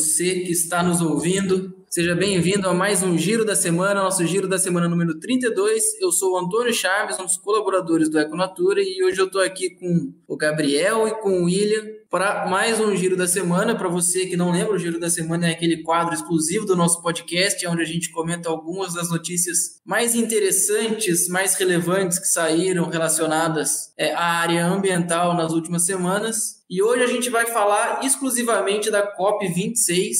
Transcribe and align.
você 0.00 0.40
que 0.40 0.50
está 0.50 0.82
nos 0.82 1.02
ouvindo. 1.02 1.74
Seja 1.86 2.14
bem-vindo 2.14 2.66
a 2.66 2.72
mais 2.72 3.02
um 3.02 3.18
Giro 3.18 3.44
da 3.44 3.54
Semana, 3.54 4.02
nosso 4.02 4.26
Giro 4.26 4.48
da 4.48 4.58
Semana 4.58 4.88
número 4.88 5.18
32. 5.20 6.00
Eu 6.00 6.10
sou 6.10 6.32
o 6.32 6.38
Antônio 6.38 6.72
Chaves, 6.72 7.18
um 7.18 7.26
dos 7.26 7.36
colaboradores 7.36 8.08
do 8.08 8.18
Econatura, 8.18 8.80
e 8.82 9.04
hoje 9.04 9.20
eu 9.20 9.26
estou 9.26 9.42
aqui 9.42 9.70
com 9.70 10.10
o 10.26 10.36
Gabriel 10.38 11.06
e 11.06 11.10
com 11.16 11.42
o 11.42 11.44
William 11.44 11.84
para 12.10 12.44
mais 12.46 12.80
um 12.80 12.94
Giro 12.96 13.16
da 13.16 13.28
Semana. 13.28 13.76
Para 13.76 13.88
você 13.88 14.26
que 14.26 14.36
não 14.36 14.50
lembra, 14.50 14.74
o 14.74 14.78
Giro 14.78 14.98
da 14.98 15.08
Semana 15.08 15.46
é 15.46 15.52
aquele 15.52 15.84
quadro 15.84 16.12
exclusivo 16.12 16.66
do 16.66 16.74
nosso 16.74 17.00
podcast, 17.00 17.64
onde 17.68 17.82
a 17.82 17.86
gente 17.86 18.10
comenta 18.10 18.50
algumas 18.50 18.94
das 18.94 19.08
notícias 19.08 19.80
mais 19.86 20.16
interessantes, 20.16 21.28
mais 21.28 21.54
relevantes 21.54 22.18
que 22.18 22.26
saíram 22.26 22.88
relacionadas 22.88 23.92
é, 23.96 24.12
à 24.12 24.24
área 24.40 24.66
ambiental 24.66 25.34
nas 25.34 25.52
últimas 25.52 25.86
semanas. 25.86 26.64
E 26.68 26.82
hoje 26.82 27.04
a 27.04 27.06
gente 27.06 27.30
vai 27.30 27.46
falar 27.46 28.04
exclusivamente 28.04 28.90
da 28.90 29.16
COP26, 29.16 30.14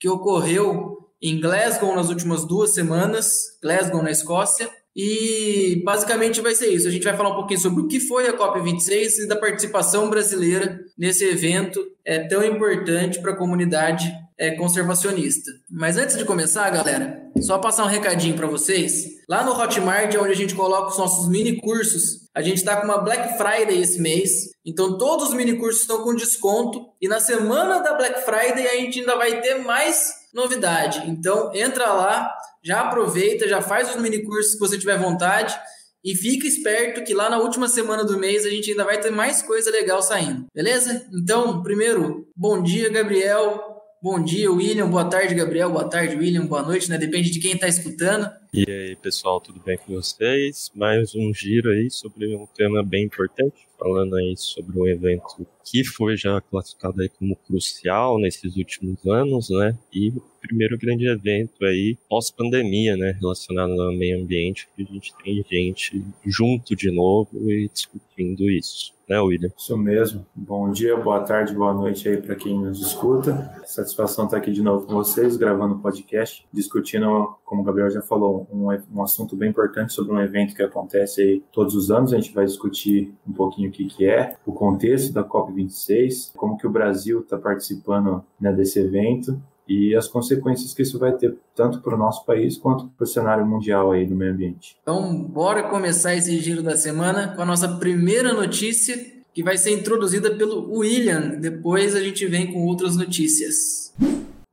que 0.00 0.08
ocorreu 0.08 0.96
em 1.22 1.40
Glasgow 1.40 1.94
nas 1.94 2.08
últimas 2.08 2.44
duas 2.44 2.74
semanas, 2.74 3.30
Glasgow 3.62 4.02
na 4.02 4.10
Escócia. 4.10 4.68
E 4.96 5.82
basicamente 5.84 6.40
vai 6.40 6.54
ser 6.54 6.68
isso. 6.68 6.88
A 6.88 6.90
gente 6.90 7.04
vai 7.04 7.14
falar 7.14 7.28
um 7.28 7.34
pouquinho 7.34 7.60
sobre 7.60 7.82
o 7.82 7.86
que 7.86 8.00
foi 8.00 8.26
a 8.28 8.32
COP26 8.32 9.24
e 9.24 9.28
da 9.28 9.36
participação 9.36 10.08
brasileira 10.08 10.80
nesse 10.96 11.22
evento 11.22 11.86
é 12.02 12.20
tão 12.20 12.42
importante 12.42 13.20
para 13.20 13.32
a 13.32 13.36
comunidade 13.36 14.10
é, 14.38 14.52
conservacionista. 14.52 15.50
Mas 15.70 15.96
antes 15.96 16.16
de 16.16 16.24
começar, 16.24 16.68
galera, 16.70 17.22
só 17.40 17.58
passar 17.58 17.84
um 17.84 17.88
recadinho 17.88 18.36
para 18.36 18.46
vocês. 18.46 19.06
Lá 19.28 19.44
no 19.44 19.52
Hotmart, 19.52 20.14
onde 20.16 20.32
a 20.32 20.36
gente 20.36 20.54
coloca 20.54 20.90
os 20.90 20.98
nossos 20.98 21.28
mini 21.28 21.60
cursos, 21.60 22.28
a 22.34 22.42
gente 22.42 22.58
está 22.58 22.76
com 22.76 22.84
uma 22.84 22.98
Black 22.98 23.36
Friday 23.36 23.80
esse 23.80 24.00
mês. 24.00 24.50
Então 24.64 24.98
todos 24.98 25.28
os 25.28 25.34
mini 25.34 25.56
cursos 25.56 25.82
estão 25.82 26.02
com 26.02 26.14
desconto. 26.14 26.86
E 27.00 27.08
na 27.08 27.20
semana 27.20 27.80
da 27.80 27.94
Black 27.94 28.20
Friday 28.24 28.66
a 28.68 28.76
gente 28.76 29.00
ainda 29.00 29.16
vai 29.16 29.40
ter 29.40 29.56
mais 29.56 30.26
novidade. 30.34 31.02
Então, 31.08 31.50
entra 31.54 31.92
lá, 31.92 32.30
já 32.62 32.80
aproveita, 32.82 33.48
já 33.48 33.62
faz 33.62 33.88
os 33.88 34.00
mini 34.00 34.22
cursos 34.22 34.52
se 34.52 34.58
você 34.58 34.78
tiver 34.78 34.98
vontade 34.98 35.58
e 36.04 36.14
fica 36.14 36.46
esperto 36.46 37.02
que 37.02 37.14
lá 37.14 37.28
na 37.28 37.38
última 37.38 37.66
semana 37.66 38.04
do 38.04 38.18
mês 38.18 38.44
a 38.44 38.50
gente 38.50 38.70
ainda 38.70 38.84
vai 38.84 39.00
ter 39.00 39.10
mais 39.10 39.42
coisa 39.42 39.70
legal 39.72 40.00
saindo, 40.02 40.46
beleza? 40.54 41.04
Então, 41.12 41.62
primeiro, 41.62 42.28
bom 42.36 42.62
dia, 42.62 42.88
Gabriel. 42.90 43.65
Bom 44.02 44.22
dia, 44.22 44.52
William. 44.52 44.90
Boa 44.90 45.06
tarde, 45.06 45.34
Gabriel. 45.34 45.70
Boa 45.70 45.88
tarde, 45.88 46.16
William. 46.16 46.46
Boa 46.46 46.62
noite, 46.62 46.90
né? 46.90 46.98
Depende 46.98 47.30
de 47.30 47.40
quem 47.40 47.52
está 47.52 47.66
escutando. 47.66 48.30
E 48.52 48.64
aí, 48.68 48.96
pessoal, 48.96 49.40
tudo 49.40 49.58
bem 49.64 49.78
com 49.78 49.94
vocês? 49.94 50.70
Mais 50.74 51.14
um 51.14 51.32
giro 51.32 51.70
aí 51.70 51.90
sobre 51.90 52.36
um 52.36 52.46
tema 52.46 52.82
bem 52.82 53.04
importante, 53.04 53.66
falando 53.78 54.14
aí 54.16 54.34
sobre 54.36 54.78
um 54.78 54.86
evento 54.86 55.46
que 55.66 55.82
foi 55.82 56.16
já 56.16 56.40
classificado 56.40 57.02
aí 57.02 57.08
como 57.08 57.34
crucial 57.34 58.18
nesses 58.18 58.56
últimos 58.56 59.04
anos, 59.04 59.50
né? 59.50 59.76
E 59.92 60.10
o 60.10 60.22
primeiro 60.40 60.78
grande 60.78 61.08
evento 61.08 61.64
aí 61.64 61.98
pós-pandemia, 62.08 62.96
né? 62.96 63.18
Relacionado 63.20 63.72
ao 63.72 63.92
meio 63.92 64.22
ambiente, 64.22 64.68
que 64.76 64.82
a 64.82 64.86
gente 64.86 65.12
tem 65.22 65.44
gente 65.50 66.04
junto 66.24 66.76
de 66.76 66.90
novo 66.92 67.50
e 67.50 67.68
discutindo 67.68 68.48
isso 68.48 68.96
né, 69.08 69.20
William? 69.20 69.50
Isso 69.56 69.76
mesmo. 69.76 70.26
Bom 70.34 70.70
dia, 70.70 70.96
boa 70.96 71.20
tarde, 71.20 71.54
boa 71.54 71.72
noite 71.72 72.08
aí 72.08 72.16
para 72.16 72.34
quem 72.34 72.58
nos 72.58 72.80
escuta. 72.80 73.54
Satisfação 73.64 74.24
estar 74.24 74.36
aqui 74.36 74.50
de 74.50 74.62
novo 74.62 74.86
com 74.86 74.94
vocês, 74.94 75.36
gravando 75.36 75.74
o 75.74 75.78
podcast, 75.78 76.46
discutindo, 76.52 77.36
como 77.44 77.62
o 77.62 77.64
Gabriel 77.64 77.90
já 77.90 78.02
falou, 78.02 78.46
um, 78.52 78.68
um 78.92 79.02
assunto 79.02 79.36
bem 79.36 79.50
importante 79.50 79.92
sobre 79.92 80.12
um 80.12 80.20
evento 80.20 80.54
que 80.54 80.62
acontece 80.62 81.22
aí 81.22 81.42
todos 81.52 81.74
os 81.74 81.90
anos. 81.90 82.12
A 82.12 82.16
gente 82.16 82.34
vai 82.34 82.44
discutir 82.44 83.14
um 83.26 83.32
pouquinho 83.32 83.68
o 83.68 83.72
que, 83.72 83.84
que 83.84 84.06
é, 84.06 84.36
o 84.44 84.52
contexto 84.52 85.12
da 85.12 85.22
COP26, 85.56 86.32
como 86.36 86.56
que 86.56 86.66
o 86.66 86.70
Brasil 86.70 87.20
está 87.20 87.38
participando 87.38 88.24
né, 88.40 88.52
desse 88.52 88.78
evento 88.78 89.40
e 89.68 89.94
as 89.96 90.06
consequências 90.06 90.72
que 90.72 90.82
isso 90.82 90.98
vai 90.98 91.12
ter 91.16 91.36
tanto 91.54 91.80
para 91.80 91.94
o 91.94 91.98
nosso 91.98 92.24
país 92.24 92.56
quanto 92.56 92.88
para 92.88 93.04
o 93.04 93.06
cenário 93.06 93.44
mundial 93.44 93.90
aí 93.90 94.06
do 94.06 94.14
meio 94.14 94.32
ambiente. 94.32 94.76
Então, 94.82 95.22
bora 95.24 95.68
começar 95.68 96.14
esse 96.14 96.38
giro 96.38 96.62
da 96.62 96.76
semana 96.76 97.34
com 97.34 97.42
a 97.42 97.46
nossa 97.46 97.76
primeira 97.76 98.32
notícia, 98.32 98.96
que 99.34 99.42
vai 99.42 99.58
ser 99.58 99.72
introduzida 99.72 100.34
pelo 100.34 100.70
William. 100.78 101.38
Depois 101.40 101.94
a 101.96 102.00
gente 102.00 102.26
vem 102.26 102.52
com 102.52 102.64
outras 102.64 102.96
notícias. 102.96 103.92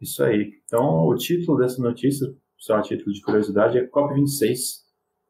Isso 0.02 0.24
aí. 0.24 0.53
Então, 0.66 1.08
o 1.08 1.16
título 1.16 1.58
dessa 1.59 1.81
notícia, 1.81 2.28
só 2.58 2.75
a 2.75 2.81
título 2.81 3.13
de 3.13 3.22
curiosidade, 3.22 3.78
é 3.78 3.88
COP26, 3.88 4.82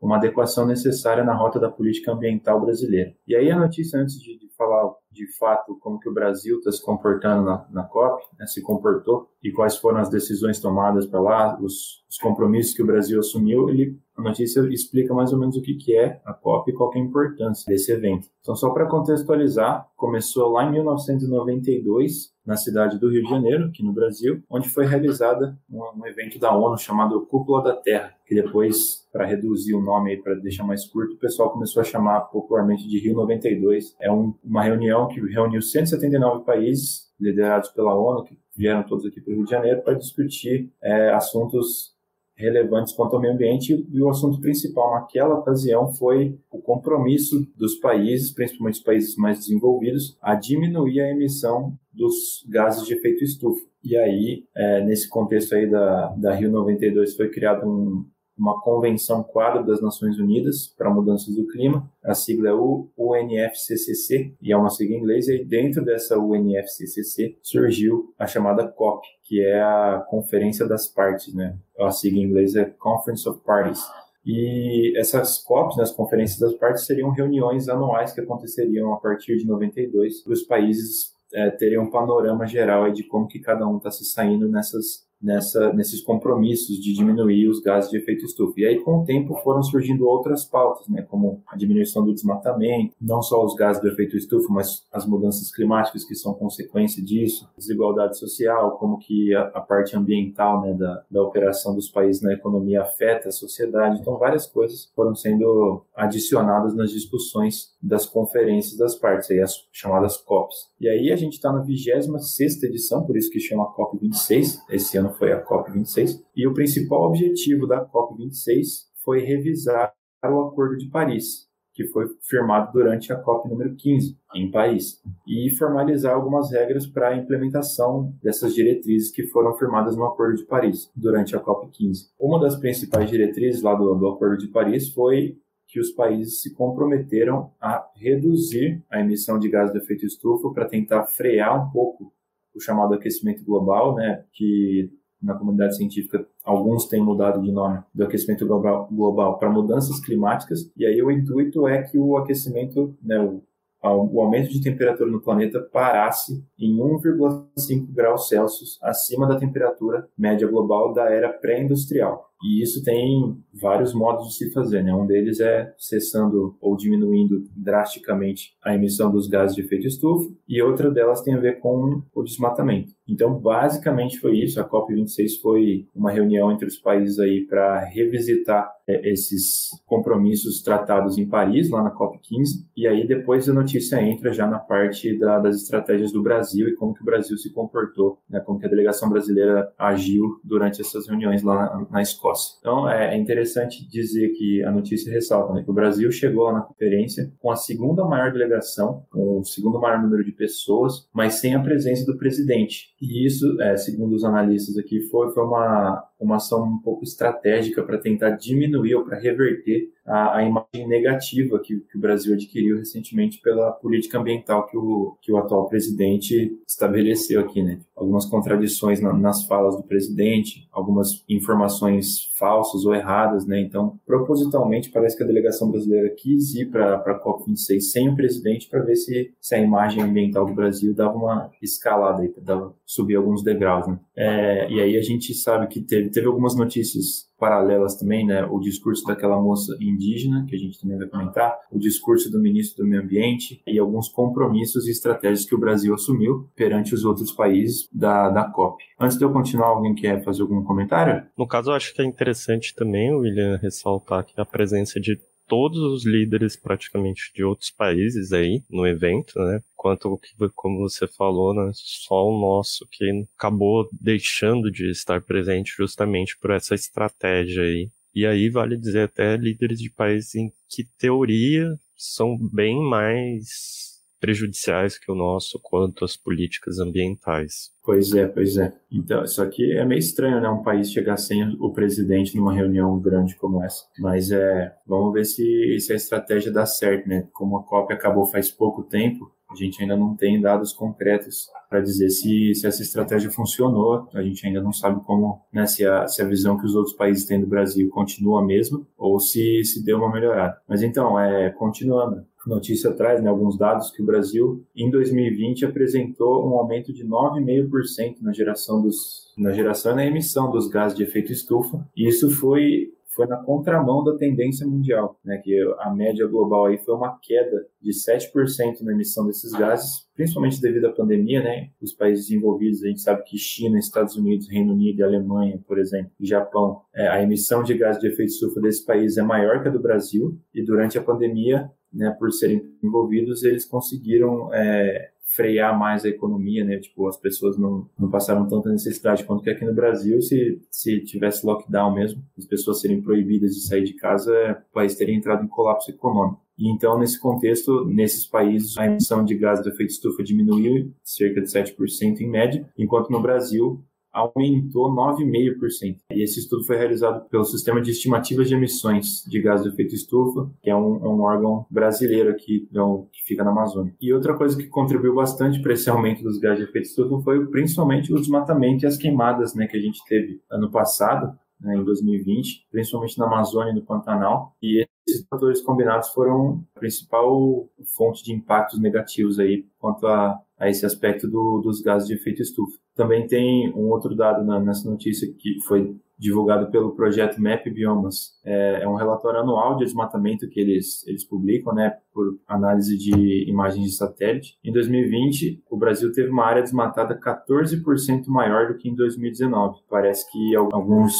uma 0.05 0.17
adequação 0.17 0.65
necessária 0.65 1.23
na 1.23 1.33
rota 1.33 1.59
da 1.59 1.69
política 1.69 2.11
ambiental 2.11 2.59
brasileira. 2.59 3.15
E 3.25 3.35
aí 3.35 3.49
a 3.49 3.57
notícia, 3.57 3.99
antes 3.99 4.19
de, 4.19 4.37
de 4.37 4.49
falar 4.57 4.91
de 5.11 5.27
fato 5.37 5.77
como 5.79 5.99
que 5.99 6.09
o 6.09 6.13
Brasil 6.13 6.57
está 6.57 6.71
se 6.71 6.83
comportando 6.83 7.43
na, 7.45 7.65
na 7.69 7.83
COP, 7.83 8.21
né, 8.37 8.45
se 8.45 8.61
comportou 8.61 9.29
e 9.41 9.51
quais 9.51 9.77
foram 9.77 9.99
as 9.99 10.09
decisões 10.09 10.59
tomadas 10.59 11.05
para 11.05 11.21
lá, 11.21 11.57
os, 11.61 12.03
os, 12.09 12.17
compromissos 12.17 12.73
que 12.73 12.83
o 12.83 12.85
Brasil 12.85 13.19
assumiu, 13.19 13.69
ele, 13.69 13.97
a 14.15 14.21
notícia 14.21 14.61
explica 14.71 15.13
mais 15.13 15.33
ou 15.33 15.39
menos 15.39 15.57
o 15.57 15.61
que, 15.61 15.95
é 15.95 16.21
a 16.23 16.33
COP 16.33 16.69
e 16.69 16.73
qual 16.73 16.93
é 16.93 16.97
a 16.97 17.01
importância 17.01 17.65
desse 17.71 17.91
evento. 17.91 18.27
Então, 18.41 18.55
só 18.55 18.69
para 18.69 18.85
contextualizar, 18.85 19.87
começou 19.95 20.51
lá 20.51 20.65
em 20.65 20.71
1992, 20.71 22.31
na 22.45 22.55
cidade 22.55 22.99
do 22.99 23.09
Rio 23.09 23.23
de 23.23 23.29
Janeiro, 23.29 23.65
aqui 23.65 23.81
no 23.83 23.93
Brasil, 23.93 24.43
onde 24.49 24.69
foi 24.69 24.85
realizada 24.85 25.57
um, 25.69 25.81
um 26.01 26.05
evento 26.05 26.37
da 26.37 26.55
ONU 26.55 26.77
chamado 26.77 27.25
Cúpula 27.25 27.63
da 27.63 27.75
Terra, 27.75 28.13
que 28.27 28.35
depois, 28.35 29.07
para 29.11 29.25
reduzir 29.25 29.73
o 29.73 29.81
nome 29.81 30.17
para 30.17 30.35
deixar 30.35 30.63
mais 30.63 30.85
curto, 30.85 31.15
o 31.15 31.19
pessoal 31.19 31.51
começou 31.51 31.81
a 31.81 31.85
chamar 31.85 32.21
popularmente 32.21 32.87
de 32.87 32.99
Rio 32.99 33.15
92. 33.15 33.95
É 33.99 34.11
um, 34.11 34.33
uma 34.43 34.61
reunião 34.61 35.07
que 35.07 35.21
reuniu 35.21 35.61
179 35.61 36.43
países 36.43 37.11
liderados 37.19 37.69
pela 37.69 37.95
ONU, 37.95 38.25
que 38.25 38.37
vieram 38.55 38.83
todos 38.83 39.05
aqui 39.05 39.21
para 39.21 39.31
o 39.31 39.35
Rio 39.37 39.45
de 39.45 39.51
Janeiro, 39.51 39.81
para 39.81 39.93
discutir 39.93 40.71
é, 40.81 41.11
assuntos 41.11 41.92
relevantes 42.35 42.93
quanto 42.93 43.15
ao 43.15 43.21
meio 43.21 43.33
ambiente 43.33 43.87
e 43.91 44.01
o 44.01 44.09
assunto 44.09 44.39
principal 44.41 44.95
naquela 44.95 45.35
ocasião 45.35 45.93
foi 45.93 46.37
o 46.51 46.59
compromisso 46.59 47.47
dos 47.55 47.75
países, 47.75 48.33
principalmente 48.33 48.75
os 48.75 48.83
países 48.83 49.15
mais 49.15 49.39
desenvolvidos, 49.39 50.17
a 50.21 50.35
diminuir 50.35 51.01
a 51.01 51.11
emissão 51.11 51.77
dos 51.93 52.43
gases 52.49 52.85
de 52.85 52.93
efeito 52.93 53.23
estufa. 53.23 53.61
E 53.83 53.97
aí, 53.97 54.45
é, 54.55 54.83
nesse 54.83 55.09
contexto 55.09 55.53
aí 55.53 55.69
da, 55.69 56.07
da 56.15 56.33
Rio 56.33 56.49
92, 56.49 57.15
foi 57.15 57.29
criado 57.29 57.67
um, 57.67 58.05
uma 58.37 58.59
convenção 58.61 59.23
quadro 59.23 59.65
das 59.65 59.81
Nações 59.81 60.17
Unidas 60.17 60.67
para 60.77 60.89
mudanças 60.89 61.35
do 61.35 61.47
clima. 61.47 61.89
A 62.03 62.13
sigla 62.13 62.49
é 62.49 62.53
o 62.53 62.89
UNFCCC 62.97 64.35
e 64.41 64.51
é 64.51 64.57
uma 64.57 64.69
sigla 64.69 64.95
inglesa 64.95 65.33
e 65.33 65.45
dentro 65.45 65.83
dessa 65.83 66.17
UNFCCC 66.17 67.37
surgiu 67.41 68.13
a 68.17 68.25
chamada 68.25 68.67
COP, 68.67 69.05
que 69.23 69.41
é 69.41 69.61
a 69.61 70.05
Conferência 70.09 70.67
das 70.67 70.87
Partes, 70.87 71.33
né? 71.33 71.57
A 71.79 71.91
sigla 71.91 72.19
em 72.19 72.23
inglês 72.23 72.55
é 72.55 72.65
Conference 72.65 73.27
of 73.27 73.41
Parties. 73.45 73.83
E 74.25 74.97
essas 74.97 75.37
COPs, 75.39 75.77
né, 75.77 75.83
as 75.83 75.91
conferências 75.91 76.39
das 76.39 76.53
partes, 76.53 76.85
seriam 76.85 77.09
reuniões 77.11 77.67
anuais 77.67 78.13
que 78.13 78.21
aconteceriam 78.21 78.93
a 78.93 78.97
partir 78.97 79.37
de 79.37 79.45
92 79.45 80.23
para 80.23 80.33
os 80.33 80.43
países 80.43 81.13
é, 81.33 81.49
terem 81.49 81.79
um 81.79 81.89
panorama 81.89 82.45
geral 82.45 82.89
de 82.91 83.03
como 83.03 83.27
que 83.27 83.39
cada 83.39 83.67
um 83.67 83.77
está 83.77 83.91
se 83.91 84.05
saindo 84.05 84.47
nessas 84.47 85.05
nessa, 85.23 85.71
nesses 85.73 86.01
compromissos 86.01 86.79
de 86.79 86.93
diminuir 86.93 87.47
os 87.47 87.61
gases 87.61 87.89
de 87.89 87.97
efeito 87.97 88.25
estufa. 88.25 88.53
E 88.57 88.65
aí, 88.65 88.79
com 88.79 88.99
o 88.99 89.05
tempo, 89.05 89.35
foram 89.37 89.63
surgindo 89.63 90.05
outras 90.05 90.43
pautas, 90.43 90.87
né, 90.87 91.01
como 91.01 91.41
a 91.47 91.55
diminuição 91.55 92.03
do 92.03 92.13
desmatamento, 92.13 92.93
não 93.01 93.21
só 93.21 93.43
os 93.43 93.55
gases 93.55 93.81
do 93.81 93.87
efeito 93.87 94.17
estufa, 94.17 94.47
mas 94.49 94.83
as 94.91 95.07
mudanças 95.07 95.51
climáticas 95.51 96.03
que 96.03 96.15
são 96.15 96.33
consequência 96.33 97.03
disso, 97.03 97.47
desigualdade 97.57 98.17
social, 98.17 98.77
como 98.77 98.97
que 98.99 99.33
a, 99.33 99.43
a 99.53 99.61
parte 99.61 99.95
ambiental 99.95 100.61
né, 100.61 100.73
da, 100.73 101.03
da 101.09 101.23
operação 101.23 101.73
dos 101.73 101.89
países 101.89 102.21
na 102.21 102.33
economia 102.33 102.81
afeta 102.81 103.29
a 103.29 103.31
sociedade. 103.31 103.99
Então, 104.01 104.17
várias 104.17 104.45
coisas 104.45 104.91
foram 104.95 105.15
sendo 105.15 105.83
adicionadas 105.95 106.75
nas 106.75 106.91
discussões 106.91 107.73
das 107.81 108.05
conferências 108.05 108.77
das 108.77 108.95
partes, 108.95 109.29
aí 109.31 109.39
as 109.39 109.67
chamadas 109.71 110.17
COPs. 110.17 110.69
E 110.79 110.89
aí 110.89 111.11
a 111.11 111.15
gente 111.15 111.33
está 111.33 111.51
na 111.51 111.61
26 111.61 112.63
edição, 112.63 113.05
por 113.05 113.15
isso 113.15 113.29
que 113.29 113.39
chama 113.39 113.71
COP26, 113.73 114.59
esse 114.69 114.97
ano 114.97 115.12
foi 115.13 115.31
a 115.31 115.43
COP26, 115.43 116.21
e 116.35 116.47
o 116.47 116.53
principal 116.53 117.03
objetivo 117.03 117.67
da 117.67 117.85
COP26 117.85 118.87
foi 119.03 119.21
revisar 119.21 119.93
o 120.23 120.47
Acordo 120.47 120.77
de 120.77 120.87
Paris, 120.89 121.47
que 121.73 121.85
foi 121.87 122.05
firmado 122.21 122.71
durante 122.71 123.11
a 123.11 123.15
COP 123.15 123.49
número 123.49 123.75
15 123.75 124.15
em 124.35 124.51
Paris, 124.51 125.01
e 125.27 125.49
formalizar 125.57 126.13
algumas 126.13 126.51
regras 126.51 126.85
para 126.85 127.09
a 127.09 127.17
implementação 127.17 128.13
dessas 128.21 128.53
diretrizes 128.53 129.11
que 129.11 129.27
foram 129.27 129.53
firmadas 129.57 129.95
no 129.95 130.05
Acordo 130.05 130.37
de 130.37 130.45
Paris 130.45 130.89
durante 130.95 131.35
a 131.35 131.39
COP 131.39 131.69
15. 131.71 132.11
Uma 132.19 132.39
das 132.39 132.55
principais 132.55 133.09
diretrizes 133.09 133.61
lá 133.61 133.73
do, 133.73 133.95
do 133.95 134.07
Acordo 134.07 134.37
de 134.37 134.47
Paris 134.47 134.89
foi 134.93 135.37
que 135.67 135.79
os 135.79 135.91
países 135.91 136.41
se 136.41 136.53
comprometeram 136.53 137.51
a 137.59 137.83
reduzir 137.95 138.83
a 138.91 138.99
emissão 138.99 139.39
de 139.39 139.49
gases 139.49 139.73
de 139.73 139.79
efeito 139.79 140.05
estufa 140.05 140.51
para 140.53 140.67
tentar 140.67 141.03
frear 141.05 141.67
um 141.67 141.71
pouco 141.71 142.13
o 142.53 142.59
chamado 142.59 142.93
aquecimento 142.93 143.43
global, 143.43 143.95
né, 143.95 144.23
que 144.31 144.91
na 145.23 145.33
comunidade 145.33 145.77
científica 145.77 146.25
alguns 146.43 146.85
têm 146.87 147.01
mudado 147.01 147.41
de 147.41 147.51
nome 147.51 147.79
do 147.93 148.03
aquecimento 148.03 148.45
global, 148.45 148.87
global 148.91 149.39
para 149.39 149.49
mudanças 149.49 149.99
climáticas, 149.99 150.71
e 150.75 150.85
aí 150.85 151.01
o 151.01 151.09
intuito 151.09 151.67
é 151.67 151.81
que 151.81 151.97
o 151.97 152.17
aquecimento, 152.17 152.93
né, 153.01 153.19
o 153.19 153.41
o 153.83 154.21
aumento 154.21 154.49
de 154.49 154.61
temperatura 154.61 155.09
no 155.09 155.19
planeta 155.19 155.59
parasse 155.59 156.41
em 156.57 156.77
1,5 156.77 157.93
graus 157.93 158.29
Celsius 158.29 158.79
acima 158.81 159.27
da 159.27 159.35
temperatura 159.37 160.07
média 160.17 160.47
global 160.47 160.93
da 160.93 161.09
era 161.09 161.27
pré-industrial. 161.29 162.32
E 162.43 162.61
isso 162.61 162.83
tem 162.83 163.37
vários 163.53 163.93
modos 163.93 164.27
de 164.27 164.35
se 164.35 164.51
fazer, 164.51 164.83
né? 164.83 164.93
Um 164.93 165.05
deles 165.05 165.39
é 165.39 165.73
cessando 165.77 166.57
ou 166.59 166.75
diminuindo 166.75 167.43
drasticamente 167.55 168.55
a 168.61 168.75
emissão 168.75 169.09
dos 169.11 169.27
gases 169.27 169.55
de 169.55 169.61
efeito 169.61 169.87
estufa, 169.87 170.29
e 170.47 170.61
outra 170.61 170.91
delas 170.91 171.21
tem 171.21 171.33
a 171.33 171.39
ver 171.39 171.59
com 171.59 172.01
o 172.13 172.23
desmatamento. 172.23 172.93
Então, 173.07 173.39
basicamente 173.39 174.19
foi 174.19 174.37
isso. 174.37 174.59
A 174.59 174.67
COP26 174.67 175.41
foi 175.41 175.87
uma 175.95 176.11
reunião 176.11 176.51
entre 176.51 176.67
os 176.67 176.77
países 176.77 177.19
aí 177.19 177.45
para 177.47 177.79
revisitar 177.85 178.69
é, 178.87 179.09
esses 179.09 179.69
compromissos 179.85 180.61
tratados 180.61 181.17
em 181.17 181.27
Paris, 181.27 181.69
lá 181.69 181.83
na 181.83 181.91
COP15. 181.91 182.65
E 182.75 182.87
aí 182.87 183.07
depois 183.07 183.47
a 183.47 183.53
notícia 183.53 184.01
entra 184.01 184.33
já 184.33 184.47
na 184.47 184.59
parte 184.59 185.17
da, 185.17 185.39
das 185.39 185.55
estratégias 185.57 186.11
do 186.11 186.21
Brasil 186.21 186.67
e 186.67 186.75
como 186.75 186.93
que 186.93 187.01
o 187.01 187.05
Brasil 187.05 187.37
se 187.37 187.51
comportou, 187.53 188.19
né, 188.29 188.39
como 188.39 188.59
que 188.59 188.65
a 188.65 188.69
delegação 188.69 189.09
brasileira 189.09 189.71
agiu 189.77 190.39
durante 190.43 190.81
essas 190.81 191.07
reuniões 191.07 191.43
lá 191.43 191.55
na, 191.55 191.87
na 191.91 192.01
Escócia. 192.01 192.32
Então, 192.59 192.89
é, 192.89 193.15
é, 193.15 193.17
interessante 193.17 193.87
dizer 193.87 194.29
que 194.29 194.63
a 194.63 194.71
notícia 194.71 195.11
ressalta 195.11 195.53
né, 195.53 195.63
que 195.63 195.69
o 195.69 195.73
Brasil 195.73 196.11
chegou 196.11 196.51
na 196.51 196.61
conferência 196.61 197.31
com 197.39 197.51
a 197.51 197.55
segunda 197.55 198.05
maior 198.05 198.31
delegação, 198.31 199.05
com 199.11 199.39
o 199.39 199.43
segundo 199.43 199.79
maior 199.79 200.01
número 200.01 200.23
de 200.23 200.31
pessoas, 200.31 201.07
mas 201.13 201.35
sem 201.35 201.55
a 201.55 201.59
presença 201.59 202.05
do 202.05 202.17
presidente. 202.17 202.93
E 203.01 203.25
isso, 203.25 203.61
é, 203.61 203.75
segundo 203.75 204.13
os 204.13 204.23
analistas 204.23 204.77
aqui, 204.77 205.01
foi, 205.09 205.31
foi 205.31 205.43
uma, 205.43 206.03
uma 206.23 206.37
ação 206.37 206.63
um 206.63 206.79
pouco 206.79 207.03
estratégica 207.03 207.83
para 207.83 207.97
tentar 207.97 208.31
diminuir 208.31 208.95
ou 208.95 209.03
para 209.03 209.19
reverter 209.19 209.91
a, 210.05 210.37
a, 210.37 210.43
imagem 210.43 210.87
negativa 210.87 211.59
que, 211.59 211.79
que, 211.79 211.97
o 211.97 212.01
Brasil 212.01 212.33
adquiriu 212.33 212.77
recentemente 212.77 213.39
pela 213.41 213.71
política 213.71 214.19
ambiental 214.19 214.67
que 214.67 214.77
o, 214.77 215.17
que 215.21 215.31
o 215.31 215.37
atual 215.37 215.67
presidente 215.67 216.57
estabeleceu 216.67 217.39
aqui, 217.39 217.63
né? 217.63 217.79
Algumas 217.95 218.25
contradições 218.25 218.99
na, 218.99 219.13
nas 219.13 219.45
falas 219.45 219.77
do 219.77 219.83
presidente, 219.83 220.67
algumas 220.71 221.23
informações 221.29 222.31
falsas 222.37 222.85
ou 222.85 222.93
erradas, 222.93 223.45
né? 223.45 223.61
Então, 223.61 223.97
propositalmente, 224.05 224.89
parece 224.89 225.15
que 225.15 225.23
a 225.23 225.27
delegação 225.27 225.71
brasileira 225.71 226.09
quis 226.09 226.53
ir 226.55 226.69
para 226.69 226.95
a 226.95 227.23
COP26 227.23 227.79
sem 227.79 228.09
o 228.09 228.15
presidente 228.15 228.67
para 228.69 228.83
ver 228.83 228.95
se, 228.95 229.33
se 229.39 229.55
a 229.55 229.59
imagem 229.59 230.03
ambiental 230.03 230.45
do 230.45 230.53
Brasil 230.53 230.93
dava 230.93 231.15
uma 231.15 231.49
escalada 231.61 232.21
aí, 232.21 232.33
dava, 232.41 232.75
subir 232.85 233.15
alguns 233.15 233.41
degraus, 233.41 233.87
né? 233.87 233.97
É, 234.15 234.69
e 234.69 234.81
aí 234.81 234.97
a 234.97 235.01
gente 235.01 235.33
sabe 235.33 235.67
que 235.67 235.81
teve, 235.81 236.09
teve 236.13 236.27
algumas 236.27 236.55
notícias 236.55 237.27
paralelas 237.37 237.97
também, 237.97 238.25
né? 238.25 238.45
O 238.45 238.59
discurso 238.59 239.03
daquela 239.03 239.41
moça 239.41 239.75
indígena, 239.81 240.45
que 240.47 240.55
a 240.55 240.57
gente 240.57 240.79
também 240.79 240.97
vai 240.97 241.07
comentar, 241.07 241.53
o 241.71 241.77
discurso 241.77 242.31
do 242.31 242.39
ministro 242.39 242.83
do 242.83 242.89
Meio 242.89 243.01
Ambiente 243.01 243.61
e 243.67 243.77
alguns 243.77 244.07
compromissos 244.07 244.87
e 244.87 244.91
estratégias 244.91 245.45
que 245.45 245.53
o 245.53 245.59
Brasil 245.59 245.93
assumiu 245.93 246.49
perante 246.55 246.93
os 246.93 247.03
outros 247.03 247.31
países 247.33 247.89
da, 247.91 248.29
da 248.29 248.49
COP. 248.49 248.81
Antes 248.97 249.17
de 249.17 249.25
eu 249.25 249.33
continuar, 249.33 249.67
alguém 249.67 249.93
quer 249.93 250.23
fazer 250.23 250.43
algum 250.43 250.63
comentário? 250.63 251.25
No 251.37 251.47
caso, 251.47 251.71
eu 251.71 251.75
acho 251.75 251.93
que 251.93 252.01
é 252.01 252.05
interessante 252.05 252.73
também, 252.73 253.13
William, 253.13 253.57
ressaltar 253.57 254.23
que 254.25 254.39
a 254.39 254.45
presença 254.45 254.99
de 254.99 255.19
todos 255.53 255.83
os 255.83 256.03
líderes 256.03 256.55
praticamente 256.55 257.31
de 257.35 257.43
outros 257.43 257.69
países 257.69 258.33
aí 258.33 258.63
no 258.67 258.87
evento, 258.87 259.37
né? 259.37 259.61
Quanto 259.75 260.19
como 260.55 260.79
você 260.79 261.05
falou, 261.05 261.53
né? 261.53 261.69
Só 261.75 262.27
o 262.27 262.41
nosso 262.41 262.87
que 262.91 263.23
acabou 263.37 263.87
deixando 263.91 264.71
de 264.71 264.89
estar 264.89 265.21
presente 265.21 265.71
justamente 265.77 266.35
por 266.39 266.49
essa 266.49 266.73
estratégia 266.73 267.61
aí. 267.61 267.91
E 268.15 268.25
aí 268.25 268.49
vale 268.49 268.75
dizer 268.75 269.03
até 269.03 269.37
líderes 269.37 269.79
de 269.79 269.91
países 269.91 270.33
em 270.33 270.51
que 270.67 270.83
teoria 270.97 271.79
são 271.95 272.35
bem 272.35 272.81
mais 272.81 273.92
prejudiciais 274.23 274.97
que 274.97 275.11
o 275.11 275.15
nosso 275.15 275.59
quanto 275.61 276.05
às 276.05 276.15
políticas 276.15 276.79
ambientais. 276.79 277.73
Pois 277.83 278.13
é, 278.13 278.25
pois 278.25 278.55
é. 278.55 278.71
Então, 278.89 279.25
isso 279.25 279.43
aqui 279.43 279.73
é 279.73 279.83
meio 279.83 279.99
estranho, 279.99 280.39
né? 280.39 280.47
Um 280.47 280.63
país 280.63 280.89
chegar 280.89 281.17
sem 281.17 281.43
o 281.59 281.73
presidente 281.73 282.37
numa 282.37 282.53
reunião 282.53 282.97
grande 283.01 283.35
como 283.35 283.61
essa. 283.61 283.83
Mas 283.99 284.31
é, 284.31 284.73
vamos 284.87 285.11
ver 285.11 285.25
se, 285.25 285.77
se 285.81 285.91
a 285.91 285.97
estratégia 285.97 286.53
dá 286.53 286.65
certo, 286.65 287.09
né? 287.09 287.27
Como 287.33 287.57
a 287.57 287.63
COP 287.63 287.91
acabou 287.91 288.25
faz 288.25 288.49
pouco 288.49 288.81
tempo, 288.83 289.29
a 289.61 289.65
gente 289.65 289.81
ainda 289.81 289.95
não 289.95 290.15
tem 290.15 290.39
dados 290.39 290.73
concretos 290.73 291.47
para 291.69 291.81
dizer 291.81 292.09
se, 292.09 292.53
se 292.53 292.67
essa 292.67 292.81
estratégia 292.81 293.31
funcionou. 293.31 294.07
A 294.13 294.21
gente 294.21 294.45
ainda 294.45 294.61
não 294.61 294.71
sabe 294.71 295.03
como, 295.05 295.41
né, 295.51 295.65
se 295.65 295.85
a, 295.85 296.07
se 296.07 296.21
a 296.21 296.25
visão 296.25 296.57
que 296.57 296.65
os 296.65 296.75
outros 296.75 296.95
países 296.95 297.25
têm 297.25 297.39
do 297.39 297.47
Brasil 297.47 297.89
continua 297.89 298.41
a 298.41 298.45
mesma 298.45 298.81
ou 298.97 299.19
se, 299.19 299.63
se 299.63 299.83
deu 299.83 299.97
uma 299.97 300.11
melhorada. 300.11 300.57
Mas 300.67 300.83
então, 300.83 301.19
é, 301.19 301.49
continuando, 301.49 302.23
notícia 302.45 302.91
traz 302.91 303.21
né, 303.21 303.29
alguns 303.29 303.57
dados 303.57 303.91
que 303.91 304.01
o 304.01 304.05
Brasil, 304.05 304.65
em 304.75 304.89
2020, 304.91 305.65
apresentou 305.65 306.47
um 306.47 306.57
aumento 306.59 306.93
de 306.93 307.05
9,5% 307.05 308.17
na 308.21 308.33
geração 308.33 308.81
dos 308.81 309.23
na 309.35 309.51
geração 309.51 309.93
e 309.93 309.95
na 309.95 310.05
emissão 310.05 310.51
dos 310.51 310.67
gases 310.67 310.95
de 310.95 311.03
efeito 311.03 311.31
estufa. 311.31 311.83
E 311.97 312.07
isso 312.07 312.29
foi 312.29 312.93
foi 313.15 313.27
na 313.27 313.37
contramão 313.37 314.03
da 314.03 314.15
tendência 314.17 314.65
mundial, 314.65 315.19
né, 315.23 315.37
que 315.43 315.55
a 315.79 315.93
média 315.93 316.27
global 316.27 316.65
aí 316.65 316.77
foi 316.77 316.95
uma 316.95 317.17
queda 317.21 317.65
de 317.81 317.91
7% 317.91 318.81
na 318.81 318.91
emissão 318.91 319.25
desses 319.27 319.51
gases, 319.53 320.07
principalmente 320.15 320.61
devido 320.61 320.85
à 320.85 320.91
pandemia, 320.91 321.43
né? 321.43 321.69
Os 321.81 321.93
países 321.93 322.27
desenvolvidos, 322.27 322.83
a 322.83 322.87
gente 322.87 323.01
sabe 323.01 323.23
que 323.23 323.37
China, 323.37 323.77
Estados 323.77 324.15
Unidos, 324.15 324.49
Reino 324.49 324.73
Unido 324.73 324.99
e 324.99 325.03
Alemanha, 325.03 325.59
por 325.67 325.77
exemplo, 325.77 326.11
e 326.19 326.25
Japão, 326.25 326.81
é, 326.93 327.07
a 327.07 327.21
emissão 327.21 327.63
de 327.63 327.73
gases 327.75 328.01
de 328.01 328.07
efeito 328.07 328.31
estufa 328.31 328.61
desses 328.61 328.85
países 328.85 329.17
é 329.17 329.23
maior 329.23 329.61
que 329.61 329.67
a 329.67 329.71
do 329.71 329.81
Brasil, 329.81 330.37
e 330.53 330.63
durante 330.63 330.97
a 330.97 331.03
pandemia 331.03 331.69
né, 331.93 332.15
por 332.17 332.31
serem 332.31 332.61
envolvidos, 332.83 333.43
eles 333.43 333.65
conseguiram 333.65 334.51
é, 334.53 335.11
frear 335.35 335.77
mais 335.77 336.05
a 336.05 336.09
economia, 336.09 336.63
né? 336.63 336.77
Tipo, 336.77 337.07
as 337.07 337.17
pessoas 337.17 337.57
não, 337.57 337.89
não 337.97 338.09
passaram 338.09 338.47
tanta 338.47 338.69
necessidade 338.69 339.23
quanto 339.23 339.43
que 339.43 339.49
aqui 339.49 339.65
no 339.65 339.73
Brasil, 339.73 340.21
se, 340.21 340.61
se 340.69 341.03
tivesse 341.03 341.45
lockdown 341.45 341.93
mesmo, 341.93 342.23
as 342.37 342.45
pessoas 342.45 342.81
serem 342.81 343.01
proibidas 343.01 343.55
de 343.55 343.67
sair 343.67 343.83
de 343.83 343.93
casa, 343.93 344.31
o 344.69 344.73
país 344.73 344.95
teria 344.95 345.15
entrado 345.15 345.43
em 345.43 345.47
colapso 345.47 345.89
econômico. 345.89 346.41
E 346.57 346.69
então, 346.69 346.99
nesse 346.99 347.19
contexto, 347.19 347.85
nesses 347.85 348.25
países, 348.27 348.77
a 348.77 348.85
emissão 348.85 349.25
de 349.25 349.35
gases 349.35 349.63
de 349.63 349.71
efeito 349.71 349.89
estufa 349.89 350.23
diminuiu 350.23 350.93
cerca 351.03 351.41
de 351.41 351.47
7% 351.47 352.21
em 352.21 352.29
média, 352.29 352.69
enquanto 352.77 353.09
no 353.09 353.21
Brasil 353.21 353.83
aumentou 354.13 354.93
9,5%. 354.93 355.97
E 356.11 356.23
esse 356.23 356.39
estudo 356.39 356.63
foi 356.63 356.77
realizado 356.77 357.27
pelo 357.29 357.43
Sistema 357.43 357.81
de 357.81 357.91
Estimativas 357.91 358.47
de 358.47 358.53
Emissões 358.53 359.23
de 359.27 359.41
Gases 359.41 359.65
de 359.65 359.73
Efeito 359.73 359.95
Estufa, 359.95 360.49
que 360.61 360.69
é 360.69 360.75
um, 360.75 361.03
é 361.03 361.09
um 361.09 361.21
órgão 361.21 361.65
brasileiro 361.69 362.29
aqui, 362.29 362.67
então, 362.69 363.07
que 363.11 363.23
fica 363.23 363.43
na 363.43 363.51
Amazônia. 363.51 363.95
E 363.99 364.13
outra 364.13 364.37
coisa 364.37 364.55
que 364.55 364.67
contribuiu 364.67 365.15
bastante 365.15 365.59
para 365.61 365.73
esse 365.73 365.89
aumento 365.89 366.23
dos 366.23 366.37
gases 366.37 366.59
de 366.59 366.69
efeito 366.69 366.85
estufa 366.85 367.23
foi 367.23 367.45
principalmente 367.47 368.13
o 368.13 368.17
desmatamento 368.17 368.85
e 368.85 368.87
as 368.87 368.97
queimadas 368.97 369.55
né, 369.55 369.67
que 369.67 369.77
a 369.77 369.81
gente 369.81 370.03
teve 370.05 370.41
ano 370.51 370.69
passado, 370.69 371.35
né, 371.59 371.75
em 371.75 371.83
2020, 371.83 372.67
principalmente 372.71 373.17
na 373.17 373.25
Amazônia 373.25 373.71
e 373.71 373.75
no 373.75 373.81
Pantanal. 373.81 374.55
E 374.61 374.85
esses 375.07 375.25
fatores 375.27 375.61
combinados 375.61 376.09
foram 376.09 376.63
a 376.75 376.79
principal 376.79 377.69
fonte 377.95 378.23
de 378.23 378.33
impactos 378.33 378.79
negativos 378.79 379.39
aí 379.39 379.65
quanto 379.77 380.07
a, 380.07 380.39
a 380.57 380.69
esse 380.69 380.85
aspecto 380.85 381.27
do, 381.27 381.61
dos 381.61 381.81
gases 381.81 382.07
de 382.07 382.15
efeito 382.15 382.41
estufa. 382.41 382.77
Também 382.95 383.27
tem 383.27 383.73
um 383.73 383.89
outro 383.89 384.15
dado 384.15 384.43
na, 384.45 384.59
nessa 384.59 384.89
notícia 384.89 385.27
que 385.37 385.61
foi 385.67 385.95
divulgado 386.17 386.71
pelo 386.71 386.95
projeto 386.95 387.41
Map 387.41 387.65
Biomas. 387.65 388.39
É, 388.45 388.83
é, 388.83 388.87
um 388.87 388.95
relatório 388.95 389.41
anual 389.41 389.75
de 389.75 389.83
desmatamento 389.83 390.47
que 390.47 390.59
eles, 390.59 391.05
eles 391.05 391.23
publicam, 391.23 391.73
né, 391.73 391.97
por 392.13 392.39
análise 392.47 392.97
de 392.97 393.49
imagens 393.49 393.85
de 393.85 393.91
satélite. 393.91 394.57
Em 394.63 394.71
2020, 394.71 395.63
o 395.69 395.75
Brasil 395.77 396.11
teve 396.13 396.29
uma 396.29 396.45
área 396.45 396.61
desmatada 396.61 397.19
14% 397.19 398.27
maior 398.27 398.67
do 398.67 398.77
que 398.77 398.89
em 398.89 398.95
2019. 398.95 399.79
Parece 399.89 400.31
que 400.31 400.55
alguns 400.55 401.13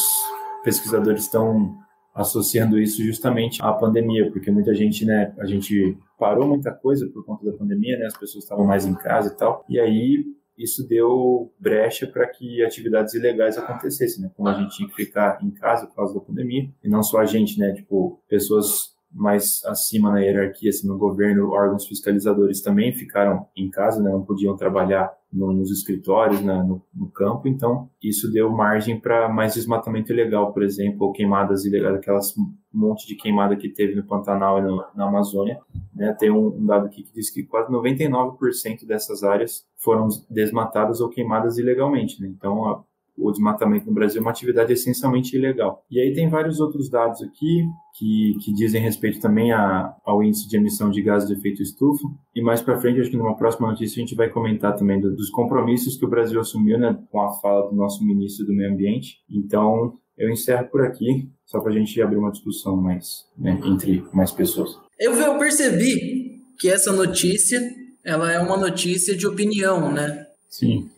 pesquisadores 0.64 1.24
estão 1.24 1.76
associando 2.14 2.80
isso 2.80 3.04
justamente 3.04 3.62
à 3.62 3.74
pandemia, 3.74 4.32
porque 4.32 4.52
muita 4.52 4.74
gente, 4.74 5.06
né, 5.06 5.34
a 5.40 5.46
gente 5.46 5.98
parou 6.18 6.48
muita 6.48 6.72
coisa 6.72 7.10
por 7.10 7.26
conta 7.26 7.46
da 7.46 7.58
pandemia, 7.58 7.98
né, 7.98 8.06
as 8.06 8.18
pessoas 8.18 8.44
estavam 8.44 8.66
mais 8.66 8.86
em 8.86 8.94
casa 8.94 9.34
e 9.34 9.38
tal, 9.38 9.66
e 9.68 9.80
aí 9.80 10.24
isso 10.56 10.88
deu 10.88 11.52
brecha 11.60 12.06
para 12.06 12.28
que 12.28 12.64
atividades 12.64 13.16
ilegais 13.16 13.58
acontecessem, 13.58 14.24
né, 14.24 14.32
como 14.36 14.48
a 14.48 14.54
gente 14.54 14.76
tinha 14.76 14.88
que 14.88 14.96
ficar 14.96 15.40
em 15.44 15.50
casa 15.50 15.88
por 15.88 15.96
causa 15.96 16.14
da 16.14 16.20
pandemia, 16.20 16.70
e 16.84 16.88
não 16.88 17.02
só 17.02 17.20
a 17.20 17.26
gente, 17.26 17.58
né, 17.60 17.74
tipo, 17.74 18.22
pessoas 18.30 18.93
mais 19.14 19.64
acima 19.66 20.12
na 20.12 20.20
hierarquia, 20.20 20.70
assim, 20.70 20.88
no 20.88 20.98
governo, 20.98 21.52
órgãos 21.52 21.86
fiscalizadores 21.86 22.62
também 22.62 22.94
ficaram 22.94 23.46
em 23.56 23.70
casa, 23.70 24.02
né, 24.02 24.10
não 24.10 24.24
podiam 24.24 24.56
trabalhar 24.56 25.14
no, 25.32 25.54
nos 25.54 25.72
escritórios, 25.72 26.42
né, 26.42 26.64
no, 26.64 26.82
no, 26.94 27.10
campo, 27.12 27.48
então 27.48 27.90
isso 28.02 28.32
deu 28.32 28.50
margem 28.52 29.00
para 29.00 29.30
mais 29.30 29.54
desmatamento 29.54 30.12
ilegal, 30.12 30.52
por 30.52 30.64
exemplo, 30.64 31.06
ou 31.06 31.12
queimadas 31.14 31.64
ilegais, 31.66 31.96
aquelas 31.96 32.34
monte 32.74 33.08
de 33.08 33.16
queimada 33.16 33.56
que 33.56 33.70
teve 33.70 33.96
no 33.96 34.04
Pantanal 34.04 34.58
e 34.58 34.62
no, 34.64 34.84
na 34.96 35.08
Amazônia. 35.08 35.60
Né, 35.94 36.12
tem 36.18 36.32
um, 36.32 36.48
um, 36.48 36.66
dado 36.66 36.88
aqui 36.88 37.04
que 37.04 37.14
diz 37.14 37.30
que 37.30 37.44
quase 37.44 37.72
99% 37.72 38.86
dessas 38.86 39.24
áreas 39.24 39.64
foram 39.78 40.08
desmatadas 40.30 41.00
ou 41.00 41.10
queimadas 41.10 41.58
ilegalmente. 41.60 42.20
Né, 42.20 42.28
então, 42.28 42.66
a, 42.66 42.84
o 43.18 43.32
desmatamento 43.32 43.86
no 43.86 43.94
Brasil 43.94 44.20
é 44.20 44.22
uma 44.22 44.32
atividade 44.32 44.74
essencialmente 44.74 45.36
ilegal. 45.36 45.84
E 45.90 46.00
aí 46.00 46.14
tem 46.14 46.30
vários 46.30 46.60
outros 46.60 46.90
dados 46.90 47.22
aqui 47.22 47.64
que, 47.98 48.34
que 48.44 48.54
dizem 48.54 48.82
respeito 48.82 49.20
também 49.20 49.52
a, 49.52 49.94
ao 50.04 50.24
índice 50.24 50.48
de 50.48 50.58
emissão 50.58 50.90
de 50.90 51.02
gases 51.02 51.28
de 51.28 51.36
efeito 51.36 51.62
estufa. 51.62 52.04
E 52.36 52.42
mais 52.42 52.62
para 52.62 52.80
frente, 52.80 53.00
acho 53.00 53.12
que 53.12 53.18
numa 53.18 53.38
próxima 53.38 53.70
notícia 53.70 53.98
a 53.98 54.06
gente 54.06 54.16
vai 54.16 54.30
comentar 54.30 54.76
também 54.76 55.00
do, 55.00 55.16
dos 55.16 55.30
compromissos 55.30 55.98
que 55.98 56.06
o 56.06 56.10
Brasil 56.10 56.40
assumiu 56.40 56.78
né, 56.80 56.98
com 57.12 57.22
a 57.22 57.32
fala 57.40 57.70
do 57.70 57.76
nosso 57.76 58.04
ministro 58.04 58.46
do 58.46 58.54
Meio 58.54 58.74
Ambiente. 58.74 59.18
Então, 59.30 59.98
eu 60.18 60.30
encerro 60.30 60.68
por 60.70 60.82
aqui, 60.82 61.30
só 61.46 61.60
para 61.60 61.72
a 61.72 61.76
gente 61.76 62.02
abrir 62.02 62.18
uma 62.18 62.32
discussão 62.32 62.76
mais 62.76 63.26
né, 63.38 63.60
entre 63.64 64.04
mais 64.12 64.32
pessoas. 64.32 64.78
Eu, 65.00 65.14
eu 65.14 65.38
percebi 65.38 66.42
que 66.60 66.70
essa 66.70 66.92
notícia 66.92 67.62
ela 68.04 68.32
é 68.32 68.40
uma 68.40 68.58
notícia 68.58 69.16
de 69.16 69.26
opinião, 69.26 69.92
né? 69.92 70.26
Sim 70.50 70.90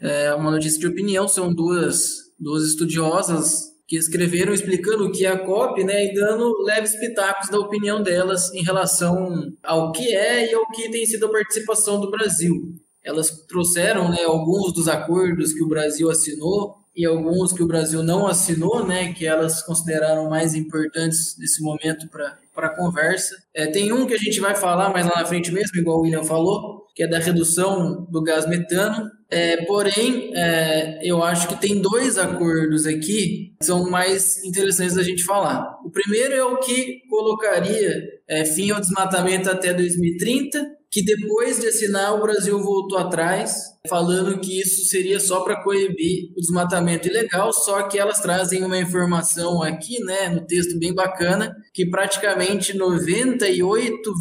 é 0.00 0.34
uma 0.34 0.50
notícia 0.50 0.78
de 0.78 0.86
opinião, 0.86 1.26
são 1.26 1.52
duas, 1.52 2.32
duas 2.38 2.64
estudiosas 2.64 3.68
que 3.88 3.96
escreveram 3.96 4.52
explicando 4.52 5.06
o 5.06 5.10
que 5.10 5.24
é 5.24 5.30
a 5.30 5.38
COP, 5.38 5.82
né, 5.82 6.06
e 6.06 6.14
dando 6.14 6.62
leves 6.62 6.94
pitacos 6.96 7.48
da 7.48 7.58
opinião 7.58 8.02
delas 8.02 8.52
em 8.52 8.62
relação 8.62 9.50
ao 9.62 9.92
que 9.92 10.14
é 10.14 10.50
e 10.50 10.54
ao 10.54 10.70
que 10.70 10.90
tem 10.90 11.06
sido 11.06 11.24
a 11.24 11.32
participação 11.32 11.98
do 11.98 12.10
Brasil. 12.10 12.54
Elas 13.02 13.30
trouxeram, 13.46 14.10
né, 14.10 14.24
alguns 14.24 14.74
dos 14.74 14.88
acordos 14.88 15.54
que 15.54 15.64
o 15.64 15.68
Brasil 15.68 16.10
assinou 16.10 16.76
e 16.94 17.06
alguns 17.06 17.52
que 17.52 17.62
o 17.62 17.66
Brasil 17.66 18.02
não 18.02 18.26
assinou, 18.26 18.86
né, 18.86 19.14
que 19.14 19.24
elas 19.24 19.62
consideraram 19.62 20.28
mais 20.28 20.54
importantes 20.54 21.36
nesse 21.38 21.62
momento 21.62 22.08
para 22.10 22.36
a 22.56 22.76
conversa. 22.76 23.36
É, 23.54 23.68
tem 23.68 23.90
um 23.90 24.06
que 24.06 24.12
a 24.12 24.18
gente 24.18 24.38
vai 24.38 24.54
falar 24.54 24.90
mais 24.90 25.06
lá 25.06 25.14
na 25.16 25.24
frente 25.24 25.50
mesmo, 25.50 25.78
igual 25.78 25.98
o 25.98 26.02
William 26.02 26.24
falou, 26.24 26.77
que 26.98 27.04
é 27.04 27.06
da 27.06 27.20
redução 27.20 28.08
do 28.10 28.20
gás 28.20 28.44
metano. 28.48 29.08
É, 29.30 29.64
porém, 29.66 30.32
é, 30.34 30.98
eu 31.00 31.22
acho 31.22 31.46
que 31.46 31.54
tem 31.54 31.80
dois 31.80 32.18
acordos 32.18 32.86
aqui 32.86 33.54
que 33.60 33.64
são 33.64 33.88
mais 33.88 34.44
interessantes 34.44 34.96
da 34.96 35.02
gente 35.04 35.22
falar. 35.22 35.78
O 35.84 35.90
primeiro 35.92 36.34
é 36.34 36.42
o 36.42 36.56
que 36.56 37.02
colocaria 37.08 38.02
é, 38.28 38.44
fim 38.44 38.72
ao 38.72 38.80
desmatamento 38.80 39.48
até 39.48 39.72
2030 39.72 40.76
que 40.90 41.04
depois 41.04 41.60
de 41.60 41.68
assinar 41.68 42.14
o 42.14 42.22
Brasil 42.22 42.58
voltou 42.58 42.98
atrás, 42.98 43.54
falando 43.86 44.40
que 44.40 44.58
isso 44.58 44.88
seria 44.88 45.20
só 45.20 45.40
para 45.44 45.62
coibir 45.62 46.32
o 46.34 46.40
desmatamento 46.40 47.06
ilegal, 47.06 47.52
só 47.52 47.82
que 47.82 47.98
elas 47.98 48.20
trazem 48.20 48.64
uma 48.64 48.78
informação 48.78 49.62
aqui, 49.62 50.02
né, 50.02 50.30
no 50.30 50.46
texto 50.46 50.78
bem 50.78 50.94
bacana, 50.94 51.54
que 51.74 51.88
praticamente 51.90 52.74
98, 52.74 54.14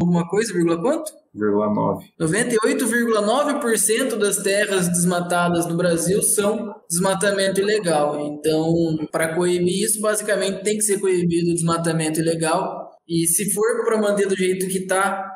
alguma 0.00 0.26
coisa, 0.28 0.52
vírgula 0.52 0.80
quanto? 0.80 1.23
98,9% 1.36 4.16
das 4.16 4.38
terras 4.38 4.88
desmatadas 4.88 5.66
no 5.66 5.76
Brasil 5.76 6.22
são 6.22 6.72
desmatamento 6.88 7.60
ilegal. 7.60 8.20
Então, 8.20 8.72
para 9.10 9.34
coibir 9.34 9.84
isso, 9.84 10.00
basicamente 10.00 10.62
tem 10.62 10.76
que 10.76 10.82
ser 10.82 11.00
coibido 11.00 11.50
o 11.50 11.54
desmatamento 11.54 12.20
ilegal 12.20 12.84
e 13.08 13.26
se 13.26 13.52
for 13.52 13.84
para 13.84 14.00
manter 14.00 14.26
do 14.26 14.36
jeito 14.36 14.68
que 14.68 14.86
tá, 14.86 15.28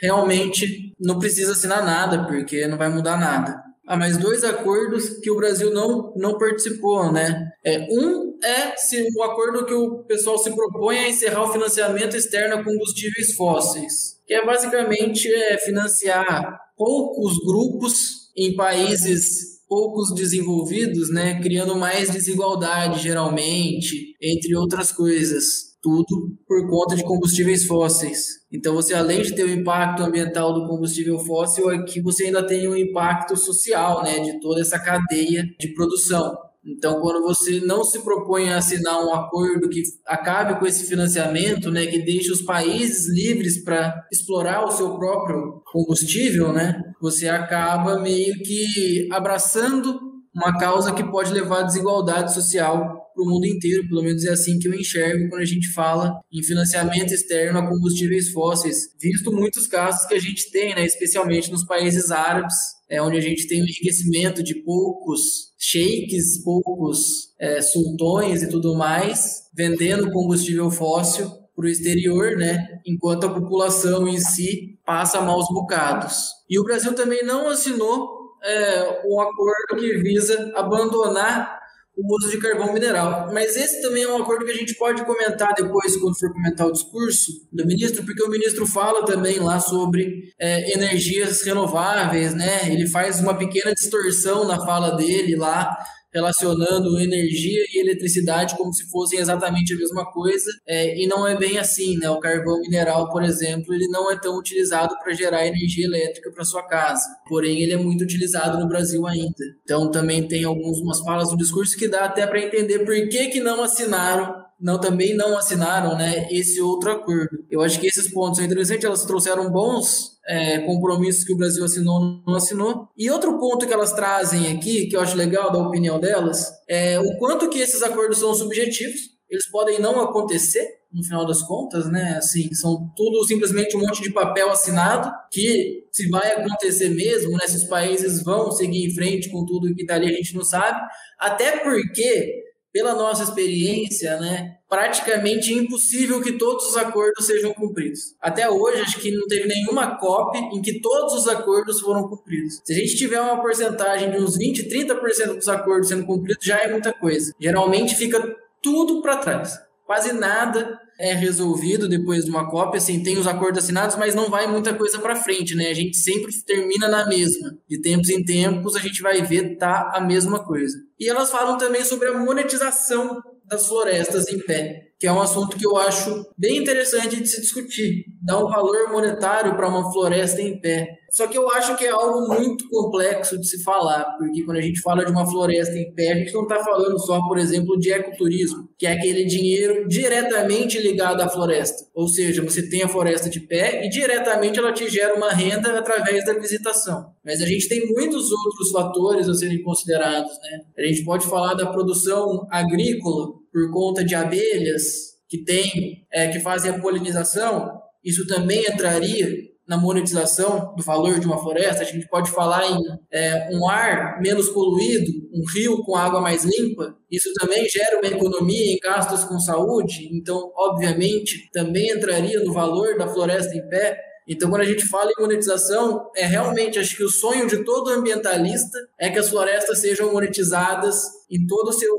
realmente 0.00 0.94
não 0.98 1.18
precisa 1.18 1.52
assinar 1.52 1.84
nada, 1.84 2.26
porque 2.26 2.66
não 2.66 2.78
vai 2.78 2.88
mudar 2.88 3.18
nada. 3.18 3.62
Ah, 3.86 3.96
mas 3.96 4.16
dois 4.16 4.44
acordos 4.44 5.18
que 5.20 5.30
o 5.30 5.36
Brasil 5.36 5.74
não, 5.74 6.14
não 6.16 6.38
participou, 6.38 7.12
né? 7.12 7.50
É, 7.64 7.86
um 7.90 8.29
é 8.44 8.76
se 8.76 9.08
o 9.16 9.22
acordo 9.22 9.64
que 9.64 9.74
o 9.74 10.04
pessoal 10.04 10.38
se 10.38 10.54
propõe 10.54 10.98
a 10.98 11.08
encerrar 11.08 11.44
o 11.44 11.52
financiamento 11.52 12.16
externo 12.16 12.56
a 12.56 12.64
combustíveis 12.64 13.34
fósseis, 13.34 14.20
que 14.26 14.34
é 14.34 14.44
basicamente 14.44 15.32
é, 15.32 15.58
financiar 15.58 16.58
poucos 16.76 17.38
grupos 17.38 18.30
em 18.36 18.54
países 18.54 19.50
poucos 19.68 20.12
desenvolvidos, 20.14 21.12
né, 21.12 21.40
criando 21.40 21.76
mais 21.76 22.10
desigualdade 22.10 23.00
geralmente, 23.00 24.16
entre 24.20 24.56
outras 24.56 24.90
coisas 24.90 25.70
tudo 25.82 26.36
por 26.46 26.68
conta 26.68 26.94
de 26.94 27.02
combustíveis 27.02 27.64
fósseis. 27.64 28.40
Então, 28.52 28.74
você 28.74 28.92
além 28.92 29.22
de 29.22 29.34
ter 29.34 29.44
o 29.44 29.50
impacto 29.50 30.02
ambiental 30.02 30.52
do 30.52 30.66
combustível 30.66 31.18
fóssil, 31.18 31.70
aqui 31.70 32.00
você 32.00 32.24
ainda 32.26 32.46
tem 32.46 32.66
o 32.66 32.72
um 32.72 32.76
impacto 32.76 33.36
social, 33.36 34.02
né, 34.02 34.18
de 34.18 34.40
toda 34.40 34.60
essa 34.60 34.78
cadeia 34.78 35.44
de 35.58 35.72
produção. 35.72 36.36
Então, 36.64 37.00
quando 37.00 37.22
você 37.22 37.60
não 37.60 37.82
se 37.82 38.00
propõe 38.00 38.50
a 38.50 38.58
assinar 38.58 39.02
um 39.02 39.14
acordo 39.14 39.68
que 39.68 39.82
acabe 40.06 40.58
com 40.58 40.66
esse 40.66 40.86
financiamento, 40.86 41.70
né, 41.70 41.86
que 41.86 42.04
deixe 42.04 42.30
os 42.30 42.42
países 42.42 43.08
livres 43.08 43.64
para 43.64 44.06
explorar 44.12 44.64
o 44.64 44.70
seu 44.70 44.96
próprio 44.98 45.62
combustível, 45.72 46.52
né, 46.52 46.78
você 47.00 47.28
acaba 47.28 47.98
meio 48.00 48.34
que 48.42 49.08
abraçando 49.10 49.98
uma 50.34 50.56
causa 50.58 50.92
que 50.92 51.02
pode 51.02 51.32
levar 51.32 51.60
à 51.60 51.62
desigualdade 51.62 52.32
social 52.34 53.10
para 53.14 53.24
o 53.24 53.28
mundo 53.28 53.46
inteiro, 53.46 53.88
pelo 53.88 54.02
menos 54.02 54.24
é 54.24 54.30
assim 54.30 54.58
que 54.58 54.68
eu 54.68 54.74
enxergo 54.74 55.28
quando 55.28 55.42
a 55.42 55.46
gente 55.46 55.72
fala 55.72 56.20
em 56.32 56.42
financiamento 56.42 57.12
externo 57.12 57.58
a 57.58 57.66
combustíveis 57.66 58.30
fósseis, 58.30 58.94
visto 59.00 59.32
muitos 59.32 59.66
casos 59.66 60.06
que 60.06 60.14
a 60.14 60.20
gente 60.20 60.50
tem, 60.52 60.74
né, 60.74 60.84
especialmente 60.84 61.50
nos 61.50 61.64
países 61.64 62.10
árabes, 62.10 62.54
é 62.90 63.00
onde 63.00 63.16
a 63.16 63.20
gente 63.20 63.46
tem 63.46 63.60
o 63.60 63.64
enriquecimento 63.64 64.42
de 64.42 64.56
poucos 64.56 65.52
sheiks, 65.56 66.42
poucos 66.42 67.32
é, 67.38 67.62
sultões 67.62 68.42
e 68.42 68.48
tudo 68.48 68.74
mais, 68.74 69.48
vendendo 69.54 70.10
combustível 70.10 70.70
fóssil 70.70 71.30
para 71.54 71.66
o 71.66 71.68
exterior, 71.68 72.36
né? 72.36 72.80
Enquanto 72.84 73.26
a 73.26 73.32
população 73.32 74.08
em 74.08 74.18
si 74.18 74.78
passa 74.84 75.20
maus 75.20 75.46
bocados. 75.48 76.30
E 76.48 76.58
o 76.58 76.64
Brasil 76.64 76.94
também 76.94 77.24
não 77.24 77.48
assinou 77.48 78.34
é, 78.42 79.02
um 79.06 79.20
acordo 79.20 79.76
que 79.78 79.98
visa 79.98 80.52
abandonar 80.56 81.59
o 82.02 82.16
uso 82.16 82.30
de 82.30 82.38
carvão 82.38 82.72
mineral. 82.72 83.30
Mas 83.32 83.56
esse 83.56 83.82
também 83.82 84.02
é 84.02 84.08
um 84.08 84.22
acordo 84.22 84.44
que 84.44 84.50
a 84.50 84.56
gente 84.56 84.74
pode 84.74 85.04
comentar 85.04 85.52
depois, 85.54 85.96
quando 85.96 86.18
for 86.18 86.32
comentar 86.32 86.66
o 86.66 86.72
discurso 86.72 87.32
do 87.52 87.66
ministro, 87.66 88.04
porque 88.04 88.22
o 88.22 88.30
ministro 88.30 88.66
fala 88.66 89.04
também 89.04 89.38
lá 89.38 89.60
sobre 89.60 90.32
é, 90.38 90.72
energias 90.72 91.42
renováveis, 91.42 92.34
né? 92.34 92.72
Ele 92.72 92.86
faz 92.88 93.20
uma 93.20 93.34
pequena 93.34 93.74
distorção 93.74 94.46
na 94.46 94.64
fala 94.64 94.96
dele 94.96 95.36
lá 95.36 95.76
relacionando 96.12 96.98
energia 96.98 97.64
e 97.72 97.80
eletricidade 97.80 98.56
como 98.56 98.72
se 98.72 98.88
fossem 98.90 99.18
exatamente 99.18 99.74
a 99.74 99.76
mesma 99.76 100.04
coisa, 100.10 100.50
é, 100.66 100.98
e 101.00 101.06
não 101.06 101.26
é 101.26 101.36
bem 101.36 101.58
assim, 101.58 101.96
né? 101.98 102.10
O 102.10 102.20
carvão 102.20 102.60
mineral, 102.60 103.10
por 103.10 103.22
exemplo, 103.22 103.74
ele 103.74 103.88
não 103.88 104.10
é 104.10 104.18
tão 104.18 104.36
utilizado 104.38 104.96
para 104.98 105.14
gerar 105.14 105.46
energia 105.46 105.86
elétrica 105.86 106.30
para 106.30 106.44
sua 106.44 106.66
casa, 106.66 107.06
porém 107.28 107.62
ele 107.62 107.72
é 107.72 107.76
muito 107.76 108.02
utilizado 108.02 108.58
no 108.58 108.68
Brasil 108.68 109.06
ainda. 109.06 109.44
Então 109.62 109.90
também 109.90 110.26
tem 110.26 110.44
algumas 110.44 111.00
falas 111.00 111.30
no 111.30 111.36
discurso 111.36 111.76
que 111.76 111.88
dá 111.88 112.04
até 112.04 112.26
para 112.26 112.40
entender 112.40 112.80
por 112.80 112.94
que 113.08 113.28
que 113.28 113.40
não 113.40 113.62
assinaram 113.62 114.39
não 114.60 114.78
também 114.78 115.14
não 115.16 115.36
assinaram 115.38 115.96
né, 115.96 116.28
esse 116.30 116.60
outro 116.60 116.90
acordo. 116.90 117.44
Eu 117.50 117.60
acho 117.60 117.80
que 117.80 117.86
esses 117.86 118.12
pontos 118.12 118.36
são 118.36 118.44
interessantes, 118.44 118.84
elas 118.84 119.04
trouxeram 119.04 119.50
bons 119.50 120.18
é, 120.26 120.58
compromissos 120.60 121.24
que 121.24 121.32
o 121.32 121.36
Brasil 121.36 121.64
assinou 121.64 122.22
não 122.26 122.34
assinou. 122.34 122.88
E 122.96 123.10
outro 123.10 123.38
ponto 123.38 123.66
que 123.66 123.72
elas 123.72 123.92
trazem 123.92 124.52
aqui, 124.52 124.86
que 124.86 124.96
eu 124.96 125.00
acho 125.00 125.16
legal 125.16 125.50
da 125.50 125.58
opinião 125.58 125.98
delas, 125.98 126.52
é 126.68 126.98
o 127.00 127.16
quanto 127.18 127.48
que 127.48 127.58
esses 127.58 127.82
acordos 127.82 128.18
são 128.18 128.34
subjetivos, 128.34 129.10
eles 129.28 129.48
podem 129.48 129.80
não 129.80 130.00
acontecer, 130.00 130.80
no 130.92 131.04
final 131.04 131.24
das 131.24 131.40
contas, 131.42 131.88
né? 131.88 132.16
Assim, 132.18 132.52
são 132.52 132.92
tudo 132.96 133.24
simplesmente 133.24 133.76
um 133.76 133.80
monte 133.80 134.02
de 134.02 134.12
papel 134.12 134.50
assinado 134.50 135.10
que 135.30 135.84
se 135.92 136.08
vai 136.08 136.32
acontecer 136.32 136.88
mesmo, 136.88 137.36
né? 137.36 137.46
Se 137.46 137.56
os 137.56 137.64
países 137.64 138.24
vão 138.24 138.50
seguir 138.50 138.86
em 138.86 138.92
frente 138.92 139.30
com 139.30 139.46
tudo 139.46 139.72
que 139.74 139.86
tá 139.86 139.94
ali, 139.94 140.06
a 140.06 140.16
gente 140.16 140.34
não 140.34 140.44
sabe. 140.44 140.80
Até 141.18 141.58
porque 141.58 142.49
pela 142.72 142.94
nossa 142.94 143.24
experiência, 143.24 144.18
né, 144.20 144.56
praticamente 144.68 145.52
impossível 145.52 146.20
que 146.22 146.38
todos 146.38 146.68
os 146.68 146.76
acordos 146.76 147.26
sejam 147.26 147.52
cumpridos. 147.52 148.14
Até 148.20 148.48
hoje, 148.48 148.80
acho 148.82 149.00
que 149.00 149.10
não 149.10 149.26
teve 149.26 149.48
nenhuma 149.48 149.98
COP 149.98 150.38
em 150.38 150.62
que 150.62 150.80
todos 150.80 151.14
os 151.14 151.28
acordos 151.28 151.80
foram 151.80 152.08
cumpridos. 152.08 152.60
Se 152.64 152.72
a 152.72 152.76
gente 152.76 152.96
tiver 152.96 153.20
uma 153.20 153.40
porcentagem 153.40 154.10
de 154.10 154.18
uns 154.18 154.36
20, 154.36 154.68
30% 154.68 155.36
dos 155.36 155.48
acordos 155.48 155.88
sendo 155.88 156.06
cumpridos, 156.06 156.44
já 156.44 156.58
é 156.58 156.70
muita 156.70 156.92
coisa. 156.92 157.34
Geralmente 157.40 157.96
fica 157.96 158.36
tudo 158.62 159.02
para 159.02 159.16
trás. 159.16 159.58
Quase 159.84 160.12
nada 160.12 160.78
é 161.00 161.14
resolvido 161.14 161.88
depois 161.88 162.26
de 162.26 162.30
uma 162.30 162.48
cópia, 162.50 162.76
assim, 162.76 163.02
tem 163.02 163.16
os 163.16 163.26
acordos 163.26 163.64
assinados, 163.64 163.96
mas 163.96 164.14
não 164.14 164.28
vai 164.28 164.46
muita 164.46 164.74
coisa 164.74 164.98
para 164.98 165.16
frente, 165.16 165.54
né? 165.56 165.70
A 165.70 165.74
gente 165.74 165.96
sempre 165.96 166.30
termina 166.44 166.88
na 166.88 167.06
mesma. 167.06 167.56
De 167.66 167.80
tempos 167.80 168.10
em 168.10 168.22
tempos 168.22 168.76
a 168.76 168.80
gente 168.80 169.00
vai 169.00 169.22
ver 169.22 169.56
tá 169.56 169.92
a 169.94 170.00
mesma 170.00 170.44
coisa. 170.44 170.76
E 170.98 171.08
elas 171.08 171.30
falam 171.30 171.56
também 171.56 171.82
sobre 171.84 172.08
a 172.08 172.18
monetização 172.18 173.22
das 173.46 173.66
florestas 173.66 174.28
em 174.28 174.38
pé, 174.40 174.89
que 175.00 175.06
é 175.06 175.12
um 175.12 175.22
assunto 175.22 175.56
que 175.56 175.66
eu 175.66 175.78
acho 175.78 176.26
bem 176.36 176.58
interessante 176.58 177.16
de 177.16 177.26
se 177.26 177.40
discutir. 177.40 178.04
Dar 178.22 178.36
um 178.36 178.50
valor 178.50 178.92
monetário 178.92 179.56
para 179.56 179.66
uma 179.66 179.90
floresta 179.90 180.42
em 180.42 180.60
pé. 180.60 180.86
Só 181.10 181.26
que 181.26 181.38
eu 181.38 181.50
acho 181.50 181.74
que 181.76 181.86
é 181.86 181.90
algo 181.90 182.28
muito 182.28 182.68
complexo 182.68 183.40
de 183.40 183.48
se 183.48 183.64
falar, 183.64 184.04
porque 184.18 184.44
quando 184.44 184.58
a 184.58 184.60
gente 184.60 184.80
fala 184.80 185.04
de 185.04 185.10
uma 185.10 185.26
floresta 185.28 185.76
em 185.76 185.92
pé, 185.94 186.12
a 186.12 186.14
gente 186.16 186.34
não 186.34 186.42
está 186.42 186.62
falando 186.62 186.98
só, 187.00 187.18
por 187.26 187.38
exemplo, 187.38 187.78
de 187.78 187.90
ecoturismo, 187.90 188.68
que 188.78 188.86
é 188.86 188.92
aquele 188.92 189.24
dinheiro 189.24 189.88
diretamente 189.88 190.78
ligado 190.78 191.22
à 191.22 191.28
floresta. 191.28 191.82
Ou 191.94 192.06
seja, 192.06 192.42
você 192.42 192.68
tem 192.68 192.82
a 192.82 192.88
floresta 192.88 193.30
de 193.30 193.40
pé 193.40 193.84
e 193.84 193.88
diretamente 193.88 194.58
ela 194.58 194.72
te 194.72 194.88
gera 194.88 195.14
uma 195.14 195.32
renda 195.32 195.78
através 195.78 196.26
da 196.26 196.34
visitação. 196.34 197.06
Mas 197.24 197.40
a 197.40 197.46
gente 197.46 197.68
tem 197.68 197.88
muitos 197.88 198.30
outros 198.30 198.70
fatores 198.70 199.28
a 199.28 199.34
serem 199.34 199.62
considerados. 199.62 200.30
Né? 200.42 200.60
A 200.78 200.86
gente 200.86 201.04
pode 201.04 201.26
falar 201.26 201.54
da 201.54 201.72
produção 201.72 202.46
agrícola 202.50 203.39
por 203.52 203.70
conta 203.70 204.04
de 204.04 204.14
abelhas 204.14 205.10
que 205.28 205.38
tem, 205.44 206.06
é, 206.12 206.28
que 206.28 206.40
fazem 206.40 206.70
a 206.70 206.78
polinização. 206.80 207.80
Isso 208.04 208.26
também 208.26 208.66
entraria 208.66 209.50
na 209.70 209.76
monetização 209.76 210.74
do 210.76 210.82
valor 210.82 211.20
de 211.20 211.26
uma 211.26 211.38
floresta, 211.38 211.82
a 211.82 211.86
gente 211.86 212.08
pode 212.08 212.28
falar 212.32 212.68
em 212.68 212.76
é, 213.12 213.50
um 213.52 213.68
ar 213.68 214.20
menos 214.20 214.48
poluído, 214.48 215.12
um 215.32 215.44
rio 215.48 215.84
com 215.84 215.94
água 215.94 216.20
mais 216.20 216.44
limpa, 216.44 216.96
isso 217.08 217.32
também 217.34 217.68
gera 217.68 217.98
uma 217.98 218.08
economia 218.08 218.72
em 218.72 218.80
gastos 218.80 219.22
com 219.22 219.38
saúde, 219.38 220.08
então, 220.12 220.50
obviamente, 220.56 221.48
também 221.52 221.88
entraria 221.88 222.40
no 222.40 222.52
valor 222.52 222.98
da 222.98 223.06
floresta 223.06 223.54
em 223.54 223.68
pé. 223.68 223.96
Então, 224.26 224.50
quando 224.50 224.62
a 224.62 224.66
gente 224.66 224.84
fala 224.88 225.12
em 225.16 225.22
monetização, 225.22 226.10
é 226.16 226.26
realmente, 226.26 226.80
acho 226.80 226.96
que 226.96 227.04
o 227.04 227.08
sonho 227.08 227.46
de 227.46 227.64
todo 227.64 227.90
ambientalista 227.90 228.76
é 228.98 229.08
que 229.08 229.20
as 229.20 229.28
florestas 229.28 229.78
sejam 229.78 230.12
monetizadas 230.12 231.04
em 231.30 231.46
todo 231.46 231.68
o 231.68 231.72
seu 231.72 231.96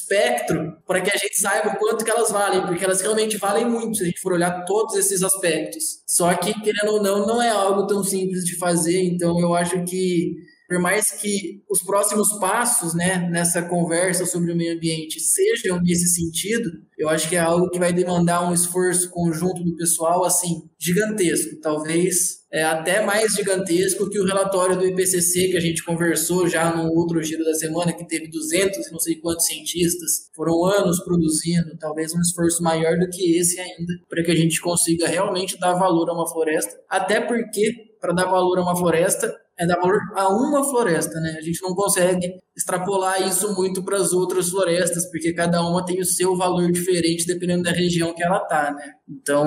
espectro 0.00 0.76
para 0.86 1.00
que 1.00 1.10
a 1.10 1.16
gente 1.16 1.36
saiba 1.40 1.70
o 1.70 1.78
quanto 1.78 2.04
que 2.04 2.10
elas 2.10 2.30
valem, 2.30 2.64
porque 2.66 2.84
elas 2.84 3.00
realmente 3.00 3.36
valem 3.36 3.64
muito 3.64 3.96
se 3.96 4.02
a 4.02 4.06
gente 4.06 4.20
for 4.20 4.32
olhar 4.32 4.64
todos 4.64 4.94
esses 4.96 5.22
aspectos. 5.22 6.02
Só 6.06 6.34
que, 6.34 6.52
querendo 6.60 6.92
ou 6.92 7.02
não, 7.02 7.26
não 7.26 7.42
é 7.42 7.50
algo 7.50 7.86
tão 7.86 8.02
simples 8.04 8.44
de 8.44 8.56
fazer, 8.56 9.02
então 9.02 9.38
eu 9.40 9.54
acho 9.54 9.84
que 9.84 10.34
por 10.68 10.78
mais 10.78 11.10
que 11.10 11.62
os 11.70 11.82
próximos 11.82 12.38
passos 12.38 12.94
né, 12.94 13.28
nessa 13.30 13.62
conversa 13.62 14.26
sobre 14.26 14.52
o 14.52 14.56
meio 14.56 14.76
ambiente 14.76 15.20
sejam 15.20 15.80
nesse 15.80 16.08
sentido, 16.08 16.70
eu 16.98 17.08
acho 17.08 17.28
que 17.28 17.36
é 17.36 17.40
algo 17.40 17.70
que 17.70 17.78
vai 17.78 17.92
demandar 17.92 18.48
um 18.48 18.52
esforço 18.52 19.10
conjunto 19.10 19.62
do 19.62 19.76
pessoal 19.76 20.24
assim 20.24 20.68
gigantesco, 20.78 21.60
talvez 21.60 22.46
é, 22.50 22.62
até 22.62 23.04
mais 23.04 23.34
gigantesco 23.34 24.08
que 24.08 24.18
o 24.18 24.24
relatório 24.24 24.78
do 24.78 24.86
IPCC 24.86 25.48
que 25.48 25.56
a 25.56 25.60
gente 25.60 25.84
conversou 25.84 26.48
já 26.48 26.74
no 26.74 26.90
outro 26.92 27.22
giro 27.22 27.44
da 27.44 27.54
semana, 27.54 27.92
que 27.92 28.06
teve 28.06 28.28
200 28.28 28.86
e 28.86 28.92
não 28.92 28.98
sei 28.98 29.16
quantos 29.16 29.46
cientistas, 29.46 30.30
foram 30.34 30.64
anos 30.64 31.02
produzindo, 31.04 31.76
talvez 31.78 32.14
um 32.14 32.20
esforço 32.20 32.62
maior 32.62 32.98
do 32.98 33.08
que 33.08 33.36
esse 33.36 33.60
ainda, 33.60 33.92
para 34.08 34.22
que 34.22 34.30
a 34.30 34.36
gente 34.36 34.60
consiga 34.60 35.06
realmente 35.06 35.58
dar 35.58 35.74
valor 35.74 36.08
a 36.08 36.14
uma 36.14 36.28
floresta, 36.28 36.80
até 36.88 37.20
porque 37.20 37.72
para 38.00 38.12
dar 38.12 38.26
valor 38.26 38.58
a 38.58 38.62
uma 38.62 38.76
floresta 38.76 39.34
é 39.58 39.66
dar 39.66 39.76
valor 39.76 39.98
a 40.14 40.28
uma 40.28 40.62
floresta, 40.64 41.18
né? 41.20 41.36
A 41.38 41.40
gente 41.40 41.62
não 41.62 41.74
consegue 41.74 42.34
extrapolar 42.56 43.26
isso 43.26 43.54
muito 43.54 43.82
para 43.82 43.96
as 43.96 44.12
outras 44.12 44.50
florestas, 44.50 45.10
porque 45.10 45.32
cada 45.32 45.62
uma 45.62 45.84
tem 45.84 46.00
o 46.00 46.04
seu 46.04 46.36
valor 46.36 46.70
diferente 46.70 47.26
dependendo 47.26 47.62
da 47.62 47.70
região 47.70 48.14
que 48.14 48.22
ela 48.22 48.40
tá, 48.40 48.72
né? 48.72 48.92
Então, 49.08 49.44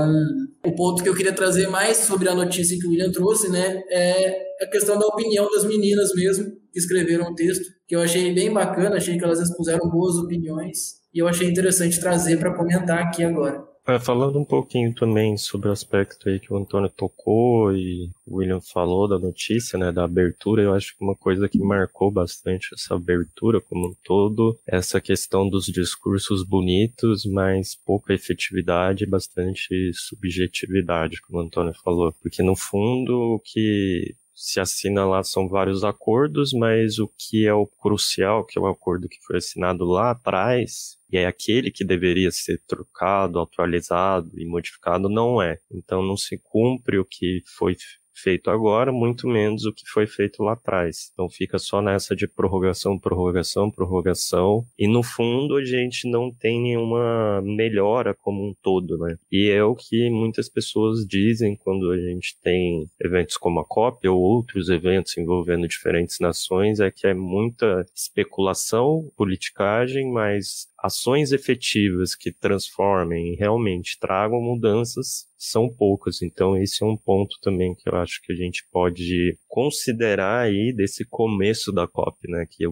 o 0.65 0.75
ponto 0.75 1.03
que 1.03 1.09
eu 1.09 1.15
queria 1.15 1.33
trazer 1.33 1.67
mais 1.67 1.97
sobre 1.97 2.27
a 2.29 2.35
notícia 2.35 2.77
que 2.79 2.87
o 2.87 2.89
William 2.89 3.11
trouxe, 3.11 3.49
né, 3.49 3.81
é 3.89 4.41
a 4.61 4.67
questão 4.67 4.97
da 4.97 5.05
opinião 5.05 5.49
das 5.49 5.65
meninas 5.65 6.13
mesmo 6.15 6.45
que 6.71 6.79
escreveram 6.79 7.31
o 7.31 7.35
texto, 7.35 7.65
que 7.87 7.95
eu 7.95 8.01
achei 8.01 8.33
bem 8.33 8.51
bacana, 8.51 8.97
achei 8.97 9.17
que 9.17 9.23
elas 9.23 9.39
expuseram 9.39 9.89
boas 9.89 10.15
opiniões 10.15 10.99
e 11.13 11.19
eu 11.19 11.27
achei 11.27 11.49
interessante 11.49 11.99
trazer 11.99 12.37
para 12.37 12.55
comentar 12.55 12.99
aqui 12.99 13.23
agora. 13.23 13.68
É, 13.89 13.97
falando 13.97 14.37
um 14.37 14.45
pouquinho 14.45 14.93
também 14.93 15.35
sobre 15.35 15.67
o 15.67 15.71
aspecto 15.71 16.29
aí 16.29 16.39
que 16.39 16.53
o 16.53 16.57
Antônio 16.57 16.91
tocou 16.91 17.75
e 17.75 18.07
o 18.27 18.35
William 18.35 18.61
falou 18.61 19.07
da 19.07 19.17
notícia, 19.17 19.79
né, 19.79 19.91
da 19.91 20.03
abertura, 20.03 20.61
eu 20.61 20.75
acho 20.75 20.95
que 20.95 21.03
uma 21.03 21.15
coisa 21.15 21.49
que 21.49 21.57
marcou 21.57 22.11
bastante 22.11 22.69
essa 22.71 22.93
abertura 22.93 23.59
como 23.59 23.87
um 23.87 23.95
todo, 24.03 24.55
essa 24.67 25.01
questão 25.01 25.49
dos 25.49 25.65
discursos 25.65 26.43
bonitos, 26.43 27.25
mas 27.25 27.75
pouca 27.83 28.13
efetividade 28.13 29.05
e 29.05 29.09
bastante 29.09 29.91
subjetividade, 29.95 31.19
como 31.21 31.39
o 31.39 31.41
Antônio 31.41 31.73
falou, 31.83 32.13
porque 32.21 32.43
no 32.43 32.55
fundo 32.55 33.17
o 33.17 33.39
que 33.39 34.13
se 34.35 34.59
assina 34.59 35.03
lá 35.03 35.23
são 35.23 35.49
vários 35.49 35.83
acordos, 35.83 36.53
mas 36.53 36.99
o 36.99 37.09
que 37.17 37.47
é 37.47 37.53
o 37.55 37.65
crucial, 37.65 38.45
que 38.45 38.59
é 38.59 38.61
o 38.61 38.67
acordo 38.67 39.09
que 39.09 39.17
foi 39.25 39.37
assinado 39.37 39.83
lá 39.83 40.11
atrás, 40.11 40.98
e 41.11 41.17
é 41.17 41.25
aquele 41.25 41.71
que 41.71 41.83
deveria 41.83 42.31
ser 42.31 42.61
trocado, 42.67 43.39
atualizado 43.39 44.31
e 44.39 44.45
modificado, 44.45 45.09
não 45.09 45.41
é. 45.41 45.57
Então 45.71 46.01
não 46.01 46.17
se 46.17 46.37
cumpre 46.37 46.97
o 46.97 47.05
que 47.05 47.41
foi 47.57 47.75
feito 48.21 48.49
agora, 48.49 48.91
muito 48.91 49.27
menos 49.27 49.65
o 49.65 49.73
que 49.73 49.83
foi 49.87 50.05
feito 50.05 50.43
lá 50.43 50.53
atrás. 50.53 51.09
Então 51.13 51.29
fica 51.29 51.57
só 51.57 51.81
nessa 51.81 52.15
de 52.15 52.27
prorrogação, 52.27 52.99
prorrogação, 52.99 53.71
prorrogação, 53.71 54.65
e 54.77 54.87
no 54.87 55.01
fundo 55.01 55.55
a 55.55 55.63
gente 55.63 56.09
não 56.09 56.31
tem 56.31 56.61
nenhuma 56.61 57.41
melhora 57.41 58.13
como 58.13 58.45
um 58.45 58.53
todo, 58.61 58.97
né? 58.97 59.15
E 59.31 59.49
é 59.49 59.63
o 59.63 59.75
que 59.75 60.09
muitas 60.09 60.49
pessoas 60.49 61.05
dizem 61.07 61.55
quando 61.55 61.91
a 61.91 61.97
gente 61.97 62.37
tem 62.41 62.85
eventos 63.01 63.37
como 63.37 63.59
a 63.59 63.65
COP 63.65 64.07
ou 64.07 64.19
outros 64.19 64.69
eventos 64.69 65.17
envolvendo 65.17 65.67
diferentes 65.67 66.17
nações, 66.19 66.79
é 66.79 66.91
que 66.91 67.07
é 67.07 67.13
muita 67.13 67.85
especulação, 67.95 69.09
politicagem, 69.15 70.11
mas 70.11 70.67
ações 70.83 71.31
efetivas 71.31 72.15
que 72.15 72.31
transformem 72.31 73.33
e 73.33 73.35
realmente 73.35 73.97
tragam 73.99 74.41
mudanças 74.41 75.27
são 75.37 75.69
poucas. 75.69 76.21
Então, 76.21 76.57
esse 76.57 76.83
é 76.83 76.85
um 76.85 76.97
ponto 76.97 77.37
também 77.41 77.73
que 77.73 77.89
eu 77.89 77.95
acho 77.95 78.21
que 78.21 78.33
a 78.33 78.35
gente 78.35 78.65
pode 78.71 79.37
considerar 79.47 80.41
aí 80.41 80.73
desse 80.73 81.05
começo 81.05 81.71
da 81.71 81.87
COP, 81.87 82.29
né? 82.29 82.45
Que 82.49 82.65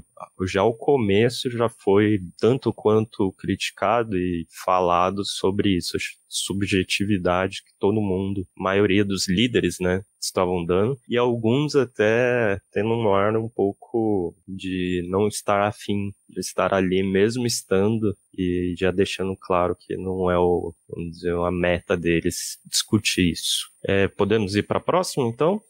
já 0.45 0.63
o 0.63 0.73
começo 0.73 1.49
já 1.49 1.69
foi 1.69 2.19
tanto 2.37 2.73
quanto 2.73 3.31
criticado 3.33 4.17
e 4.17 4.45
falado 4.65 5.25
sobre 5.25 5.77
isso, 5.77 5.97
subjetividade 6.27 7.63
que 7.63 7.71
todo 7.79 8.01
mundo, 8.01 8.45
maioria 8.55 9.05
dos 9.05 9.29
líderes, 9.29 9.79
né, 9.79 10.03
estavam 10.21 10.65
dando, 10.65 10.99
e 11.08 11.17
alguns 11.17 11.75
até 11.75 12.60
tendo 12.71 12.89
um 12.89 13.13
ar 13.13 13.36
um 13.38 13.49
pouco 13.49 14.36
de 14.47 15.06
não 15.10 15.27
estar 15.27 15.62
afim 15.67 16.12
de 16.30 16.39
estar 16.39 16.73
ali, 16.73 17.03
mesmo 17.03 17.45
estando, 17.45 18.15
e 18.38 18.73
já 18.77 18.91
deixando 18.91 19.36
claro 19.39 19.75
que 19.80 19.95
não 19.97 20.30
é 20.30 20.38
o, 20.38 20.73
vamos 20.89 21.12
dizer, 21.12 21.34
a 21.36 21.51
meta 21.51 21.95
deles 21.97 22.60
discutir 22.65 23.32
isso. 23.32 23.69
É, 23.83 24.07
podemos 24.07 24.55
ir 24.55 24.63
para 24.63 24.77
a 24.77 24.81
próxima, 24.81 25.27
então? 25.27 25.61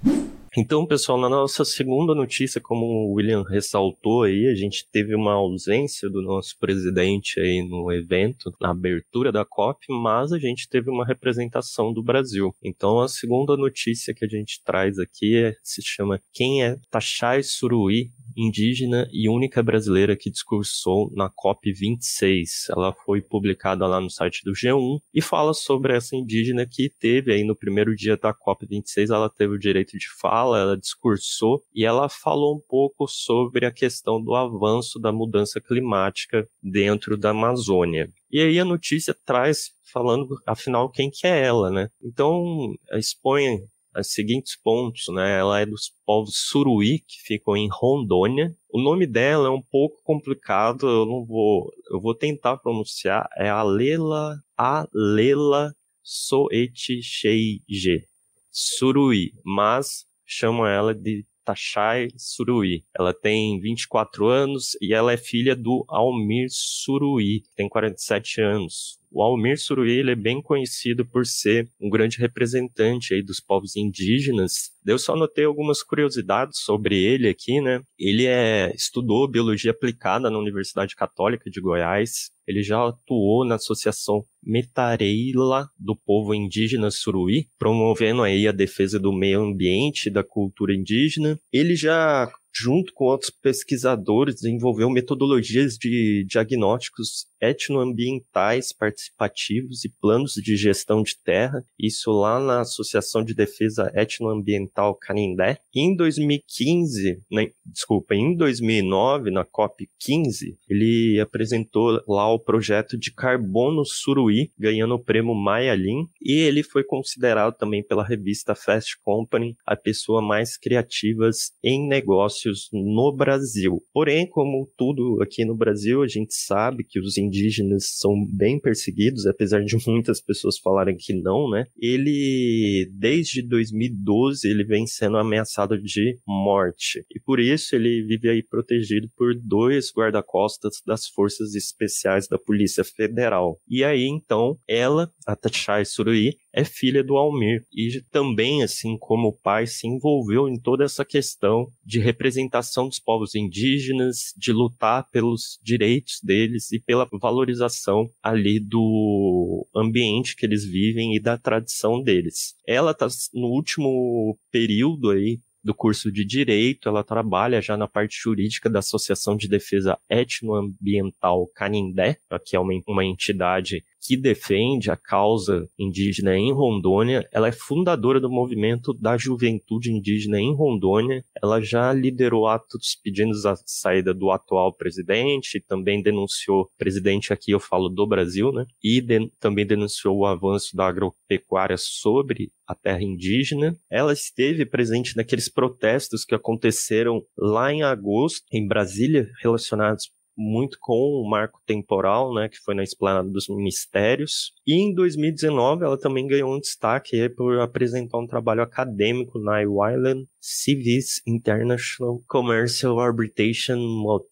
Então, 0.59 0.87
pessoal, 0.87 1.19
na 1.19 1.29
nossa 1.29 1.63
segunda 1.63 2.15
notícia, 2.15 2.59
como 2.59 2.83
o 2.83 3.13
William 3.13 3.43
ressaltou 3.43 4.23
aí, 4.23 4.47
a 4.47 4.55
gente 4.55 4.87
teve 4.91 5.13
uma 5.13 5.33
ausência 5.33 6.09
do 6.09 6.19
nosso 6.19 6.57
presidente 6.57 7.39
aí 7.39 7.61
no 7.61 7.91
evento, 7.91 8.51
na 8.59 8.71
abertura 8.71 9.31
da 9.31 9.45
COP, 9.45 9.85
mas 9.89 10.31
a 10.31 10.39
gente 10.39 10.67
teve 10.67 10.89
uma 10.89 11.05
representação 11.05 11.93
do 11.93 12.01
Brasil. 12.01 12.55
Então, 12.63 12.99
a 12.99 13.07
segunda 13.07 13.55
notícia 13.55 14.15
que 14.15 14.25
a 14.25 14.27
gente 14.27 14.59
traz 14.63 14.97
aqui 14.97 15.37
é, 15.37 15.53
se 15.61 15.83
chama 15.83 16.19
Quem 16.33 16.63
é 16.63 16.75
Tachai 16.89 17.43
Suruí, 17.43 18.09
indígena 18.37 19.07
e 19.11 19.27
única 19.27 19.63
brasileira 19.63 20.15
que 20.15 20.29
discursou 20.29 21.11
na 21.15 21.29
COP26. 21.29 22.69
Ela 22.69 22.93
foi 22.93 23.19
publicada 23.19 23.87
lá 23.87 23.99
no 23.99 24.09
site 24.09 24.43
do 24.45 24.51
G1 24.51 24.99
e 25.13 25.21
fala 25.21 25.53
sobre 25.53 25.95
essa 25.95 26.15
indígena 26.15 26.67
que 26.69 26.89
teve 26.89 27.33
aí 27.33 27.43
no 27.43 27.55
primeiro 27.55 27.95
dia 27.95 28.15
da 28.15 28.33
COP26, 28.33 29.13
ela 29.13 29.29
teve 29.29 29.55
o 29.55 29.59
direito 29.59 29.97
de 29.97 30.07
fala, 30.21 30.59
ela 30.59 30.77
discursou 30.77 31.63
e 31.73 31.83
ela 31.83 32.07
falou 32.07 32.55
um 32.55 32.61
pouco 32.69 33.07
sobre 33.07 33.65
a 33.65 33.71
questão 33.71 34.21
do 34.21 34.35
avanço 34.35 34.99
da 34.99 35.11
mudança 35.11 35.59
climática 35.59 36.47
dentro 36.61 37.17
da 37.17 37.31
Amazônia. 37.31 38.11
E 38.31 38.39
aí 38.39 38.59
a 38.59 38.65
notícia 38.65 39.15
traz 39.25 39.71
falando, 39.91 40.39
afinal, 40.45 40.89
quem 40.89 41.09
que 41.09 41.25
é 41.25 41.45
ela, 41.45 41.71
né? 41.71 41.89
Então, 42.03 42.75
expõe 42.93 43.59
os 43.99 44.11
seguintes 44.11 44.55
pontos, 44.55 45.05
né? 45.09 45.39
Ela 45.39 45.61
é 45.61 45.65
dos 45.65 45.91
povos 46.05 46.35
Suruí, 46.35 46.99
que 46.99 47.21
ficam 47.23 47.55
em 47.55 47.69
Rondônia. 47.71 48.55
O 48.69 48.81
nome 48.81 49.07
dela 49.07 49.47
é 49.47 49.51
um 49.51 49.61
pouco 49.61 50.01
complicado, 50.03 50.87
eu 50.87 51.05
não 51.05 51.25
vou, 51.25 51.71
eu 51.91 51.99
vou 51.99 52.13
tentar 52.13 52.57
pronunciar, 52.57 53.27
é 53.37 53.49
Alela, 53.49 54.37
Alela 54.55 55.73
Soeticheige, 56.03 58.05
Suruí, 58.51 59.31
mas 59.43 60.05
chamam 60.25 60.67
ela 60.67 60.93
de 60.93 61.25
Tachai 61.47 62.09
Suruí. 62.17 62.83
Ela 62.93 63.13
tem 63.13 63.57
24 63.59 64.27
anos 64.27 64.77
e 64.81 64.93
ela 64.93 65.13
é 65.13 65.17
filha 65.17 65.55
do 65.55 65.85
Almir 65.87 66.47
Suruí, 66.49 67.43
tem 67.55 67.69
47 67.69 68.41
anos. 68.41 68.99
O 69.17 69.23
Almir 69.23 69.59
Suruí 69.59 69.97
ele 69.97 70.11
é 70.11 70.15
bem 70.15 70.39
conhecido 70.39 71.03
por 71.03 71.25
ser 71.25 71.67
um 71.81 71.89
grande 71.89 72.19
representante 72.19 73.15
aí 73.15 73.23
dos 73.23 73.39
povos 73.39 73.75
indígenas. 73.75 74.69
Eu 74.85 74.99
só 74.99 75.15
notei 75.15 75.43
algumas 75.43 75.81
curiosidades 75.81 76.59
sobre 76.59 77.03
ele 77.03 77.27
aqui, 77.27 77.59
né? 77.59 77.81
Ele 77.97 78.27
é, 78.27 78.71
estudou 78.75 79.27
biologia 79.27 79.71
aplicada 79.71 80.29
na 80.29 80.37
Universidade 80.37 80.95
Católica 80.95 81.49
de 81.49 81.59
Goiás, 81.59 82.29
ele 82.47 82.61
já 82.61 82.87
atuou 82.87 83.43
na 83.43 83.55
Associação 83.55 84.23
Metareila 84.43 85.67
do 85.79 85.95
Povo 85.95 86.35
Indígena 86.35 86.91
Suruí, 86.91 87.47
promovendo 87.57 88.21
aí 88.21 88.47
a 88.47 88.51
defesa 88.51 88.99
do 88.99 89.11
meio 89.11 89.41
ambiente 89.41 90.09
e 90.09 90.13
da 90.13 90.23
cultura 90.23 90.75
indígena. 90.75 91.39
Ele 91.51 91.75
já 91.75 92.31
junto 92.53 92.93
com 92.93 93.05
outros 93.05 93.29
pesquisadores, 93.29 94.35
desenvolveu 94.35 94.89
metodologias 94.89 95.75
de 95.75 96.25
diagnósticos 96.27 97.27
etnoambientais 97.41 98.73
participativos 98.73 99.85
e 99.85 99.89
planos 99.89 100.33
de 100.33 100.55
gestão 100.55 101.03
de 101.03 101.15
terra, 101.23 101.63
isso 101.79 102.11
lá 102.11 102.39
na 102.39 102.61
Associação 102.61 103.23
de 103.23 103.33
Defesa 103.33 103.91
Etnoambiental 103.93 104.95
Canindé. 104.95 105.59
Em 105.73 105.95
2015, 105.95 107.21
né, 107.31 107.51
desculpa, 107.65 108.15
em 108.15 108.35
2009, 108.35 109.29
na 109.31 109.45
COP 109.45 109.87
15, 109.99 110.57
ele 110.67 111.19
apresentou 111.19 112.01
lá 112.07 112.31
o 112.31 112.39
projeto 112.39 112.97
de 112.97 113.11
carbono 113.11 113.85
suruí, 113.85 114.51
ganhando 114.57 114.95
o 114.95 115.03
prêmio 115.03 115.35
Mayalin, 115.35 116.07
e 116.21 116.33
ele 116.33 116.63
foi 116.63 116.83
considerado 116.83 117.55
também 117.55 117.83
pela 117.83 118.05
revista 118.05 118.55
Fast 118.55 118.97
Company 119.03 119.55
a 119.65 119.75
pessoa 119.75 120.21
mais 120.21 120.57
criativa 120.57 121.29
em 121.63 121.87
negócios 121.87 122.46
no 122.71 123.15
Brasil. 123.15 123.81
Porém, 123.93 124.27
como 124.27 124.69
tudo 124.77 125.21
aqui 125.21 125.45
no 125.45 125.55
Brasil, 125.55 126.01
a 126.03 126.07
gente 126.07 126.33
sabe 126.33 126.83
que 126.83 126.99
os 126.99 127.17
indígenas 127.17 127.97
são 127.97 128.13
bem 128.25 128.59
perseguidos, 128.59 129.25
apesar 129.25 129.63
de 129.63 129.75
muitas 129.87 130.21
pessoas 130.21 130.57
falarem 130.57 130.95
que 130.97 131.13
não, 131.13 131.49
né? 131.49 131.65
Ele, 131.77 132.89
desde 132.93 133.41
2012, 133.41 134.47
ele 134.47 134.63
vem 134.63 134.85
sendo 134.85 135.17
ameaçado 135.17 135.81
de 135.81 136.19
morte. 136.27 137.05
E 137.15 137.19
por 137.19 137.39
isso 137.39 137.75
ele 137.75 138.03
vive 138.03 138.29
aí 138.29 138.43
protegido 138.43 139.09
por 139.15 139.33
dois 139.35 139.91
guarda-costas 139.95 140.81
das 140.85 141.07
forças 141.07 141.55
especiais 141.55 142.27
da 142.27 142.37
Polícia 142.37 142.83
Federal. 142.83 143.59
E 143.67 143.83
aí, 143.83 144.05
então, 144.05 144.57
ela, 144.67 145.11
a 145.25 145.35
Tachai 145.35 145.85
Suruí, 145.85 146.35
é 146.57 146.63
filha 146.63 147.03
do 147.03 147.15
Almir 147.15 147.63
e 147.71 148.01
também, 148.09 148.63
assim 148.63 148.97
como 148.97 149.27
o 149.27 149.37
pai, 149.37 149.67
se 149.67 149.85
envolveu 149.87 150.49
em 150.49 150.59
toda 150.59 150.83
essa 150.83 151.05
questão 151.05 151.67
de 151.85 151.99
representação 151.99 152.87
dos 152.87 152.99
povos 152.99 153.35
indígenas, 153.35 154.33
de 154.35 154.51
lutar 154.51 155.07
pelos 155.11 155.59
direitos 155.61 156.19
deles 156.23 156.71
e 156.71 156.79
pela 156.79 157.07
valorização 157.21 158.09
ali 158.23 158.59
do 158.59 159.67
ambiente 159.75 160.35
que 160.35 160.47
eles 160.47 160.65
vivem 160.65 161.15
e 161.15 161.19
da 161.19 161.37
tradição 161.37 162.01
deles. 162.01 162.55
Ela 162.65 162.89
está 162.89 163.07
no 163.35 163.49
último 163.49 164.35
período 164.51 165.11
aí 165.11 165.39
do 165.63 165.75
curso 165.75 166.09
de 166.11 166.23
Direito, 166.23 166.87
ela 166.87 167.03
trabalha 167.03 167.61
já 167.61 167.75
na 167.75 167.89
parte 167.89 168.17
jurídica 168.17 168.69
da 168.69 168.79
Associação 168.79 169.35
de 169.35 169.49
Defesa 169.49 169.99
Etnoambiental 170.09 171.45
Canindé, 171.53 172.17
que 172.45 172.55
é 172.55 172.59
uma, 172.59 172.73
uma 172.87 173.03
entidade 173.03 173.83
que 174.07 174.15
defende 174.15 174.89
a 174.89 174.95
causa 174.95 175.69
indígena 175.77 176.37
em 176.37 176.53
Rondônia. 176.53 177.27
Ela 177.29 177.49
é 177.49 177.51
fundadora 177.51 178.21
do 178.21 178.29
movimento 178.29 178.93
da 178.93 179.17
juventude 179.17 179.91
indígena 179.91 180.39
em 180.39 180.55
Rondônia. 180.55 181.25
Ela 181.43 181.59
já 181.59 181.91
liderou 181.91 182.47
atos 182.47 182.97
pedindo 183.03 183.33
a 183.45 183.55
saída 183.65 184.13
do 184.13 184.31
atual 184.31 184.73
presidente, 184.73 185.61
também 185.67 186.01
denunciou, 186.01 186.69
presidente 186.77 187.33
aqui 187.33 187.51
eu 187.51 187.59
falo 187.59 187.89
do 187.89 188.07
Brasil, 188.07 188.53
né? 188.53 188.65
E 188.81 189.01
de, 189.01 189.29
também 189.41 189.67
denunciou 189.67 190.19
o 190.19 190.25
avanço 190.25 190.73
da 190.73 190.87
agropecuária 190.87 191.75
sobre 191.77 192.49
a 192.65 192.73
terra 192.73 193.03
indígena. 193.03 193.75
Ela 193.91 194.13
esteve 194.13 194.65
presente 194.65 195.17
naqueles 195.17 195.49
protestos 195.49 196.23
que 196.23 196.33
aconteceram 196.33 197.21
lá 197.37 197.73
em 197.73 197.83
agosto, 197.83 198.45
em 198.53 198.65
Brasília, 198.65 199.29
relacionados 199.43 200.09
muito 200.37 200.77
com 200.79 200.93
o 200.93 201.29
marco 201.29 201.59
temporal, 201.65 202.33
né, 202.33 202.47
que 202.47 202.59
foi 202.59 202.75
na 202.75 202.83
Esplanada 202.83 203.29
dos 203.29 203.47
Ministérios. 203.47 204.53
E 204.65 204.73
em 204.73 204.93
2019 204.93 205.83
ela 205.83 205.97
também 205.97 206.27
ganhou 206.27 206.55
um 206.55 206.59
destaque 206.59 207.27
por 207.29 207.59
apresentar 207.59 208.19
um 208.19 208.27
trabalho 208.27 208.61
acadêmico 208.61 209.39
na 209.39 209.61
Island 209.63 210.27
Civis 210.39 211.21
International 211.27 212.23
Commercial 212.25 212.99
Arbitration 212.99 213.77
Mot, 213.77 214.25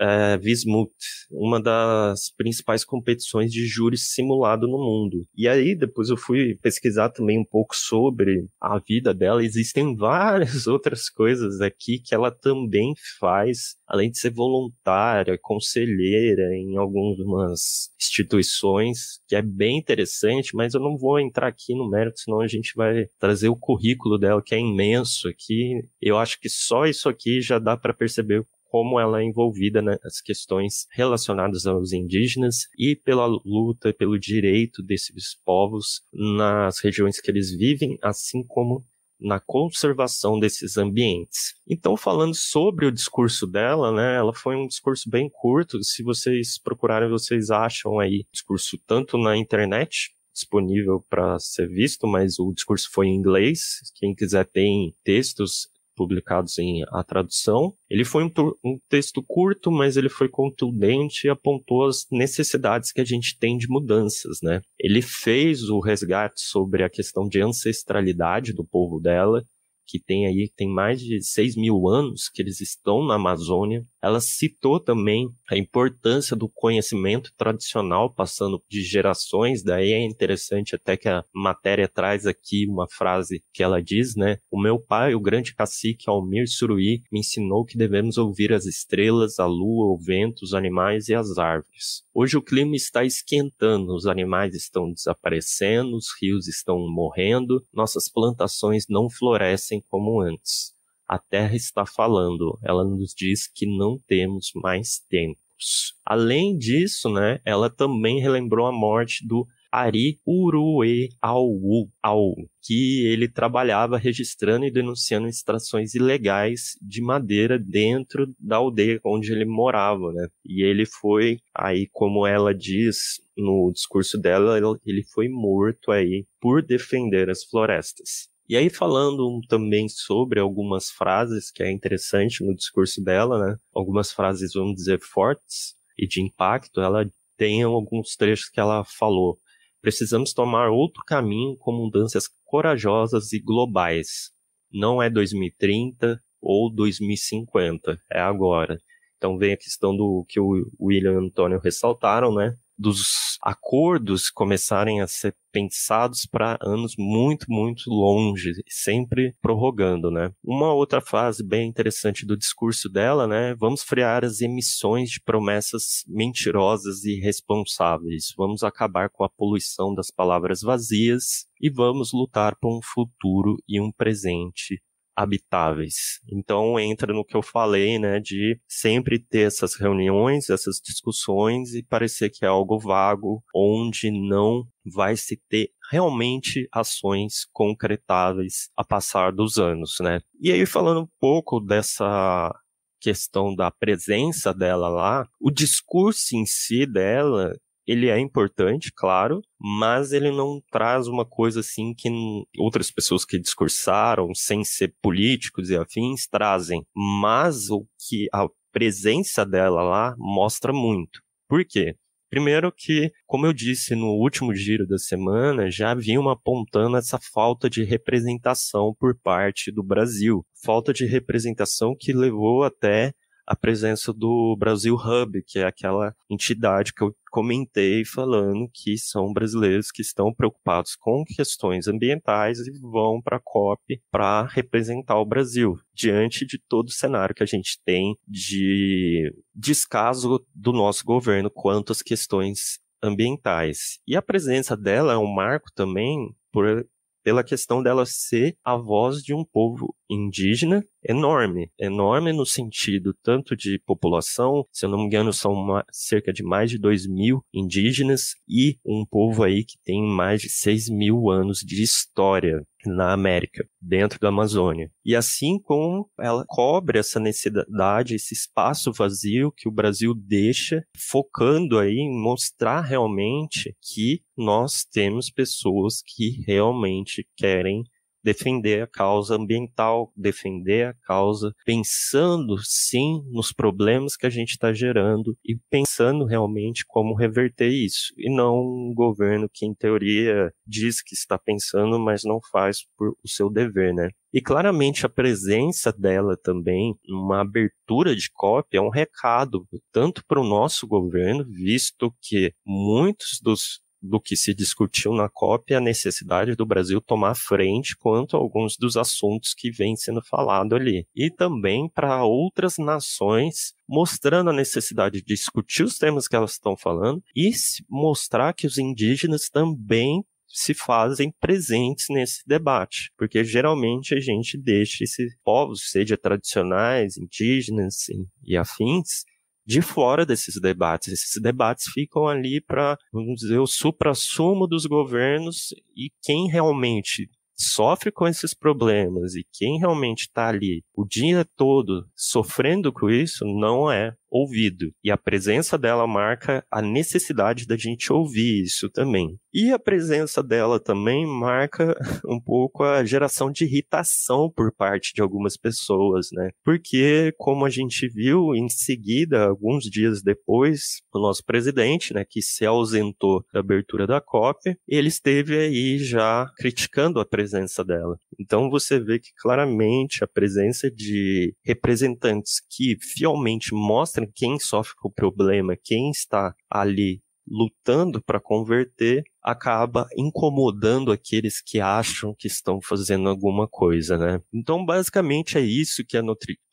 é, 0.00 0.38
Vismut, 0.38 0.90
uma 1.30 1.60
das 1.60 2.30
principais 2.30 2.84
competições 2.84 3.52
de 3.52 3.66
júri 3.66 3.98
simulado 3.98 4.66
no 4.66 4.78
mundo. 4.78 5.26
E 5.36 5.46
aí 5.46 5.74
depois 5.74 6.08
eu 6.08 6.16
fui 6.16 6.56
pesquisar 6.62 7.10
também 7.10 7.38
um 7.38 7.44
pouco 7.44 7.76
sobre 7.76 8.46
a 8.60 8.78
vida 8.78 9.12
dela. 9.12 9.44
Existem 9.44 9.94
várias 9.96 10.66
outras 10.66 11.10
coisas 11.10 11.60
aqui 11.60 11.98
que 11.98 12.14
ela 12.14 12.30
também 12.30 12.94
faz, 13.18 13.76
além 13.88 14.10
de 14.10 14.18
ser 14.18 14.30
voluntária, 14.30 15.38
conselheira 15.40 16.54
em 16.54 16.76
algumas 16.76 17.90
instituições, 17.98 19.20
que 19.26 19.34
é 19.34 19.42
bem 19.42 19.78
interessante, 19.78 20.54
mas 20.54 20.74
eu 20.74 20.80
não 20.80 20.96
vou 20.96 21.18
entrar 21.18 21.48
aqui 21.48 21.74
no 21.74 21.88
mérito, 21.88 22.20
senão 22.20 22.40
a 22.40 22.46
gente 22.46 22.72
vai 22.76 23.06
trazer 23.18 23.48
o 23.48 23.56
currículo 23.56 24.18
dela, 24.18 24.42
que 24.44 24.54
é 24.54 24.58
imenso 24.58 25.28
aqui. 25.28 25.82
Eu 26.00 26.18
acho 26.18 26.38
que 26.38 26.48
só 26.48 26.84
isso 26.84 27.08
aqui 27.08 27.40
já 27.40 27.58
dá 27.58 27.76
para 27.76 27.94
perceber 27.94 28.44
como 28.68 29.00
ela 29.00 29.20
é 29.20 29.24
envolvida 29.24 29.80
nas 29.80 30.20
questões 30.22 30.86
relacionadas 30.92 31.66
aos 31.66 31.92
indígenas 31.92 32.68
e 32.78 32.94
pela 32.94 33.26
luta 33.26 33.94
pelo 33.94 34.18
direito 34.18 34.82
desses 34.82 35.34
povos 35.42 36.02
nas 36.12 36.78
regiões 36.80 37.20
que 37.20 37.30
eles 37.30 37.50
vivem, 37.56 37.98
assim 38.02 38.44
como 38.46 38.84
na 39.20 39.40
conservação 39.40 40.38
desses 40.38 40.76
ambientes. 40.76 41.54
Então, 41.68 41.96
falando 41.96 42.34
sobre 42.34 42.86
o 42.86 42.92
discurso 42.92 43.46
dela, 43.46 43.92
né, 43.92 44.16
ela 44.16 44.32
foi 44.32 44.56
um 44.56 44.66
discurso 44.66 45.08
bem 45.10 45.28
curto. 45.28 45.82
Se 45.82 46.02
vocês 46.02 46.58
procurarem, 46.58 47.08
vocês 47.08 47.50
acham 47.50 47.98
aí 47.98 48.24
discurso 48.32 48.78
tanto 48.86 49.18
na 49.18 49.36
internet 49.36 50.10
disponível 50.32 51.04
para 51.10 51.38
ser 51.40 51.68
visto, 51.68 52.06
mas 52.06 52.38
o 52.38 52.52
discurso 52.52 52.88
foi 52.92 53.08
em 53.08 53.16
inglês. 53.16 53.80
Quem 53.96 54.14
quiser 54.14 54.46
tem 54.46 54.94
textos 55.02 55.68
publicados 55.98 56.56
em 56.58 56.84
A 56.92 57.02
Tradução. 57.02 57.74
Ele 57.90 58.04
foi 58.04 58.24
um, 58.24 58.30
um, 58.64 58.78
texto 58.88 59.20
curto, 59.26 59.72
mas 59.72 59.96
ele 59.96 60.08
foi 60.08 60.28
contundente 60.28 61.26
e 61.26 61.30
apontou 61.30 61.86
as 61.86 62.06
necessidades 62.12 62.92
que 62.92 63.00
a 63.00 63.04
gente 63.04 63.36
tem 63.36 63.58
de 63.58 63.68
mudanças, 63.68 64.38
né? 64.40 64.60
Ele 64.78 65.02
fez 65.02 65.64
o 65.64 65.80
resgate 65.80 66.40
sobre 66.40 66.84
a 66.84 66.88
questão 66.88 67.28
de 67.28 67.40
ancestralidade 67.40 68.52
do 68.52 68.64
povo 68.64 69.00
dela, 69.00 69.42
que 69.88 69.98
tem 69.98 70.26
aí, 70.26 70.48
tem 70.54 70.68
mais 70.68 71.00
de 71.00 71.20
6 71.20 71.56
mil 71.56 71.88
anos 71.88 72.28
que 72.28 72.42
eles 72.42 72.60
estão 72.60 73.04
na 73.04 73.14
Amazônia. 73.14 73.84
Ela 74.02 74.20
citou 74.20 74.78
também 74.78 75.28
a 75.50 75.56
importância 75.56 76.36
do 76.36 76.48
conhecimento 76.48 77.32
tradicional 77.36 78.12
passando 78.12 78.62
de 78.68 78.82
gerações, 78.82 79.62
daí 79.62 79.92
é 79.92 80.04
interessante 80.04 80.74
até 80.74 80.96
que 80.96 81.08
a 81.08 81.24
matéria 81.34 81.88
traz 81.88 82.26
aqui 82.26 82.66
uma 82.68 82.86
frase 82.88 83.42
que 83.52 83.62
ela 83.62 83.82
diz, 83.82 84.14
né? 84.14 84.38
O 84.50 84.60
meu 84.60 84.78
pai, 84.78 85.14
o 85.14 85.20
grande 85.20 85.54
cacique 85.54 86.08
Almir 86.08 86.48
Suruí, 86.48 87.02
me 87.10 87.20
ensinou 87.20 87.64
que 87.64 87.76
devemos 87.76 88.18
ouvir 88.18 88.52
as 88.52 88.66
estrelas, 88.66 89.38
a 89.38 89.46
lua, 89.46 89.92
o 89.92 89.98
vento, 89.98 90.42
os 90.42 90.54
animais 90.54 91.08
e 91.08 91.14
as 91.14 91.36
árvores. 91.36 92.04
Hoje 92.14 92.36
o 92.36 92.42
clima 92.42 92.76
está 92.76 93.04
esquentando, 93.04 93.94
os 93.94 94.06
animais 94.06 94.54
estão 94.54 94.92
desaparecendo, 94.92 95.96
os 95.96 96.06
rios 96.20 96.46
estão 96.46 96.78
morrendo, 96.88 97.64
nossas 97.72 98.08
plantações 98.08 98.84
não 98.88 99.10
florescem 99.10 99.82
como 99.88 100.20
antes. 100.20 100.77
A 101.08 101.18
Terra 101.18 101.56
está 101.56 101.86
falando, 101.86 102.58
ela 102.62 102.84
nos 102.84 103.14
diz 103.16 103.50
que 103.50 103.66
não 103.66 103.98
temos 104.06 104.50
mais 104.54 104.98
tempos. 105.08 105.94
Além 106.04 106.56
disso, 106.56 107.08
né, 107.08 107.40
ela 107.44 107.70
também 107.70 108.20
relembrou 108.20 108.66
a 108.66 108.72
morte 108.72 109.26
do 109.26 109.46
Ari 109.70 110.18
Urue 110.26 111.10
Au, 111.20 111.58
Au, 112.02 112.34
que 112.62 113.06
ele 113.06 113.28
trabalhava 113.28 113.98
registrando 113.98 114.64
e 114.64 114.70
denunciando 114.70 115.28
extrações 115.28 115.94
ilegais 115.94 116.76
de 116.80 117.02
madeira 117.02 117.58
dentro 117.58 118.34
da 118.38 118.56
aldeia 118.56 119.00
onde 119.04 119.32
ele 119.32 119.44
morava, 119.44 120.12
né? 120.12 120.28
E 120.44 120.62
ele 120.62 120.86
foi, 120.86 121.38
aí 121.54 121.86
como 121.92 122.26
ela 122.26 122.54
diz 122.54 123.20
no 123.36 123.70
discurso 123.72 124.18
dela, 124.18 124.58
ele 124.86 125.04
foi 125.12 125.28
morto 125.28 125.90
aí 125.90 126.26
por 126.40 126.62
defender 126.62 127.28
as 127.30 127.44
florestas. 127.44 128.28
E 128.48 128.56
aí, 128.56 128.70
falando 128.70 129.40
também 129.46 129.88
sobre 129.90 130.40
algumas 130.40 130.88
frases 130.90 131.50
que 131.50 131.62
é 131.62 131.70
interessante 131.70 132.42
no 132.42 132.54
discurso 132.54 133.02
dela, 133.02 133.38
né? 133.46 133.56
Algumas 133.74 134.10
frases, 134.10 134.54
vamos 134.54 134.76
dizer, 134.76 135.00
fortes 135.00 135.74
e 135.98 136.06
de 136.06 136.22
impacto, 136.22 136.80
ela 136.80 137.04
tem 137.36 137.62
alguns 137.62 138.16
trechos 138.16 138.48
que 138.48 138.58
ela 138.58 138.82
falou. 138.84 139.38
Precisamos 139.82 140.32
tomar 140.32 140.70
outro 140.70 141.02
caminho 141.06 141.56
com 141.58 141.72
mudanças 141.72 142.24
corajosas 142.44 143.32
e 143.34 143.38
globais. 143.38 144.30
Não 144.72 145.02
é 145.02 145.10
2030 145.10 146.18
ou 146.40 146.72
2050, 146.72 148.00
é 148.10 148.20
agora. 148.20 148.78
Então 149.18 149.36
vem 149.36 149.52
a 149.52 149.56
questão 149.58 149.94
do 149.94 150.24
que 150.26 150.40
o 150.40 150.70
William 150.80 151.12
e 151.12 151.16
o 151.16 151.26
Antônio 151.26 151.60
ressaltaram, 151.60 152.34
né? 152.34 152.56
Dos 152.78 153.38
acordos 153.42 154.30
começarem 154.30 155.00
a 155.00 155.06
ser 155.06 155.34
pensados 155.50 156.26
para 156.26 156.58
anos 156.62 156.94
muito, 156.96 157.46
muito 157.48 157.90
longe, 157.90 158.52
sempre 158.68 159.34
prorrogando, 159.40 160.10
né? 160.10 160.30
Uma 160.44 160.72
outra 160.72 161.00
fase 161.00 161.42
bem 161.44 161.68
interessante 161.68 162.24
do 162.24 162.36
discurso 162.36 162.88
dela, 162.88 163.26
né? 163.26 163.54
Vamos 163.58 163.82
frear 163.82 164.24
as 164.24 164.40
emissões 164.40 165.10
de 165.10 165.20
promessas 165.20 166.04
mentirosas 166.06 167.04
e 167.04 167.18
irresponsáveis. 167.18 168.32
Vamos 168.36 168.62
acabar 168.62 169.10
com 169.10 169.24
a 169.24 169.28
poluição 169.28 169.94
das 169.94 170.10
palavras 170.10 170.60
vazias 170.60 171.46
e 171.60 171.70
vamos 171.70 172.12
lutar 172.12 172.56
por 172.60 172.76
um 172.76 172.80
futuro 172.82 173.56
e 173.68 173.80
um 173.80 173.90
presente 173.90 174.80
habitáveis. 175.18 176.20
Então 176.30 176.78
entra 176.78 177.12
no 177.12 177.24
que 177.24 177.36
eu 177.36 177.42
falei, 177.42 177.98
né, 177.98 178.20
de 178.20 178.56
sempre 178.68 179.18
ter 179.18 179.48
essas 179.48 179.74
reuniões, 179.74 180.48
essas 180.48 180.76
discussões 180.76 181.74
e 181.74 181.82
parecer 181.82 182.30
que 182.30 182.44
é 182.44 182.48
algo 182.48 182.78
vago, 182.78 183.42
onde 183.52 184.12
não 184.12 184.64
vai 184.94 185.16
se 185.16 185.36
ter 185.48 185.70
realmente 185.90 186.68
ações 186.72 187.44
concretáveis 187.52 188.70
a 188.76 188.84
passar 188.84 189.32
dos 189.32 189.58
anos, 189.58 189.96
né? 190.00 190.20
E 190.40 190.52
aí 190.52 190.64
falando 190.64 191.00
um 191.00 191.08
pouco 191.18 191.58
dessa 191.58 192.54
questão 193.00 193.54
da 193.54 193.72
presença 193.72 194.54
dela 194.54 194.88
lá, 194.88 195.26
o 195.40 195.50
discurso 195.50 196.36
em 196.36 196.46
si 196.46 196.86
dela 196.86 197.52
ele 197.88 198.10
é 198.10 198.18
importante, 198.18 198.92
claro, 198.94 199.40
mas 199.58 200.12
ele 200.12 200.30
não 200.30 200.60
traz 200.70 201.08
uma 201.08 201.24
coisa 201.24 201.60
assim 201.60 201.94
que 201.94 202.10
outras 202.58 202.90
pessoas 202.90 203.24
que 203.24 203.38
discursaram, 203.38 204.34
sem 204.34 204.62
ser 204.62 204.94
políticos 205.02 205.70
e 205.70 205.76
afins, 205.76 206.26
trazem. 206.26 206.84
Mas 206.94 207.70
o 207.70 207.86
que 208.06 208.28
a 208.30 208.46
presença 208.70 209.46
dela 209.46 209.82
lá 209.82 210.14
mostra 210.18 210.70
muito. 210.70 211.20
Por 211.48 211.64
quê? 211.64 211.94
Primeiro 212.30 212.70
que, 212.70 213.10
como 213.26 213.46
eu 213.46 213.54
disse 213.54 213.94
no 213.94 214.08
último 214.08 214.54
giro 214.54 214.86
da 214.86 214.98
semana, 214.98 215.70
já 215.70 215.94
vinham 215.94 216.28
apontando 216.28 216.98
essa 216.98 217.18
falta 217.32 217.70
de 217.70 217.82
representação 217.84 218.94
por 219.00 219.18
parte 219.18 219.72
do 219.72 219.82
Brasil. 219.82 220.44
Falta 220.62 220.92
de 220.92 221.06
representação 221.06 221.96
que 221.98 222.12
levou 222.12 222.64
até 222.64 223.14
a 223.48 223.56
presença 223.56 224.12
do 224.12 224.54
Brasil 224.58 224.94
Hub, 224.94 225.42
que 225.42 225.58
é 225.58 225.64
aquela 225.64 226.14
entidade 226.28 226.92
que 226.92 227.02
eu 227.02 227.16
comentei 227.30 228.04
falando 228.04 228.68
que 228.72 228.98
são 228.98 229.32
brasileiros 229.32 229.90
que 229.90 230.02
estão 230.02 230.34
preocupados 230.34 230.94
com 230.94 231.24
questões 231.24 231.88
ambientais 231.88 232.58
e 232.58 232.78
vão 232.78 233.22
para 233.22 233.38
a 233.38 233.42
COP 233.42 234.02
para 234.10 234.44
representar 234.44 235.18
o 235.18 235.24
Brasil, 235.24 235.78
diante 235.94 236.44
de 236.44 236.58
todo 236.68 236.88
o 236.88 236.92
cenário 236.92 237.34
que 237.34 237.42
a 237.42 237.46
gente 237.46 237.80
tem 237.86 238.14
de 238.26 239.32
descaso 239.54 240.44
do 240.54 240.72
nosso 240.72 241.02
governo 241.02 241.50
quanto 241.50 241.90
às 241.90 242.02
questões 242.02 242.78
ambientais. 243.02 243.98
E 244.06 244.14
a 244.14 244.20
presença 244.20 244.76
dela 244.76 245.14
é 245.14 245.16
um 245.16 245.32
marco 245.32 245.70
também 245.74 246.34
por 246.52 246.86
pela 247.24 247.44
questão 247.44 247.82
dela 247.82 248.06
ser 248.06 248.56
a 248.64 248.76
voz 248.76 249.22
de 249.22 249.34
um 249.34 249.44
povo 249.44 249.94
indígena 250.08 250.84
enorme, 251.04 251.70
enorme 251.78 252.32
no 252.32 252.44
sentido 252.44 253.14
tanto 253.22 253.56
de 253.56 253.78
população, 253.78 254.64
se 254.72 254.84
eu 254.84 254.90
não 254.90 254.98
me 254.98 255.04
engano 255.04 255.32
são 255.32 255.52
uma, 255.52 255.84
cerca 255.90 256.32
de 256.32 256.42
mais 256.42 256.70
de 256.70 256.78
2 256.78 257.06
mil 257.06 257.42
indígenas 257.52 258.34
e 258.48 258.78
um 258.84 259.04
povo 259.04 259.42
aí 259.42 259.64
que 259.64 259.76
tem 259.84 260.02
mais 260.02 260.40
de 260.40 260.48
6 260.48 260.88
mil 260.88 261.30
anos 261.30 261.60
de 261.60 261.82
história 261.82 262.62
na 262.86 263.12
América, 263.12 263.66
dentro 263.80 264.20
da 264.20 264.28
Amazônia. 264.28 264.90
E 265.04 265.14
assim 265.14 265.58
como 265.58 266.08
ela 266.18 266.44
cobre 266.46 266.98
essa 266.98 267.18
necessidade, 267.18 268.14
esse 268.14 268.34
espaço 268.34 268.92
vazio 268.92 269.52
que 269.52 269.68
o 269.68 269.72
Brasil 269.72 270.14
deixa, 270.14 270.84
focando 270.96 271.78
aí 271.78 271.96
em 271.96 272.22
mostrar 272.22 272.80
realmente 272.80 273.74
que 273.82 274.22
nós 274.36 274.84
temos 274.84 275.30
pessoas 275.30 276.02
que 276.06 276.42
realmente 276.46 277.26
querem 277.36 277.82
defender 278.28 278.82
a 278.82 278.86
causa 278.86 279.36
ambiental, 279.36 280.12
defender 280.14 280.88
a 280.88 280.94
causa 281.06 281.54
pensando 281.64 282.58
sim 282.62 283.22
nos 283.30 283.52
problemas 283.52 284.16
que 284.16 284.26
a 284.26 284.30
gente 284.30 284.50
está 284.50 284.70
gerando 284.70 285.34
e 285.42 285.56
pensando 285.70 286.26
realmente 286.26 286.84
como 286.86 287.14
reverter 287.14 287.70
isso, 287.70 288.12
e 288.18 288.30
não 288.30 288.58
um 288.58 288.92
governo 288.94 289.48
que 289.50 289.64
em 289.64 289.72
teoria 289.74 290.52
diz 290.66 291.00
que 291.00 291.14
está 291.14 291.38
pensando, 291.38 291.98
mas 291.98 292.22
não 292.22 292.38
faz 292.52 292.80
por 292.98 293.16
o 293.24 293.28
seu 293.28 293.48
dever, 293.48 293.94
né? 293.94 294.10
E 294.30 294.42
claramente 294.42 295.06
a 295.06 295.08
presença 295.08 295.90
dela 295.90 296.36
também, 296.36 296.94
uma 297.08 297.40
abertura 297.40 298.14
de 298.14 298.28
cópia, 298.30 298.76
é 298.76 298.80
um 298.80 298.90
recado 298.90 299.66
tanto 299.90 300.22
para 300.28 300.38
o 300.38 300.46
nosso 300.46 300.86
governo, 300.86 301.46
visto 301.46 302.14
que 302.20 302.52
muitos 302.62 303.40
dos 303.42 303.80
do 304.00 304.20
que 304.20 304.36
se 304.36 304.54
discutiu 304.54 305.12
na 305.12 305.28
COP 305.28 305.74
a 305.74 305.80
necessidade 305.80 306.54
do 306.54 306.66
Brasil 306.66 307.00
tomar 307.00 307.34
frente 307.34 307.96
quanto 307.96 308.36
a 308.36 308.40
alguns 308.40 308.76
dos 308.76 308.96
assuntos 308.96 309.54
que 309.54 309.70
vêm 309.70 309.96
sendo 309.96 310.22
falado 310.22 310.74
ali. 310.74 311.06
E 311.14 311.30
também 311.30 311.88
para 311.88 312.24
outras 312.24 312.78
nações, 312.78 313.74
mostrando 313.88 314.50
a 314.50 314.52
necessidade 314.52 315.20
de 315.20 315.24
discutir 315.24 315.82
os 315.82 315.98
temas 315.98 316.28
que 316.28 316.36
elas 316.36 316.52
estão 316.52 316.76
falando 316.76 317.22
e 317.34 317.50
mostrar 317.88 318.52
que 318.52 318.66
os 318.66 318.78
indígenas 318.78 319.48
também 319.48 320.24
se 320.48 320.72
fazem 320.72 321.30
presentes 321.38 322.06
nesse 322.08 322.42
debate, 322.46 323.12
porque 323.16 323.44
geralmente 323.44 324.14
a 324.14 324.20
gente 324.20 324.56
deixa 324.56 325.04
esses 325.04 325.36
povos, 325.44 325.90
seja 325.90 326.16
tradicionais, 326.16 327.18
indígenas 327.18 328.06
e 328.42 328.56
afins, 328.56 329.24
de 329.68 329.82
fora 329.82 330.24
desses 330.24 330.58
debates. 330.58 331.12
Esses 331.12 331.42
debates 331.42 331.92
ficam 331.92 332.26
ali 332.26 332.58
para, 332.58 332.96
vamos 333.12 333.40
dizer, 333.40 333.58
o 333.58 333.66
supra-sumo 333.66 334.66
dos 334.66 334.86
governos 334.86 335.74
e 335.94 336.10
quem 336.22 336.48
realmente 336.48 337.28
sofre 337.58 338.12
com 338.12 338.26
esses 338.26 338.54
problemas 338.54 339.34
e 339.34 339.44
quem 339.52 339.78
realmente 339.78 340.22
está 340.22 340.48
ali 340.48 340.82
o 340.98 341.04
dia 341.04 341.46
todo 341.56 342.08
sofrendo 342.16 342.92
com 342.92 343.08
isso 343.08 343.44
não 343.44 343.88
é 343.88 344.14
ouvido. 344.30 344.90
E 345.02 345.10
a 345.10 345.16
presença 345.16 345.78
dela 345.78 346.06
marca 346.06 346.64
a 346.70 346.82
necessidade 346.82 347.66
da 347.66 347.76
gente 347.76 348.12
ouvir 348.12 348.62
isso 348.64 348.90
também. 348.90 349.38
E 349.54 349.72
a 349.72 349.78
presença 349.78 350.42
dela 350.42 350.78
também 350.78 351.24
marca 351.24 351.94
um 352.28 352.38
pouco 352.40 352.82
a 352.82 353.04
geração 353.04 353.50
de 353.50 353.64
irritação 353.64 354.52
por 354.54 354.70
parte 354.74 355.14
de 355.14 355.22
algumas 355.22 355.56
pessoas, 355.56 356.28
né? 356.32 356.50
Porque, 356.64 357.32
como 357.38 357.64
a 357.64 357.70
gente 357.70 358.06
viu 358.08 358.54
em 358.54 358.68
seguida, 358.68 359.46
alguns 359.46 359.84
dias 359.84 360.22
depois, 360.22 361.00
o 361.14 361.18
nosso 361.18 361.42
presidente, 361.44 362.12
né, 362.12 362.24
que 362.28 362.42
se 362.42 362.66
ausentou 362.66 363.42
da 363.52 363.60
abertura 363.60 364.06
da 364.06 364.20
COP, 364.20 364.76
ele 364.86 365.08
esteve 365.08 365.56
aí 365.56 365.98
já 365.98 366.46
criticando 366.56 367.18
a 367.18 367.24
presença 367.24 367.47
dela. 367.84 368.18
Então 368.38 368.70
você 368.70 368.98
vê 368.98 369.18
que 369.18 369.30
claramente 369.36 370.22
a 370.22 370.26
presença 370.26 370.90
de 370.90 371.54
representantes 371.64 372.60
que 372.70 372.96
fielmente 373.00 373.74
mostram 373.74 374.28
quem 374.34 374.58
sofre 374.58 374.94
com 374.96 375.08
o 375.08 375.12
problema, 375.12 375.76
quem 375.76 376.10
está 376.10 376.54
ali 376.70 377.20
lutando 377.50 378.22
para 378.22 378.40
converter, 378.40 379.24
acaba 379.42 380.06
incomodando 380.16 381.10
aqueles 381.10 381.60
que 381.62 381.80
acham 381.80 382.34
que 382.38 382.46
estão 382.46 382.80
fazendo 382.82 383.28
alguma 383.28 383.66
coisa, 383.66 384.18
né? 384.18 384.40
Então, 384.52 384.84
basicamente 384.84 385.56
é 385.56 385.60
isso 385.60 386.04
que 386.06 386.16
a, 386.16 386.22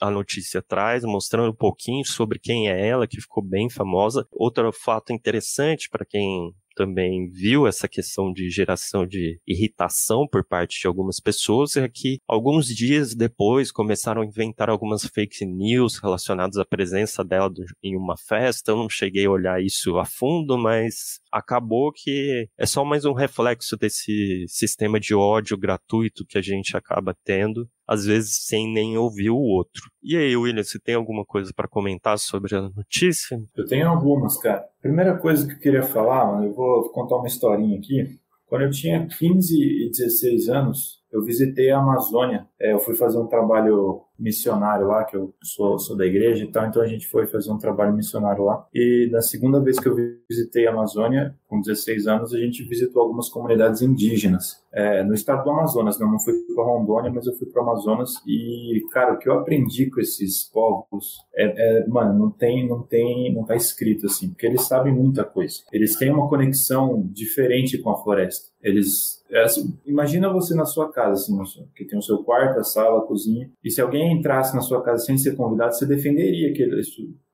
a 0.01 0.11
notícia 0.11 0.61
traz, 0.61 1.03
mostrando 1.03 1.51
um 1.51 1.55
pouquinho 1.55 2.05
sobre 2.05 2.39
quem 2.39 2.69
é 2.69 2.88
ela, 2.88 3.07
que 3.07 3.21
ficou 3.21 3.43
bem 3.43 3.69
famosa. 3.69 4.27
Outro 4.31 4.71
fato 4.73 5.13
interessante 5.13 5.89
para 5.89 6.05
quem 6.05 6.53
também 6.75 7.29
viu 7.29 7.65
essa 7.65 7.88
questão 7.88 8.31
de 8.31 8.49
geração 8.49 9.05
de 9.07 9.39
irritação 9.47 10.27
por 10.27 10.45
parte 10.45 10.81
de 10.81 10.88
algumas 10.88 11.19
pessoas 11.19 11.75
é 11.77 11.88
que 11.88 12.19
alguns 12.27 12.67
dias 12.67 13.15
depois 13.15 13.71
começaram 13.71 14.21
a 14.21 14.25
inventar 14.25 14.69
algumas 14.69 15.05
fake 15.05 15.45
news 15.45 15.97
relacionadas 15.97 16.57
à 16.57 16.65
presença 16.65 17.23
dela 17.23 17.51
em 17.81 17.95
uma 17.95 18.17
festa. 18.17 18.71
Eu 18.71 18.77
não 18.77 18.89
cheguei 18.89 19.25
a 19.25 19.31
olhar 19.31 19.61
isso 19.61 19.97
a 19.97 20.05
fundo, 20.05 20.57
mas 20.57 21.19
acabou 21.31 21.91
que 21.91 22.47
é 22.57 22.65
só 22.65 22.83
mais 22.83 23.05
um 23.05 23.13
reflexo 23.13 23.77
desse 23.77 24.45
sistema 24.47 24.99
de 24.99 25.15
ódio 25.15 25.57
gratuito 25.57 26.25
que 26.25 26.38
a 26.38 26.41
gente 26.41 26.75
acaba 26.75 27.15
tendo 27.23 27.69
às 27.87 28.05
vezes 28.05 28.45
sem 28.45 28.71
nem 28.71 28.97
ouvir 28.97 29.29
o 29.29 29.37
outro. 29.37 29.83
E 30.01 30.15
aí, 30.17 30.35
William, 30.35 30.63
você 30.63 30.79
tem 30.79 30.95
alguma 30.95 31.23
coisa 31.25 31.51
para 31.55 31.67
comentar 31.67 32.17
sobre 32.17 32.55
a 32.55 32.61
notícia? 32.61 33.39
Eu 33.55 33.65
tenho 33.65 33.87
algumas, 33.87 34.37
cara. 34.37 34.65
Primeira 34.81 35.17
coisa 35.17 35.47
que 35.47 35.53
eu 35.53 35.59
queria 35.59 35.83
falar, 35.83 36.25
mano, 36.25 36.45
eu 36.45 36.53
vou 36.53 36.89
contar 36.91 37.17
uma 37.17 37.27
historinha 37.27 37.77
aqui. 37.77 38.19
Quando 38.47 38.63
eu 38.63 38.71
tinha 38.71 39.07
15 39.07 39.55
e 39.55 39.89
16 39.89 40.49
anos, 40.49 41.03
eu 41.15 41.23
visitei 41.23 41.71
a 41.71 41.80
Amazônia. 41.80 42.45
É, 42.60 42.73
eu 42.73 42.80
fui 42.80 42.93
fazer 42.95 43.17
um 43.17 43.28
trabalho 43.28 44.01
missionário 44.17 44.88
lá, 44.88 45.04
que 45.04 45.15
eu 45.15 45.34
sou, 45.43 45.78
sou 45.78 45.95
da 45.95 46.06
igreja 46.06 46.43
e 46.43 46.51
tal, 46.51 46.65
então 46.65 46.82
a 46.82 46.88
gente 46.88 47.08
foi 47.08 47.28
fazer 47.28 47.51
um 47.51 47.58
trabalho 47.58 47.93
missionário 47.93 48.43
lá. 48.43 48.65
E 48.73 49.10
na 49.12 49.21
segunda 49.21 49.60
vez 49.60 49.80
que 49.80 49.88
eu 49.88 49.95
visitei 50.30 50.67
a 50.67 50.71
Amazônia, 50.71 51.36
com 51.47 51.60
16 51.60 52.08
anos, 52.08 52.34
a 52.34 52.38
gente 52.38 52.63
visitou 52.63 53.01
algumas 53.01 53.30
comunidades 53.30 53.82
indígenas 53.82 54.63
é, 54.73 55.04
no 55.04 55.13
estado 55.13 55.43
do 55.43 55.49
Amazonas. 55.49 55.99
Não, 55.99 56.12
não 56.12 56.19
fui 56.19 56.34
para 56.54 56.63
Rondônia, 56.63 57.12
mas 57.12 57.28
eu 57.28 57.34
fui 57.34 57.47
para 57.47 57.62
Amazonas 57.62 58.21
e, 58.25 58.82
cara, 58.91 59.13
o 59.13 59.17
que 59.17 59.30
eu 59.30 59.39
aprendi 59.39 59.89
com 59.89 59.99
esses 59.99 60.43
povos 60.43 61.17
é, 61.36 61.80
é, 61.80 61.88
mano, 61.88 62.17
não 62.17 62.32
tem, 62.32 62.67
não 62.67 62.82
tem, 62.82 63.34
não 63.34 63.43
tá 63.43 63.56
escrito 63.56 64.06
assim, 64.06 64.30
porque 64.30 64.45
eles 64.45 64.62
sabem 64.62 64.93
muita 64.93 65.23
coisa. 65.23 65.56
Eles 65.71 65.95
têm 65.95 66.12
uma 66.12 66.30
conexão 66.30 67.01
diferente 67.12 67.78
com 67.78 67.89
a 67.89 68.01
floresta. 68.01 68.49
Eles, 68.62 69.23
é 69.35 69.43
assim, 69.43 69.77
imagina 69.85 70.31
você 70.31 70.55
na 70.55 70.65
sua 70.65 70.91
casa, 70.91 71.21
assim, 71.41 71.67
que 71.75 71.83
tem 71.83 71.99
o 71.99 72.01
seu 72.01 72.19
quarto, 72.19 72.59
a 72.59 72.63
sala, 72.63 72.99
a 72.99 73.05
cozinha, 73.05 73.51
e 73.63 73.69
se 73.69 73.81
alguém 73.81 74.13
entrasse 74.13 74.55
na 74.55 74.61
sua 74.61 74.81
casa 74.81 75.03
sem 75.03 75.17
ser 75.17 75.35
convidado, 75.35 75.75
você 75.75 75.85
defenderia 75.85 76.51
aquele 76.51 76.81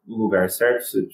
lugar, 0.07 0.49
certo? 0.49 0.83
Você, 0.83 1.07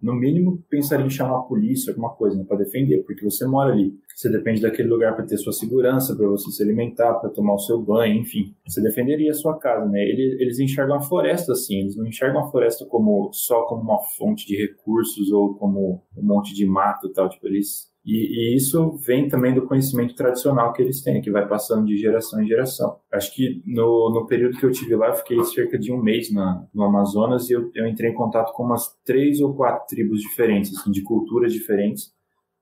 no 0.00 0.14
mínimo, 0.14 0.64
pensaria 0.70 1.04
em 1.04 1.10
chamar 1.10 1.40
a 1.40 1.42
polícia, 1.42 1.90
alguma 1.90 2.10
coisa, 2.14 2.38
né, 2.38 2.44
para 2.48 2.56
defender, 2.56 3.02
porque 3.04 3.22
você 3.22 3.46
mora 3.46 3.72
ali. 3.72 3.94
Você 4.14 4.30
depende 4.30 4.62
daquele 4.62 4.88
lugar 4.88 5.14
para 5.14 5.26
ter 5.26 5.36
sua 5.36 5.52
segurança, 5.52 6.16
para 6.16 6.26
você 6.26 6.50
se 6.50 6.62
alimentar, 6.62 7.14
para 7.14 7.28
tomar 7.28 7.54
o 7.54 7.58
seu 7.58 7.82
banho, 7.82 8.20
enfim. 8.20 8.54
Você 8.66 8.80
defenderia 8.80 9.32
a 9.32 9.34
sua 9.34 9.58
casa, 9.58 9.84
né? 9.86 10.00
Eles, 10.00 10.40
eles 10.40 10.58
enxergam 10.60 10.96
a 10.96 11.02
floresta 11.02 11.52
assim, 11.52 11.80
eles 11.80 11.96
não 11.96 12.06
enxergam 12.06 12.40
a 12.40 12.50
floresta 12.50 12.86
como 12.86 13.30
só 13.32 13.62
como 13.62 13.82
uma 13.82 14.00
fonte 14.16 14.46
de 14.46 14.56
recursos 14.56 15.30
ou 15.32 15.54
como 15.56 16.02
um 16.16 16.22
monte 16.22 16.54
de 16.54 16.64
mato 16.64 17.08
e 17.08 17.12
tal. 17.12 17.28
Tipo, 17.28 17.48
eles 17.48 17.92
e, 18.04 18.52
e, 18.52 18.56
isso 18.56 18.98
vem 18.98 19.28
também 19.28 19.54
do 19.54 19.66
conhecimento 19.66 20.14
tradicional 20.14 20.74
que 20.74 20.82
eles 20.82 21.00
têm, 21.00 21.22
que 21.22 21.30
vai 21.30 21.48
passando 21.48 21.86
de 21.86 21.96
geração 21.96 22.42
em 22.42 22.46
geração. 22.46 22.98
Acho 23.10 23.34
que 23.34 23.62
no, 23.64 24.10
no 24.10 24.26
período 24.26 24.58
que 24.58 24.66
eu 24.66 24.70
tive 24.70 24.94
lá, 24.94 25.08
eu 25.08 25.14
fiquei 25.14 25.42
cerca 25.44 25.78
de 25.78 25.90
um 25.90 26.02
mês 26.02 26.30
na, 26.30 26.66
no 26.74 26.84
Amazonas 26.84 27.48
e 27.48 27.54
eu, 27.54 27.70
eu 27.74 27.86
entrei 27.86 28.10
em 28.10 28.14
contato 28.14 28.52
com 28.52 28.64
umas 28.64 28.94
três 29.06 29.40
ou 29.40 29.54
quatro 29.54 29.86
tribos 29.88 30.20
diferentes, 30.20 30.76
assim, 30.76 30.90
de 30.90 31.02
culturas 31.02 31.50
diferentes. 31.50 32.12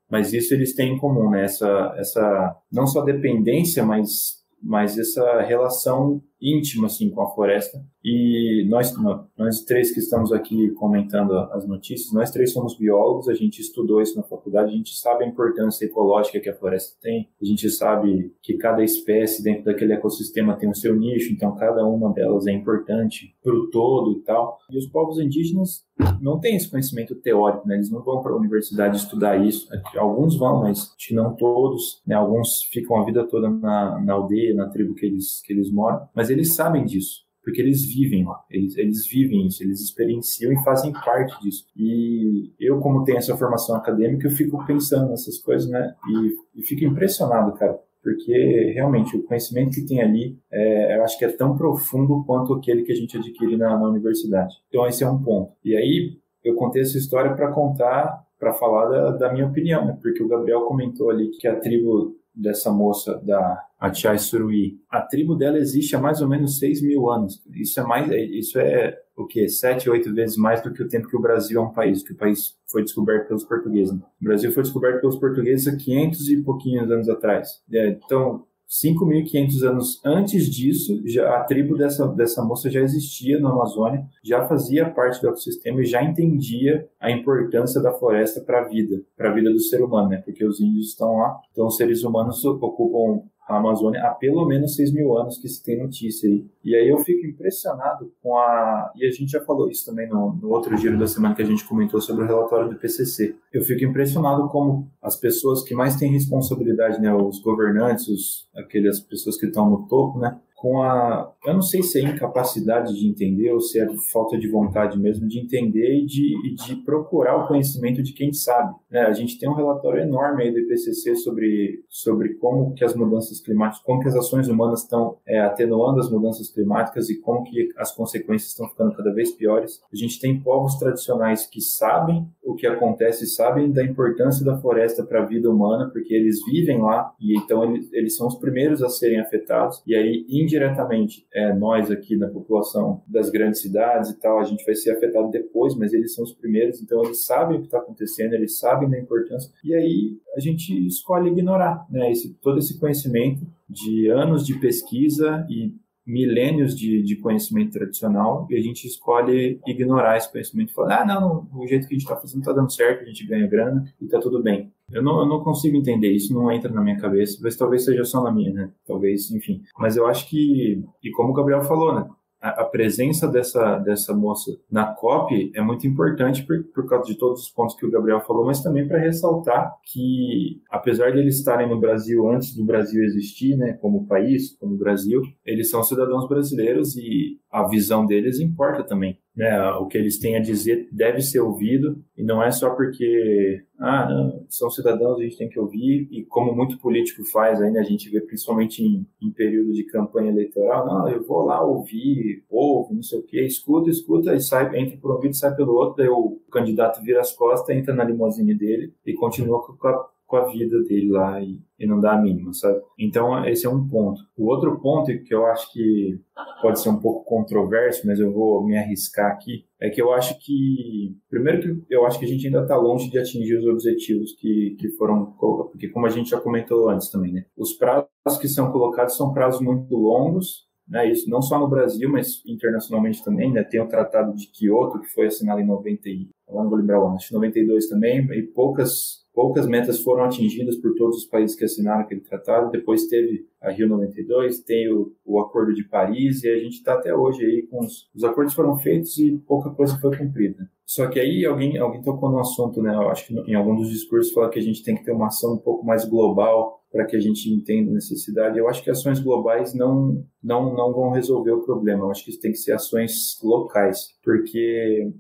Mas 0.09 0.33
isso 0.33 0.55
eles 0.55 0.77
têm 0.77 0.95
em 0.95 0.99
comum, 0.99 1.31
né? 1.31 1.45
Essa, 1.45 1.95
essa 1.97 2.57
não 2.71 2.87
só 2.87 3.03
dependência, 3.03 3.85
mas, 3.85 4.45
mas 4.63 4.97
essa 4.97 5.41
relação 5.41 6.23
íntima 6.43 6.87
assim 6.87 7.09
com 7.09 7.23
a 7.23 7.31
floresta. 7.31 7.83
E 8.05 8.67
nós 8.69 8.93
nós 9.39 9.61
três 9.61 9.93
que 9.93 10.01
estamos 10.01 10.33
aqui 10.33 10.71
comentando 10.73 11.33
as 11.53 11.67
notícias 11.67 12.13
nós 12.13 12.33
três 12.33 12.53
somos 12.53 12.77
biólogos 12.77 13.29
a 13.29 13.35
gente 13.35 13.61
estudou 13.61 14.03
isso 14.03 14.17
na 14.17 14.25
faculdade 14.25 14.73
a 14.73 14.77
gente 14.77 14.99
sabe 14.99 15.23
a 15.23 15.29
importância 15.29 15.85
ecológica 15.85 16.41
que 16.41 16.49
a 16.49 16.55
floresta 16.55 16.97
tem 17.01 17.29
a 17.41 17.45
gente 17.45 17.71
sabe 17.71 18.35
que 18.43 18.55
cada 18.55 18.83
espécie 18.83 19.41
dentro 19.43 19.65
daquele 19.65 19.93
ecossistema 19.93 20.57
tem 20.57 20.69
o 20.69 20.75
seu 20.75 20.97
nicho 20.97 21.33
então 21.33 21.55
cada 21.55 21.87
uma 21.87 22.13
delas 22.13 22.49
é 22.49 22.53
importante 22.53 23.37
para 23.43 23.55
o 23.55 23.71
todo 23.71 24.13
e 24.13 24.23
tal. 24.23 24.59
E 24.71 24.79
os 24.79 24.87
povos 24.87 25.19
indígenas 25.19 25.85
não 26.21 26.39
têm 26.39 26.57
esse 26.57 26.71
conhecimento 26.71 27.15
teórico 27.15 27.67
né? 27.67 27.75
Eles 27.75 27.91
não 27.91 28.03
vão 28.03 28.23
para 28.23 28.33
a 28.33 28.37
universidade 28.37 28.97
estudar 28.97 29.37
isso. 29.45 29.69
Alguns 29.97 30.37
vão 30.37 30.61
mas 30.61 30.95
acho 30.97 31.09
que 31.09 31.15
não 31.15 31.35
todos 31.35 32.03
né? 32.07 32.15
Alguns 32.15 32.63
ficam 32.71 33.01
a 33.01 33.05
vida 33.05 33.25
toda 33.25 33.51
na, 33.51 34.01
na 34.01 34.13
aldeia 34.13 34.55
na 34.55 34.69
tribo 34.69 34.95
que 34.95 35.07
eles 35.07 35.43
que 35.43 35.53
eles 35.53 35.71
moram. 35.71 36.09
Mas 36.15 36.31
eles 36.33 36.55
sabem 36.55 36.85
disso, 36.85 37.21
porque 37.43 37.61
eles 37.61 37.85
vivem 37.85 38.25
lá, 38.25 38.41
eles, 38.51 38.77
eles 38.77 39.07
vivem 39.07 39.47
isso, 39.47 39.63
eles 39.63 39.81
experienciam 39.81 40.53
e 40.53 40.65
fazem 40.65 40.93
parte 40.93 41.41
disso. 41.43 41.67
E 41.77 42.53
eu, 42.59 42.79
como 42.81 43.05
tenho 43.05 43.19
essa 43.19 43.37
formação 43.37 43.77
acadêmica, 43.77 44.27
eu 44.27 44.33
fico 44.33 44.65
pensando 44.67 45.11
nessas 45.11 45.39
coisas, 45.39 45.69
né? 45.69 45.95
E, 46.09 46.61
e 46.61 46.63
fico 46.63 46.85
impressionado, 46.85 47.53
cara, 47.55 47.79
porque 48.03 48.73
realmente 48.75 49.17
o 49.17 49.23
conhecimento 49.23 49.75
que 49.75 49.87
tem 49.87 50.03
ali, 50.03 50.37
é, 50.51 50.97
eu 50.97 51.05
acho 51.05 51.19
que 51.19 51.25
é 51.25 51.29
tão 51.29 51.57
profundo 51.57 52.25
quanto 52.27 52.53
aquele 52.55 52.83
que 52.83 52.93
a 52.93 52.97
gente 52.97 53.17
adquire 53.17 53.57
na, 53.57 53.79
na 53.79 53.89
universidade. 53.89 54.55
Então, 54.69 54.87
esse 54.87 55.05
é 55.05 55.09
um 55.09 55.23
ponto. 55.23 55.53
E 55.65 55.77
aí, 55.77 56.19
eu 56.45 56.57
contei 56.57 56.83
essa 56.83 56.99
história 56.99 57.35
para 57.35 57.53
contar, 57.53 58.25
para 58.39 58.53
falar 58.55 58.89
da, 58.89 59.11
da 59.13 59.33
minha 59.33 59.47
opinião, 59.47 59.85
né? 59.85 59.97
Porque 60.03 60.23
o 60.23 60.29
Gabriel 60.29 60.63
comentou 60.63 61.11
ali 61.11 61.31
que 61.31 61.47
a 61.47 61.55
tribo 61.55 62.17
dessa 62.35 62.71
moça 62.71 63.21
da 63.25 63.67
Achai 63.79 64.19
Suruí. 64.19 64.79
A 64.89 65.01
tribo 65.01 65.35
dela 65.35 65.59
existe 65.59 65.95
há 65.95 66.01
mais 66.01 66.21
ou 66.23 66.29
menos 66.29 66.59
6 66.59 66.83
mil 66.83 67.11
anos. 67.11 67.43
Isso 67.53 67.81
é 67.81 67.83
mais, 67.83 68.11
isso 68.11 68.59
é 68.59 68.99
o 69.17 69.27
que? 69.27 69.49
Sete, 69.49 69.91
oito 69.91 70.13
vezes 70.15 70.37
mais 70.37 70.63
do 70.63 70.73
que 70.73 70.83
o 70.83 70.89
tempo 70.89 71.09
que 71.09 71.17
o 71.17 71.21
Brasil 71.21 71.61
é 71.61 71.65
um 71.65 71.73
país, 71.73 72.03
que 72.03 72.13
o 72.13 72.17
país 72.17 72.57
foi 72.67 72.83
descoberto 72.83 73.29
pelos 73.29 73.45
portugueses. 73.45 73.93
O 73.93 74.25
Brasil 74.25 74.51
foi 74.53 74.63
descoberto 74.63 75.01
pelos 75.01 75.17
portugueses 75.17 75.69
há 75.69 75.77
500 75.77 76.29
e 76.29 76.43
pouquinhos 76.43 76.91
anos 76.91 77.09
atrás. 77.09 77.63
É, 77.71 77.89
então, 77.89 78.47
5.500 78.73 79.63
anos 79.69 80.01
antes 80.03 80.49
disso, 80.49 81.03
já, 81.05 81.37
a 81.37 81.45
tribo 81.45 81.77
dessa, 81.77 82.09
dessa 82.09 82.43
moça 82.43 82.71
já 82.71 82.81
existia 82.81 83.39
na 83.39 83.51
Amazônia, 83.51 84.07
já 84.25 84.49
fazia 84.49 84.89
parte 84.89 85.21
do 85.21 85.29
ecossistema 85.29 85.83
e 85.83 85.85
já 85.85 86.03
entendia 86.03 86.89
a 86.99 87.11
importância 87.11 87.83
da 87.83 87.93
floresta 87.93 88.41
para 88.41 88.63
a 88.63 88.69
vida, 88.69 89.03
para 89.15 89.31
a 89.31 89.35
vida 89.35 89.53
do 89.53 89.61
ser 89.61 89.83
humano, 89.83 90.09
né? 90.09 90.23
Porque 90.25 90.43
os 90.43 90.59
índios 90.59 90.89
estão 90.89 91.19
lá, 91.19 91.39
então 91.51 91.67
os 91.67 91.77
seres 91.77 92.03
humanos 92.03 92.43
ocupam 92.47 93.23
a 93.53 93.59
Amazônia 93.59 94.03
há 94.03 94.11
pelo 94.11 94.47
menos 94.47 94.75
6 94.77 94.93
mil 94.93 95.17
anos 95.17 95.39
que 95.39 95.49
se 95.49 95.63
tem 95.63 95.79
notícia 95.79 96.29
aí. 96.29 96.45
E 96.65 96.75
aí 96.75 96.89
eu 96.89 96.99
fico 96.99 97.27
impressionado 97.27 98.13
com 98.23 98.37
a. 98.37 98.93
E 98.97 99.07
a 99.07 99.11
gente 99.11 99.31
já 99.31 99.41
falou 99.41 99.69
isso 99.69 99.85
também 99.87 100.09
no, 100.09 100.35
no 100.35 100.51
outro 100.51 100.77
giro 100.77 100.99
da 100.99 101.07
semana 101.07 101.35
que 101.35 101.43
a 101.43 101.47
gente 101.47 101.67
comentou 101.67 102.01
sobre 102.01 102.25
o 102.25 102.27
relatório 102.27 102.69
do 102.69 102.77
PCC. 102.77 103.37
Eu 103.53 103.63
fico 103.63 103.85
impressionado 103.85 104.49
como 104.49 104.91
as 105.01 105.17
pessoas 105.17 105.63
que 105.63 105.75
mais 105.75 105.97
têm 105.97 106.13
responsabilidade, 106.13 107.01
né, 107.01 107.13
os 107.15 107.41
governantes, 107.41 108.09
os, 108.09 108.49
aquelas 108.57 109.01
pessoas 109.01 109.37
que 109.37 109.47
estão 109.47 109.69
no 109.69 109.87
topo, 109.87 110.19
né, 110.19 110.39
com 110.63 110.81
a. 110.81 111.35
Eu 111.45 111.55
não 111.55 111.61
sei 111.61 111.83
se 111.83 111.99
é 111.99 112.03
incapacidade 112.05 112.95
de 112.95 113.09
entender 113.09 113.51
ou 113.51 113.61
se 113.61 113.81
é 113.81 113.87
falta 114.13 114.39
de 114.39 114.49
vontade 114.49 114.97
mesmo 114.97 115.27
de 115.27 115.41
entender 115.41 115.99
e 115.99 116.07
de, 116.07 116.55
de 116.55 116.77
procurar 116.77 117.37
o 117.37 117.49
conhecimento 117.49 118.01
de 118.01 118.13
quem 118.13 118.33
sabe. 118.33 118.73
Né? 118.89 119.01
A 119.01 119.13
gente 119.13 119.37
tem 119.41 119.49
um 119.49 119.55
relatório 119.55 120.01
enorme 120.01 120.45
aí 120.45 120.53
do 120.53 120.61
IPCC 120.61 121.17
sobre, 121.17 121.85
sobre 121.89 122.35
como 122.35 122.73
que 122.75 122.85
as 122.85 122.95
mudanças 122.95 123.41
climáticas, 123.41 123.85
como 123.85 124.01
que 124.01 124.07
as 124.07 124.15
ações 124.15 124.47
humanas 124.47 124.83
estão 124.85 125.17
é, 125.27 125.41
atenuando 125.41 125.99
as 125.99 126.09
mudanças 126.09 126.49
climáticas 126.49 127.11
e 127.11 127.21
como 127.21 127.43
que 127.43 127.71
as 127.77 127.93
consequências 127.93 128.53
estão 128.53 128.69
ficando 128.69 128.95
cada 128.95 129.13
vez 129.13 129.33
piores. 129.33 129.83
A 129.93 129.97
gente 129.97 130.21
tem 130.21 130.39
povos 130.39 130.77
tradicionais 130.77 131.45
que 131.45 131.61
sabem 131.61 132.25
o 132.43 132.55
que 132.55 132.67
acontece, 132.67 133.27
sabem 133.27 133.71
da 133.71 133.85
importância 133.85 134.45
da 134.45 134.59
floresta 134.59 135.05
para 135.05 135.23
a 135.23 135.27
vida 135.27 135.49
humana, 135.49 135.89
porque 135.91 136.13
eles 136.13 136.45
vivem 136.45 136.81
lá 136.81 137.15
e 137.21 137.39
então 137.39 137.65
eles, 137.65 137.93
eles 137.93 138.17
são 138.17 138.27
os 138.27 138.35
primeiros 138.35 138.83
a 138.83 138.89
serem 138.89 139.21
afetados. 139.21 139.83
E 139.87 139.95
aí, 139.95 140.27
indiretamente, 140.29 141.27
é, 141.33 141.55
nós 141.55 141.91
aqui 141.91 142.17
na 142.17 142.29
população 142.29 143.03
das 143.07 143.31
grandes 143.31 143.61
cidades 143.61 144.11
e 144.11 144.21
tal, 144.21 144.41
a 144.41 144.45
gente 144.45 144.65
vai 144.65 144.75
ser 144.75 144.91
afetado 144.91 145.31
depois, 145.31 145.77
mas 145.77 145.93
eles 145.93 146.15
são 146.15 146.25
os 146.25 146.33
primeiros, 146.33 146.83
então 146.83 147.03
eles 147.05 147.25
sabem 147.25 147.57
o 147.59 147.61
que 147.61 147.67
está 147.67 147.79
acontecendo, 147.79 148.35
eles 148.35 148.59
sabem 148.59 148.91
da 148.91 148.99
importância, 148.99 149.53
e 149.65 149.75
aí 149.75 150.19
a 150.37 150.41
gente 150.41 150.87
escolhe 150.87 151.31
ignorar 151.31 151.87
né, 151.91 152.11
esse, 152.11 152.35
todo 152.41 152.59
esse 152.59 152.79
conhecimento 152.79 153.47
de 153.69 154.09
anos 154.09 154.45
de 154.45 154.59
pesquisa 154.59 155.47
e 155.49 155.75
milênios 156.07 156.77
de, 156.77 157.03
de 157.03 157.17
conhecimento 157.17 157.73
tradicional 157.73 158.47
e 158.51 158.57
a 158.57 158.61
gente 158.61 158.87
escolhe 158.87 159.61
ignorar 159.67 160.17
esse 160.17 160.31
conhecimento 160.31 160.71
e 160.71 160.75
falar, 160.75 161.03
ah, 161.03 161.07
não, 161.07 161.49
o 161.55 161.67
jeito 161.67 161.87
que 161.87 161.95
a 161.95 161.99
gente 161.99 162.07
está 162.07 162.17
fazendo 162.17 162.41
está 162.41 162.53
dando 162.53 162.73
certo, 162.73 163.03
a 163.03 163.07
gente 163.07 163.27
ganha 163.27 163.47
grana 163.47 163.85
e 164.01 164.05
está 164.05 164.19
tudo 164.19 164.43
bem. 164.43 164.73
Eu 164.91 165.03
não, 165.03 165.21
eu 165.21 165.27
não 165.27 165.43
consigo 165.43 165.77
entender, 165.77 166.11
isso 166.11 166.35
não 166.35 166.51
entra 166.51 166.71
na 166.71 166.83
minha 166.83 166.99
cabeça, 166.99 167.39
mas 167.43 167.57
talvez 167.57 167.85
seja 167.85 168.05
só 168.05 168.23
na 168.23 168.31
minha, 168.31 168.53
né? 168.53 168.71
Talvez, 168.87 169.31
enfim. 169.31 169.63
Mas 169.79 169.97
eu 169.97 170.07
acho 170.07 170.29
que, 170.29 170.85
e 171.03 171.11
como 171.13 171.31
o 171.31 171.35
Gabriel 171.35 171.63
falou, 171.63 171.95
né? 171.95 172.07
A, 172.43 172.65
presença 172.65 173.29
dessa, 173.29 173.79
dessa 173.79 174.13
moça 174.13 174.51
na 174.71 174.87
COP 174.87 175.53
é 175.55 175.63
muito 175.63 175.87
importante 175.87 176.43
por, 176.43 176.65
por 176.75 176.89
causa 176.89 177.07
de 177.07 177.17
todos 177.17 177.43
os 177.43 177.49
pontos 177.49 177.77
que 177.77 177.87
o 177.87 177.91
Gabriel 177.91 178.21
falou, 178.21 178.45
mas 178.45 178.61
também 178.61 178.87
para 178.89 178.99
ressaltar 178.99 179.73
que, 179.85 180.61
apesar 180.69 181.13
de 181.13 181.21
eles 181.21 181.39
estarem 181.39 181.69
no 181.69 181.79
Brasil 181.79 182.29
antes 182.29 182.57
do 182.57 182.65
Brasil 182.65 183.05
existir, 183.05 183.57
né, 183.57 183.75
como 183.75 184.07
país, 184.07 184.57
como 184.59 184.77
Brasil, 184.77 185.23
eles 185.47 185.71
são 185.71 185.85
cidadãos 185.85 186.29
brasileiros 186.29 186.97
e 186.97 187.39
a 187.51 187.69
visão 187.69 188.05
deles 188.05 188.41
importa 188.41 188.83
também. 188.83 189.17
Né? 189.35 189.71
O 189.73 189.87
que 189.87 189.97
eles 189.97 190.19
têm 190.19 190.37
a 190.37 190.43
dizer 190.43 190.89
deve 190.93 191.23
ser 191.23 191.41
ouvido 191.41 192.05
e 192.17 192.23
não 192.23 192.43
é 192.43 192.51
só 192.51 192.69
porque 192.71 193.65
ah, 193.81 194.07
são 194.49 194.71
cidadãos, 194.71 195.19
a 195.19 195.23
gente 195.23 195.39
tem 195.39 195.49
que 195.49 195.59
ouvir, 195.59 196.07
e 196.11 196.23
como 196.27 196.55
muito 196.55 196.79
político 196.79 197.25
faz 197.25 197.61
ainda, 197.61 197.81
a 197.81 197.85
gente 197.85 198.11
vê 198.11 198.21
principalmente 198.21 198.83
em, 198.83 199.07
em 199.21 199.31
período 199.33 199.73
de 199.73 199.85
campanha 199.85 200.31
eleitoral, 200.31 200.87
não, 200.87 201.09
eu 201.09 201.23
vou 201.25 201.47
lá 201.47 201.65
ouvir, 201.65 202.45
ouve, 202.49 202.95
não 202.95 203.03
sei 203.03 203.19
o 203.19 203.23
quê, 203.23 203.45
escuta, 203.45 203.91
escuta, 203.91 204.35
e 204.35 204.41
sai, 204.41 204.79
entra 204.79 204.99
por 204.99 205.19
um 205.19 205.27
e 205.27 205.35
sai 205.35 205.57
pelo 205.57 205.73
outro, 205.73 205.97
daí 205.97 206.09
o 206.09 206.39
candidato 206.51 207.03
vira 207.03 207.21
as 207.21 207.33
costas, 207.33 207.75
entra 207.75 207.95
na 207.95 208.05
limousine 208.05 208.55
dele 208.55 208.93
e 209.05 209.15
continua 209.15 209.61
com 209.65 209.89
a 209.89 210.07
com 210.33 210.39
a 210.39 210.47
vida 210.47 210.83
dele 210.85 211.11
lá 211.11 211.43
e, 211.43 211.61
e 211.79 211.87
não 211.87 212.01
dá 212.01 212.15
a 212.15 212.19
mínima, 212.19 212.55
sabe? 212.55 212.81
Então, 212.99 213.45
esse 213.45 213.67
é 213.67 213.69
um 213.69 213.87
ponto. 213.87 214.23
O 214.35 214.47
outro 214.47 214.81
ponto 214.81 215.13
que 215.25 215.35
eu 215.35 215.45
acho 215.45 215.71
que 215.71 216.19
pode 216.63 216.81
ser 216.81 216.89
um 216.89 216.99
pouco 216.99 217.23
controverso, 217.23 218.07
mas 218.07 218.19
eu 218.19 218.33
vou 218.33 218.65
me 218.65 218.79
arriscar 218.79 219.31
aqui, 219.31 219.67
é 219.79 219.91
que 219.91 220.01
eu 220.01 220.11
acho 220.11 220.39
que, 220.39 221.15
primeiro 221.29 221.85
que 221.85 221.95
eu 221.95 222.07
acho 222.07 222.19
que 222.19 222.25
a 222.25 222.29
gente 222.29 222.47
ainda 222.47 222.63
está 222.63 222.77
longe 222.77 223.11
de 223.11 223.19
atingir 223.19 223.59
os 223.59 223.67
objetivos 223.67 224.33
que, 224.33 224.75
que 224.81 224.89
foram 224.93 225.27
porque 225.71 225.91
como 225.91 226.07
a 226.07 226.11
gente 226.11 226.31
já 226.31 226.41
comentou 226.41 226.89
antes 226.89 227.11
também, 227.11 227.31
né? 227.31 227.45
Os 227.55 227.75
prazos 227.75 228.09
que 228.41 228.49
são 228.49 228.73
colocados 228.73 229.15
são 229.15 229.35
prazos 229.35 229.61
muito 229.61 229.95
longos, 229.95 230.67
né, 230.89 231.11
isso 231.11 231.29
não 231.29 231.43
só 231.43 231.59
no 231.59 231.69
Brasil, 231.69 232.11
mas 232.11 232.43
internacionalmente 232.47 233.23
também, 233.23 233.53
né, 233.53 233.63
tem 233.63 233.81
o 233.81 233.89
Tratado 233.89 234.35
de 234.35 234.47
Kyoto, 234.49 235.01
que 235.01 235.09
foi 235.09 235.27
assinado 235.27 235.61
em 235.61 235.67
90 235.67 236.09
e, 236.09 236.29
não 236.55 236.69
vou 236.69 236.79
lembrar 236.79 237.01
o 237.01 237.07
ano, 237.07 237.17
acho 237.17 237.29
que 237.29 237.35
92 237.35 237.89
também, 237.89 238.27
e 238.33 238.43
poucas 238.43 239.23
poucas 239.35 239.67
metas 239.67 240.01
foram 240.01 240.25
atingidas 240.25 240.77
por 240.77 240.95
todos 240.95 241.19
os 241.19 241.25
países 241.25 241.57
que 241.57 241.65
assinaram 241.65 242.03
aquele 242.03 242.21
tratado. 242.21 242.71
Depois 242.71 243.07
teve 243.07 243.47
a 243.61 243.71
Rio 243.71 243.89
92, 243.89 244.61
tem 244.61 244.93
o, 244.93 245.13
o 245.25 245.41
Acordo 245.41 245.75
de 245.75 245.85
Paris 245.85 246.43
e 246.43 246.51
a 246.51 246.59
gente 246.59 246.75
está 246.75 246.95
até 246.95 247.15
hoje 247.15 247.45
aí 247.45 247.63
com 247.63 247.81
os, 247.81 248.11
os 248.15 248.25
acordos 248.25 248.55
foram 248.55 248.77
feitos 248.77 249.19
e 249.19 249.39
pouca 249.47 249.71
coisa 249.71 249.99
foi 249.99 250.17
cumprida. 250.17 250.69
Só 250.85 251.09
que 251.09 251.19
aí 251.19 251.45
alguém 251.47 251.79
alguém 251.79 252.03
tocou 252.03 252.31
no 252.31 252.39
assunto, 252.39 252.83
né? 252.83 252.95
Eu 252.95 253.09
acho 253.09 253.27
que 253.27 253.35
em 253.35 253.55
algum 253.55 253.75
dos 253.75 253.89
discursos 253.89 254.33
fala 254.33 254.51
que 254.51 254.59
a 254.59 254.63
gente 254.63 254.83
tem 254.83 254.95
que 254.95 255.05
ter 255.05 255.13
uma 255.13 255.29
ação 255.29 255.55
um 255.55 255.59
pouco 255.59 255.87
mais 255.87 256.05
global 256.05 256.83
para 256.91 257.07
que 257.07 257.17
a 257.17 257.21
gente 257.21 257.49
entenda 257.51 257.91
a 257.91 257.95
necessidade. 257.95 258.59
Eu 258.59 258.69
acho 258.69 258.85
que 258.85 258.91
ações 258.91 259.19
globais 259.19 259.73
não 259.73 260.23
não 260.43 260.75
não 260.75 260.93
vão 260.93 261.11
resolver 261.11 261.53
o 261.53 261.63
problema. 261.63 262.05
Eu 262.05 262.11
acho 262.11 262.25
que 262.25 262.39
tem 262.39 262.51
que 262.51 262.59
ser 262.59 262.73
ações 262.73 263.41
locais, 263.43 264.09
porque 264.23 265.11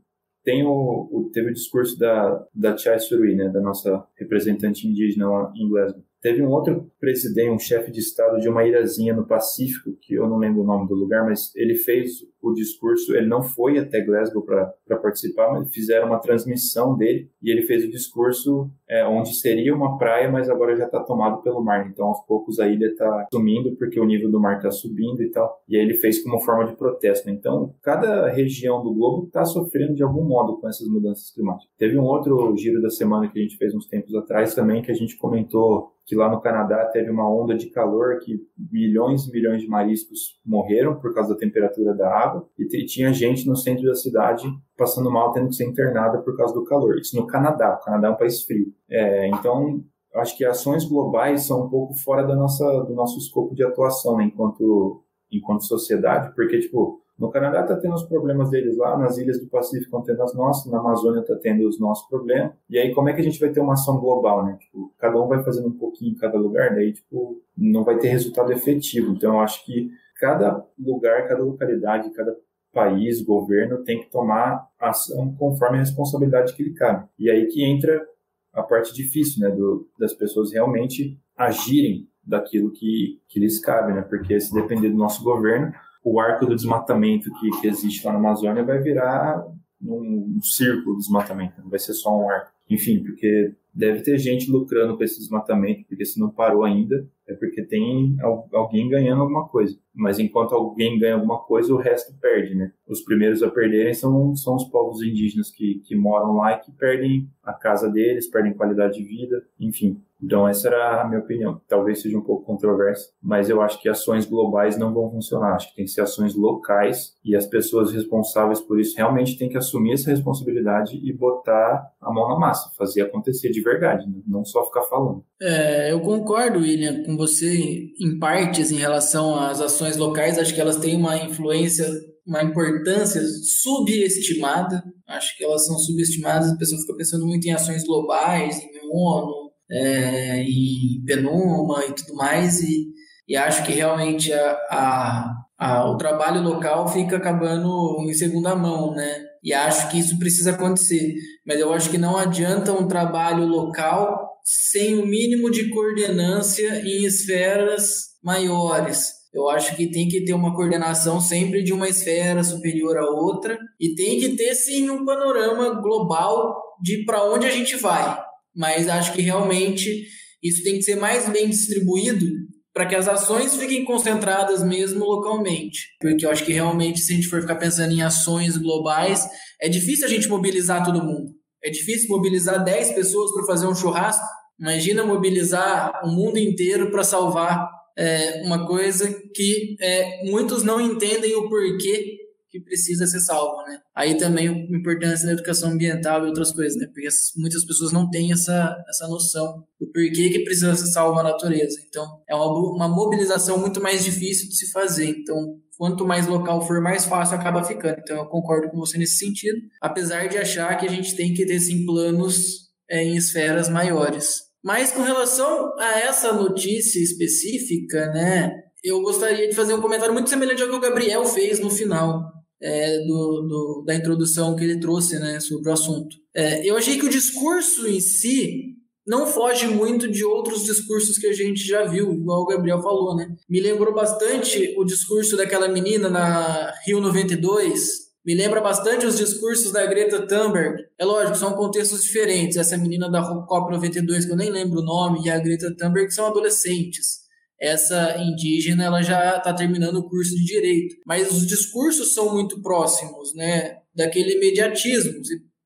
tem 0.44 0.64
o, 0.64 1.08
o, 1.10 1.30
teve 1.32 1.50
o 1.50 1.54
discurso 1.54 1.98
da, 1.98 2.46
da 2.54 2.76
Chai 2.76 2.98
Surui, 2.98 3.34
né, 3.34 3.48
da 3.48 3.60
nossa 3.60 4.04
representante 4.16 4.86
indígena 4.86 5.28
lá 5.28 5.52
em 5.54 5.68
Glasgow. 5.68 6.04
Teve 6.22 6.40
um 6.40 6.50
outro 6.50 6.88
presidente, 7.00 7.50
um 7.50 7.58
chefe 7.58 7.90
de 7.90 7.98
estado 7.98 8.38
de 8.38 8.48
uma 8.48 8.64
ilhazinha 8.64 9.12
no 9.12 9.26
Pacífico, 9.26 9.90
que 10.00 10.14
eu 10.14 10.28
não 10.28 10.38
lembro 10.38 10.62
o 10.62 10.64
nome 10.64 10.86
do 10.86 10.94
lugar, 10.94 11.24
mas 11.24 11.52
ele 11.56 11.74
fez 11.74 12.24
o 12.40 12.52
discurso, 12.52 13.14
ele 13.14 13.26
não 13.26 13.42
foi 13.42 13.78
até 13.78 14.00
Glasgow 14.00 14.42
para 14.42 14.96
participar, 14.98 15.52
mas 15.52 15.72
fizeram 15.72 16.06
uma 16.08 16.20
transmissão 16.20 16.96
dele 16.96 17.28
e 17.42 17.50
ele 17.50 17.62
fez 17.62 17.84
o 17.84 17.90
discurso 17.90 18.70
é, 18.88 19.06
onde 19.06 19.34
seria 19.34 19.74
uma 19.74 19.96
praia, 19.96 20.30
mas 20.30 20.48
agora 20.48 20.76
já 20.76 20.84
está 20.84 21.02
tomado 21.02 21.42
pelo 21.42 21.62
mar. 21.62 21.88
Então, 21.88 22.06
aos 22.06 22.24
poucos, 22.26 22.60
a 22.60 22.68
ilha 22.68 22.86
está 22.86 23.26
sumindo 23.32 23.74
porque 23.76 23.98
o 23.98 24.04
nível 24.04 24.30
do 24.30 24.40
mar 24.40 24.56
está 24.56 24.70
subindo 24.70 25.22
e 25.22 25.30
tal. 25.30 25.60
E 25.68 25.76
aí 25.76 25.82
ele 25.82 25.94
fez 25.94 26.22
como 26.22 26.40
forma 26.40 26.66
de 26.66 26.76
protesto. 26.76 27.30
Então, 27.30 27.74
cada 27.82 28.28
região 28.28 28.82
do 28.82 28.92
globo 28.92 29.26
está 29.26 29.44
sofrendo 29.44 29.94
de 29.94 30.02
algum 30.02 30.24
modo 30.24 30.60
com 30.60 30.68
essas 30.68 30.86
mudanças 30.88 31.32
climáticas. 31.32 31.72
Teve 31.78 31.98
um 31.98 32.04
outro 32.04 32.54
giro 32.56 32.82
da 32.82 32.90
semana 32.90 33.28
que 33.28 33.38
a 33.38 33.42
gente 33.42 33.56
fez 33.56 33.74
uns 33.74 33.86
tempos 33.86 34.14
atrás 34.14 34.54
também, 34.54 34.82
que 34.82 34.90
a 34.90 34.94
gente 34.94 35.16
comentou 35.16 35.92
que 36.04 36.16
lá 36.16 36.28
no 36.28 36.40
Canadá 36.40 36.84
teve 36.86 37.10
uma 37.10 37.28
onda 37.30 37.56
de 37.56 37.70
calor 37.70 38.18
que 38.18 38.40
milhões 38.70 39.26
e 39.26 39.32
milhões 39.32 39.62
de 39.62 39.68
mariscos 39.68 40.40
morreram 40.44 40.98
por 40.98 41.14
causa 41.14 41.34
da 41.34 41.38
temperatura 41.38 41.94
da 41.94 42.08
água 42.08 42.48
e 42.58 42.66
tinha 42.84 43.12
gente 43.12 43.46
no 43.46 43.56
centro 43.56 43.84
da 43.84 43.94
cidade 43.94 44.48
passando 44.76 45.10
mal, 45.10 45.32
tendo 45.32 45.48
que 45.48 45.54
ser 45.54 45.64
internada 45.64 46.18
por 46.18 46.36
causa 46.36 46.52
do 46.54 46.64
calor. 46.64 46.98
Isso 46.98 47.16
no 47.16 47.26
Canadá. 47.26 47.78
O 47.80 47.84
Canadá 47.84 48.08
é 48.08 48.10
um 48.10 48.16
país 48.16 48.42
frio. 48.42 48.72
É, 48.90 49.28
então, 49.28 49.82
acho 50.16 50.36
que 50.36 50.44
ações 50.44 50.84
globais 50.84 51.46
são 51.46 51.66
um 51.66 51.70
pouco 51.70 51.94
fora 51.94 52.22
da 52.24 52.34
nossa, 52.34 52.64
do 52.82 52.94
nosso 52.94 53.18
escopo 53.18 53.54
de 53.54 53.64
atuação, 53.64 54.16
né, 54.16 54.24
enquanto, 54.24 55.04
enquanto 55.30 55.64
sociedade, 55.64 56.34
porque, 56.34 56.58
tipo, 56.58 57.01
no 57.22 57.30
Canadá 57.30 57.60
está 57.60 57.76
tendo 57.76 57.94
os 57.94 58.02
problemas 58.02 58.50
deles 58.50 58.76
lá, 58.76 58.98
nas 58.98 59.16
ilhas 59.16 59.40
do 59.40 59.46
Pacífico 59.46 59.84
estão 59.84 60.02
tendo 60.02 60.20
as 60.24 60.34
nossas, 60.34 60.72
na 60.72 60.80
Amazônia 60.80 61.20
está 61.20 61.36
tendo 61.36 61.68
os 61.68 61.78
nossos 61.78 62.08
problemas. 62.08 62.52
E 62.68 62.76
aí, 62.76 62.92
como 62.92 63.08
é 63.08 63.12
que 63.12 63.20
a 63.20 63.24
gente 63.24 63.38
vai 63.38 63.50
ter 63.50 63.60
uma 63.60 63.74
ação 63.74 64.00
global, 64.00 64.44
né? 64.44 64.58
Tipo, 64.58 64.92
cada 64.98 65.22
um 65.22 65.28
vai 65.28 65.40
fazendo 65.44 65.68
um 65.68 65.78
pouquinho 65.78 66.14
em 66.14 66.16
cada 66.16 66.36
lugar, 66.36 66.74
daí, 66.74 66.92
tipo, 66.92 67.40
não 67.56 67.84
vai 67.84 67.96
ter 67.96 68.08
resultado 68.08 68.50
efetivo. 68.50 69.12
Então, 69.12 69.34
eu 69.34 69.40
acho 69.40 69.64
que 69.64 69.88
cada 70.16 70.66
lugar, 70.76 71.28
cada 71.28 71.44
localidade, 71.44 72.10
cada 72.10 72.36
país, 72.72 73.22
governo 73.22 73.84
tem 73.84 74.00
que 74.00 74.10
tomar 74.10 74.66
ação 74.76 75.32
conforme 75.36 75.76
a 75.76 75.80
responsabilidade 75.80 76.56
que 76.56 76.64
lhe 76.64 76.74
cabe. 76.74 77.06
E 77.16 77.30
aí 77.30 77.46
que 77.46 77.64
entra 77.64 78.04
a 78.52 78.64
parte 78.64 78.92
difícil, 78.92 79.48
né, 79.48 79.54
do, 79.54 79.88
das 79.96 80.12
pessoas 80.12 80.52
realmente 80.52 81.16
agirem 81.36 82.08
daquilo 82.24 82.72
que, 82.72 83.20
que 83.28 83.38
lhes 83.38 83.60
cabe, 83.60 83.92
né, 83.92 84.02
porque 84.02 84.40
se 84.40 84.52
depender 84.52 84.88
do 84.88 84.96
nosso 84.96 85.22
governo, 85.22 85.72
o 86.04 86.20
arco 86.20 86.46
do 86.46 86.56
desmatamento 86.56 87.30
que, 87.38 87.60
que 87.60 87.68
existe 87.68 88.04
lá 88.04 88.12
na 88.12 88.18
Amazônia 88.18 88.64
vai 88.64 88.80
virar 88.80 89.46
um, 89.80 90.36
um 90.36 90.42
círculo 90.42 90.96
de 90.96 91.02
desmatamento, 91.02 91.60
não 91.60 91.70
vai 91.70 91.78
ser 91.78 91.92
só 91.94 92.16
um 92.16 92.30
arco. 92.30 92.52
Enfim, 92.68 93.02
porque 93.02 93.52
deve 93.74 94.02
ter 94.02 94.18
gente 94.18 94.50
lucrando 94.50 94.96
com 94.96 95.04
esse 95.04 95.18
desmatamento, 95.18 95.84
porque 95.88 96.04
se 96.04 96.20
não 96.20 96.30
parou 96.30 96.64
ainda, 96.64 97.06
é 97.26 97.34
porque 97.34 97.62
tem 97.62 98.16
alguém 98.52 98.88
ganhando 98.88 99.22
alguma 99.22 99.48
coisa. 99.48 99.78
Mas 99.94 100.18
enquanto 100.18 100.54
alguém 100.54 100.98
ganha 100.98 101.14
alguma 101.14 101.38
coisa, 101.38 101.72
o 101.72 101.78
resto 101.78 102.14
perde, 102.20 102.54
né? 102.54 102.72
Os 102.86 103.00
primeiros 103.02 103.42
a 103.42 103.50
perderem 103.50 103.94
são, 103.94 104.34
são 104.36 104.56
os 104.56 104.64
povos 104.64 105.02
indígenas 105.02 105.50
que, 105.50 105.80
que 105.86 105.96
moram 105.96 106.36
lá 106.36 106.52
e 106.52 106.60
que 106.60 106.72
perdem 106.72 107.28
a 107.42 107.52
casa 107.52 107.90
deles, 107.90 108.28
perdem 108.28 108.54
qualidade 108.54 108.98
de 108.98 109.04
vida, 109.04 109.42
enfim. 109.58 110.00
Então, 110.22 110.46
essa 110.46 110.68
era 110.68 111.02
a 111.02 111.08
minha 111.08 111.20
opinião. 111.20 111.60
Talvez 111.68 112.00
seja 112.00 112.16
um 112.16 112.22
pouco 112.22 112.44
controversa, 112.44 113.10
mas 113.20 113.50
eu 113.50 113.60
acho 113.60 113.80
que 113.80 113.88
ações 113.88 114.24
globais 114.24 114.78
não 114.78 114.94
vão 114.94 115.10
funcionar. 115.10 115.54
Acho 115.54 115.70
que 115.70 115.76
tem 115.76 115.84
que 115.84 115.90
ser 115.90 116.02
ações 116.02 116.34
locais 116.34 117.14
e 117.24 117.34
as 117.34 117.46
pessoas 117.46 117.92
responsáveis 117.92 118.60
por 118.60 118.78
isso 118.78 118.96
realmente 118.96 119.36
têm 119.36 119.48
que 119.48 119.58
assumir 119.58 119.94
essa 119.94 120.10
responsabilidade 120.10 120.96
e 121.02 121.12
botar 121.12 121.90
a 122.00 122.12
mão 122.12 122.28
na 122.28 122.38
massa, 122.38 122.70
fazer 122.76 123.02
acontecer 123.02 123.50
de 123.50 123.60
verdade, 123.60 124.08
né? 124.08 124.20
não 124.26 124.44
só 124.44 124.64
ficar 124.64 124.82
falando. 124.82 125.24
É, 125.40 125.92
eu 125.92 126.00
concordo, 126.00 126.60
William, 126.60 127.02
com 127.04 127.16
você 127.16 127.90
em 128.00 128.18
partes 128.18 128.70
em 128.70 128.76
relação 128.76 129.38
às 129.38 129.60
ações 129.60 129.96
locais. 129.96 130.38
Acho 130.38 130.54
que 130.54 130.60
elas 130.60 130.76
têm 130.76 130.96
uma 130.96 131.16
influência 131.16 131.86
uma 132.26 132.42
importância 132.42 133.20
subestimada. 133.60 134.82
Acho 135.08 135.36
que 135.36 135.44
elas 135.44 135.66
são 135.66 135.76
subestimadas. 135.78 136.50
As 136.50 136.58
pessoas 136.58 136.82
ficam 136.82 136.96
pensando 136.96 137.26
muito 137.26 137.46
em 137.46 137.52
ações 137.52 137.84
globais, 137.84 138.58
em 138.58 138.88
ONU, 138.92 139.41
é, 139.70 140.42
em 140.42 141.02
Penuma 141.06 141.84
e 141.86 141.92
tudo 141.92 142.14
mais, 142.14 142.60
e, 142.60 142.88
e 143.28 143.36
acho 143.36 143.64
que 143.64 143.72
realmente 143.72 144.32
a, 144.32 144.58
a, 144.70 145.34
a, 145.58 145.90
o 145.90 145.96
trabalho 145.96 146.42
local 146.42 146.88
fica 146.88 147.16
acabando 147.16 147.96
em 148.00 148.12
segunda 148.12 148.54
mão, 148.54 148.92
né? 148.94 149.24
E 149.42 149.52
acho 149.52 149.90
que 149.90 149.98
isso 149.98 150.18
precisa 150.18 150.52
acontecer. 150.52 151.14
Mas 151.46 151.58
eu 151.58 151.72
acho 151.72 151.90
que 151.90 151.98
não 151.98 152.16
adianta 152.16 152.72
um 152.72 152.86
trabalho 152.86 153.44
local 153.44 154.30
sem 154.44 154.94
o 155.00 155.06
mínimo 155.06 155.50
de 155.50 155.68
coordenância 155.70 156.80
em 156.84 157.04
esferas 157.04 158.12
maiores. 158.22 159.22
Eu 159.34 159.48
acho 159.48 159.74
que 159.76 159.90
tem 159.90 160.08
que 160.08 160.24
ter 160.24 160.34
uma 160.34 160.54
coordenação 160.54 161.20
sempre 161.20 161.62
de 161.62 161.72
uma 161.72 161.88
esfera 161.88 162.44
superior 162.44 162.98
à 162.98 163.04
outra 163.04 163.58
e 163.80 163.94
tem 163.94 164.20
que 164.20 164.36
ter 164.36 164.54
sim 164.54 164.90
um 164.90 165.04
panorama 165.04 165.80
global 165.80 166.54
de 166.80 167.04
para 167.04 167.24
onde 167.24 167.46
a 167.46 167.50
gente 167.50 167.76
vai 167.76 168.31
mas 168.54 168.88
acho 168.88 169.12
que 169.12 169.22
realmente 169.22 170.06
isso 170.42 170.62
tem 170.62 170.76
que 170.76 170.82
ser 170.82 170.96
mais 170.96 171.28
bem 171.28 171.48
distribuído 171.48 172.26
para 172.74 172.86
que 172.86 172.94
as 172.94 173.06
ações 173.06 173.54
fiquem 173.54 173.84
concentradas 173.84 174.62
mesmo 174.62 175.04
localmente. 175.04 175.88
Porque 176.00 176.24
eu 176.24 176.30
acho 176.30 176.44
que 176.44 176.52
realmente, 176.52 177.00
se 177.00 177.12
a 177.12 177.16
gente 177.16 177.28
for 177.28 177.40
ficar 177.40 177.56
pensando 177.56 177.92
em 177.92 178.02
ações 178.02 178.56
globais, 178.56 179.28
é 179.60 179.68
difícil 179.68 180.06
a 180.06 180.08
gente 180.08 180.28
mobilizar 180.28 180.84
todo 180.84 181.04
mundo. 181.04 181.30
É 181.62 181.70
difícil 181.70 182.08
mobilizar 182.08 182.64
10 182.64 182.92
pessoas 182.92 183.30
para 183.32 183.44
fazer 183.44 183.66
um 183.66 183.74
churrasco. 183.74 184.24
Imagina 184.58 185.04
mobilizar 185.04 186.00
o 186.04 186.08
mundo 186.08 186.38
inteiro 186.38 186.90
para 186.90 187.04
salvar 187.04 187.68
é, 187.96 188.42
uma 188.44 188.66
coisa 188.66 189.12
que 189.34 189.76
é, 189.80 190.24
muitos 190.30 190.62
não 190.62 190.80
entendem 190.80 191.34
o 191.36 191.48
porquê 191.48 192.21
que 192.52 192.60
precisa 192.60 193.06
ser 193.06 193.20
salvo, 193.20 193.62
né? 193.62 193.78
Aí 193.96 194.18
também 194.18 194.46
a 194.46 194.76
importância 194.76 195.26
da 195.26 195.32
educação 195.32 195.70
ambiental 195.70 196.22
e 196.22 196.28
outras 196.28 196.52
coisas, 196.52 196.78
né? 196.78 196.86
Porque 196.86 197.08
muitas 197.38 197.64
pessoas 197.64 197.92
não 197.92 198.10
têm 198.10 198.30
essa, 198.30 198.76
essa 198.86 199.08
noção 199.08 199.64
do 199.80 199.86
porquê 199.86 200.28
que 200.28 200.44
precisa 200.44 200.76
ser 200.76 200.88
salvo 200.88 201.18
a 201.18 201.22
natureza. 201.22 201.80
Então, 201.88 202.06
é 202.28 202.34
uma, 202.34 202.46
uma 202.46 202.88
mobilização 202.88 203.56
muito 203.56 203.80
mais 203.80 204.04
difícil 204.04 204.50
de 204.50 204.56
se 204.56 204.70
fazer. 204.70 205.06
Então, 205.06 205.56
quanto 205.78 206.06
mais 206.06 206.26
local 206.26 206.60
for, 206.66 206.82
mais 206.82 207.06
fácil 207.06 207.36
acaba 207.36 207.64
ficando. 207.64 207.96
Então, 208.00 208.18
eu 208.18 208.26
concordo 208.26 208.70
com 208.70 208.76
você 208.76 208.98
nesse 208.98 209.16
sentido, 209.16 209.58
apesar 209.80 210.28
de 210.28 210.36
achar 210.36 210.76
que 210.76 210.84
a 210.84 210.90
gente 210.90 211.16
tem 211.16 211.32
que 211.32 211.46
ter, 211.46 211.58
sim, 211.58 211.86
planos 211.86 212.68
é, 212.90 213.02
em 213.02 213.16
esferas 213.16 213.70
maiores. 213.70 214.42
Mas 214.62 214.92
com 214.92 215.02
relação 215.02 215.72
a 215.78 216.00
essa 216.00 216.34
notícia 216.34 217.02
específica, 217.02 218.08
né, 218.12 218.52
eu 218.84 219.00
gostaria 219.00 219.48
de 219.48 219.54
fazer 219.56 219.72
um 219.72 219.80
comentário 219.80 220.12
muito 220.12 220.28
semelhante 220.28 220.62
ao 220.62 220.68
que 220.68 220.76
o 220.76 220.80
Gabriel 220.80 221.24
fez 221.24 221.58
no 221.58 221.70
final 221.70 222.41
é, 222.62 222.98
do, 223.00 223.42
do, 223.42 223.84
da 223.86 223.94
introdução 223.94 224.54
que 224.54 224.64
ele 224.64 224.78
trouxe 224.78 225.18
né, 225.18 225.40
sobre 225.40 225.68
o 225.68 225.72
assunto. 225.72 226.16
É, 226.34 226.68
eu 226.68 226.76
achei 226.76 226.98
que 226.98 227.06
o 227.06 227.10
discurso 227.10 227.86
em 227.86 228.00
si 228.00 228.76
não 229.06 229.26
foge 229.26 229.66
muito 229.66 230.08
de 230.08 230.24
outros 230.24 230.64
discursos 230.64 231.18
que 231.18 231.26
a 231.26 231.32
gente 231.32 231.66
já 231.66 231.84
viu, 231.84 232.12
igual 232.12 232.42
o 232.42 232.46
Gabriel 232.46 232.80
falou, 232.80 233.16
né? 233.16 233.28
Me 233.50 233.60
lembrou 233.60 233.92
bastante 233.92 234.74
o 234.78 234.84
discurso 234.84 235.36
daquela 235.36 235.68
menina 235.68 236.08
na 236.08 236.72
Rio 236.86 237.00
92, 237.00 238.12
Me 238.24 238.36
lembra 238.36 238.60
bastante 238.60 239.04
os 239.04 239.18
discursos 239.18 239.72
da 239.72 239.84
Greta 239.84 240.24
Thunberg. 240.24 240.80
É 240.96 241.04
lógico, 241.04 241.36
são 241.36 241.54
contextos 241.54 242.04
diferentes. 242.04 242.56
Essa 242.56 242.76
menina 242.76 243.10
da 243.10 243.20
COP92, 243.20 244.26
que 244.26 244.30
eu 244.30 244.36
nem 244.36 244.48
lembro 244.48 244.78
o 244.78 244.84
nome, 244.84 245.24
e 245.24 245.30
a 245.30 245.40
Greta 245.40 245.74
Thunberg 245.76 246.08
são 246.12 246.26
adolescentes. 246.26 247.21
Essa 247.62 248.16
indígena, 248.18 248.84
ela 248.84 249.02
já 249.02 249.36
está 249.36 249.54
terminando 249.54 249.96
o 249.96 250.08
curso 250.08 250.34
de 250.34 250.44
direito. 250.44 250.96
Mas 251.06 251.30
os 251.30 251.46
discursos 251.46 252.12
são 252.12 252.32
muito 252.34 252.60
próximos, 252.60 253.32
né? 253.34 253.76
Daquele 253.94 254.36
imediatismo 254.36 255.22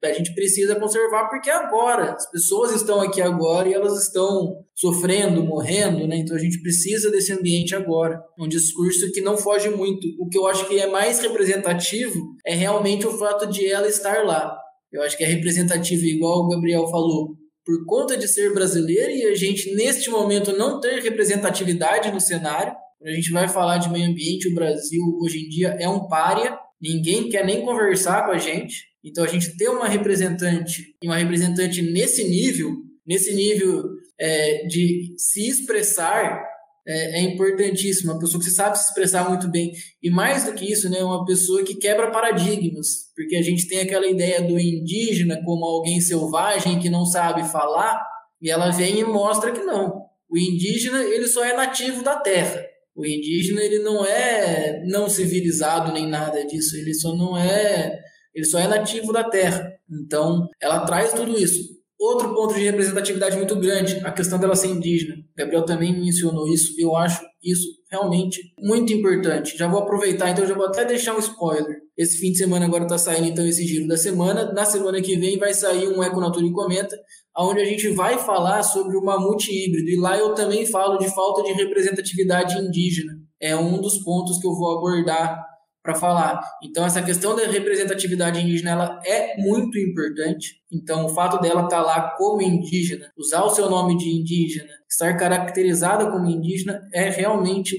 a 0.07 0.13
gente 0.13 0.35
precisa 0.35 0.77
conservar 0.77 1.29
porque 1.29 1.51
é 1.51 1.55
agora, 1.55 2.13
as 2.13 2.31
pessoas 2.31 2.75
estão 2.75 3.01
aqui 3.01 3.21
agora 3.21 3.69
e 3.69 3.75
elas 3.75 4.03
estão 4.03 4.65
sofrendo, 4.75 5.43
morrendo, 5.43 6.07
né? 6.07 6.17
Então 6.17 6.37
a 6.37 6.39
gente 6.39 6.61
precisa 6.61 7.11
desse 7.11 7.33
ambiente 7.33 7.75
agora. 7.75 8.21
Um 8.39 8.49
discurso 8.49 9.11
que 9.13 9.21
não 9.21 9.37
foge 9.37 9.69
muito. 9.71 10.07
O 10.19 10.29
que 10.29 10.39
eu 10.39 10.47
acho 10.47 10.67
que 10.69 10.79
é 10.79 10.87
mais 10.87 11.19
representativo 11.19 12.35
é 12.45 12.55
realmente 12.55 13.07
o 13.07 13.19
fato 13.19 13.47
de 13.47 13.67
ela 13.67 13.89
estar 13.89 14.25
lá. 14.25 14.57
Eu 14.93 15.03
acho 15.03 15.17
que 15.17 15.25
é 15.25 15.27
representativo, 15.27 16.05
igual 16.05 16.45
o 16.45 16.49
Gabriel 16.49 16.87
falou, 16.89 17.35
por 17.67 17.85
conta 17.85 18.17
de 18.17 18.29
ser 18.29 18.55
brasileira 18.55 19.11
e 19.11 19.25
a 19.25 19.35
gente, 19.35 19.75
neste 19.75 20.09
momento, 20.09 20.57
não 20.57 20.81
ter 20.81 21.03
representatividade 21.03 22.12
no 22.12 22.21
cenário. 22.21 22.73
A 23.05 23.11
gente 23.11 23.33
vai 23.33 23.49
falar 23.49 23.79
de 23.79 23.91
meio 23.91 24.09
ambiente, 24.09 24.49
o 24.49 24.55
Brasil 24.55 25.03
hoje 25.21 25.41
em 25.41 25.49
dia 25.49 25.77
é 25.81 25.89
um 25.89 26.07
párea, 26.07 26.57
ninguém 26.81 27.29
quer 27.29 27.45
nem 27.45 27.64
conversar 27.64 28.25
com 28.25 28.31
a 28.31 28.39
gente. 28.39 28.85
Então 29.05 29.25
a 29.25 29.27
gente 29.27 29.57
ter 29.57 29.69
uma 29.69 29.89
representante 29.89 30.95
e 31.03 31.07
uma 31.07 31.17
representante 31.17 31.83
nesse 31.83 32.23
nível, 32.29 32.71
nesse 33.05 33.35
nível 33.35 33.83
é, 34.19 34.64
de 34.67 35.14
se 35.19 35.49
expressar 35.49 36.41
é, 36.87 37.20
é 37.20 37.22
importantíssimo. 37.22 38.12
Uma 38.12 38.20
pessoa 38.20 38.43
que 38.43 38.51
sabe 38.51 38.78
se 38.78 38.89
expressar 38.89 39.28
muito 39.28 39.49
bem 39.49 39.72
e 40.03 40.11
mais 40.11 40.45
do 40.45 40.53
que 40.53 40.70
isso, 40.70 40.89
né, 40.89 41.03
uma 41.03 41.24
pessoa 41.24 41.64
que 41.64 41.74
quebra 41.74 42.11
paradigmas, 42.11 42.87
porque 43.14 43.37
a 43.37 43.43
gente 43.43 43.68
tem 43.68 43.80
aquela 43.80 44.07
ideia 44.07 44.43
do 44.43 44.59
indígena 44.59 45.41
como 45.45 45.64
alguém 45.64 46.01
selvagem 46.01 46.78
que 46.78 46.89
não 46.89 47.05
sabe 47.05 47.45
falar 47.45 48.03
e 48.41 48.51
ela 48.51 48.70
vem 48.70 49.01
e 49.01 49.05
mostra 49.05 49.53
que 49.53 49.62
não. 49.62 50.07
O 50.30 50.39
indígena 50.39 51.03
ele 51.05 51.26
só 51.26 51.45
é 51.45 51.57
nativo 51.57 52.03
da 52.03 52.16
terra. 52.16 52.64
O 52.95 53.05
indígena 53.05 53.62
ele 53.62 53.80
não 53.80 54.05
é 54.05 54.82
não 54.87 55.09
civilizado 55.09 55.93
nem 55.93 56.09
nada 56.09 56.45
disso. 56.47 56.76
Ele 56.76 56.95
só 56.95 57.14
não 57.14 57.37
é 57.37 57.99
ele 58.34 58.45
só 58.45 58.59
é 58.59 58.66
nativo 58.66 59.12
da 59.12 59.24
terra. 59.24 59.72
Então, 59.91 60.47
ela 60.61 60.84
traz 60.84 61.12
tudo 61.12 61.39
isso. 61.39 61.76
Outro 61.99 62.35
ponto 62.35 62.55
de 62.55 62.61
representatividade 62.61 63.37
muito 63.37 63.57
grande, 63.57 63.97
a 64.05 64.13
questão 64.13 64.39
dela 64.39 64.55
ser 64.55 64.69
indígena. 64.69 65.17
Gabriel 65.35 65.65
também 65.65 65.99
mencionou 65.99 66.47
isso. 66.47 66.75
Eu 66.79 66.95
acho 66.95 67.25
isso 67.43 67.67
realmente 67.91 68.41
muito 68.61 68.93
importante. 68.93 69.57
Já 69.57 69.67
vou 69.67 69.81
aproveitar, 69.81 70.31
então 70.31 70.47
já 70.47 70.55
vou 70.55 70.67
até 70.67 70.85
deixar 70.85 71.15
um 71.15 71.19
spoiler. 71.19 71.79
Esse 71.97 72.19
fim 72.19 72.33
de 72.33 72.37
semana 72.37 72.67
agora 72.67 72.85
está 72.85 72.99
saindo 72.99 73.29
então 73.29 73.47
esse 73.47 73.67
giro 73.67 73.89
da 73.89 73.97
semana. 73.97 74.53
Na 74.53 74.67
semana 74.67 75.01
que 75.01 75.17
vem 75.17 75.39
vai 75.39 75.55
sair 75.55 75.89
um 75.89 76.03
Econatura 76.03 76.45
e 76.45 76.53
Comenta, 76.53 76.95
onde 77.39 77.61
a 77.63 77.65
gente 77.65 77.89
vai 77.89 78.19
falar 78.19 78.63
sobre 78.63 78.97
o 78.97 79.03
mamute 79.03 79.51
híbrido. 79.51 79.89
E 79.89 79.99
lá 79.99 80.19
eu 80.19 80.35
também 80.35 80.67
falo 80.67 80.99
de 80.99 81.09
falta 81.15 81.43
de 81.45 81.53
representatividade 81.53 82.59
indígena. 82.59 83.13
É 83.41 83.57
um 83.57 83.81
dos 83.81 83.99
pontos 84.03 84.39
que 84.39 84.47
eu 84.47 84.55
vou 84.55 84.77
abordar 84.77 85.46
para 85.87 85.95
falar. 85.95 86.41
Então, 86.62 86.84
essa 86.84 87.01
questão 87.01 87.37
da 87.37 87.47
representatividade 87.47 88.41
indígena 88.41 88.72
ela 88.72 89.01
é 89.05 89.41
muito 89.41 89.78
importante. 89.78 90.61
Então, 90.70 91.07
o 91.07 91.09
fato 91.11 91.41
dela 91.41 91.62
estar 91.62 91.78
tá 91.78 91.82
lá 91.82 92.14
como 92.18 92.43
indígena, 92.43 93.12
usar 93.16 93.45
o 93.45 93.51
seu 93.51 93.70
nome 93.70 93.97
de 93.97 94.11
indígena, 94.11 94.68
estar 94.91 95.16
caracterizada 95.16 96.11
como 96.11 96.28
indígena, 96.28 96.82
é 96.93 97.09
realmente 97.09 97.76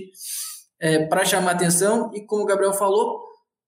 é, 0.80 1.06
para 1.06 1.26
chamar 1.26 1.52
atenção 1.52 2.10
e, 2.14 2.26
como 2.26 2.44
o 2.44 2.46
Gabriel 2.46 2.74
falou, 2.74 3.20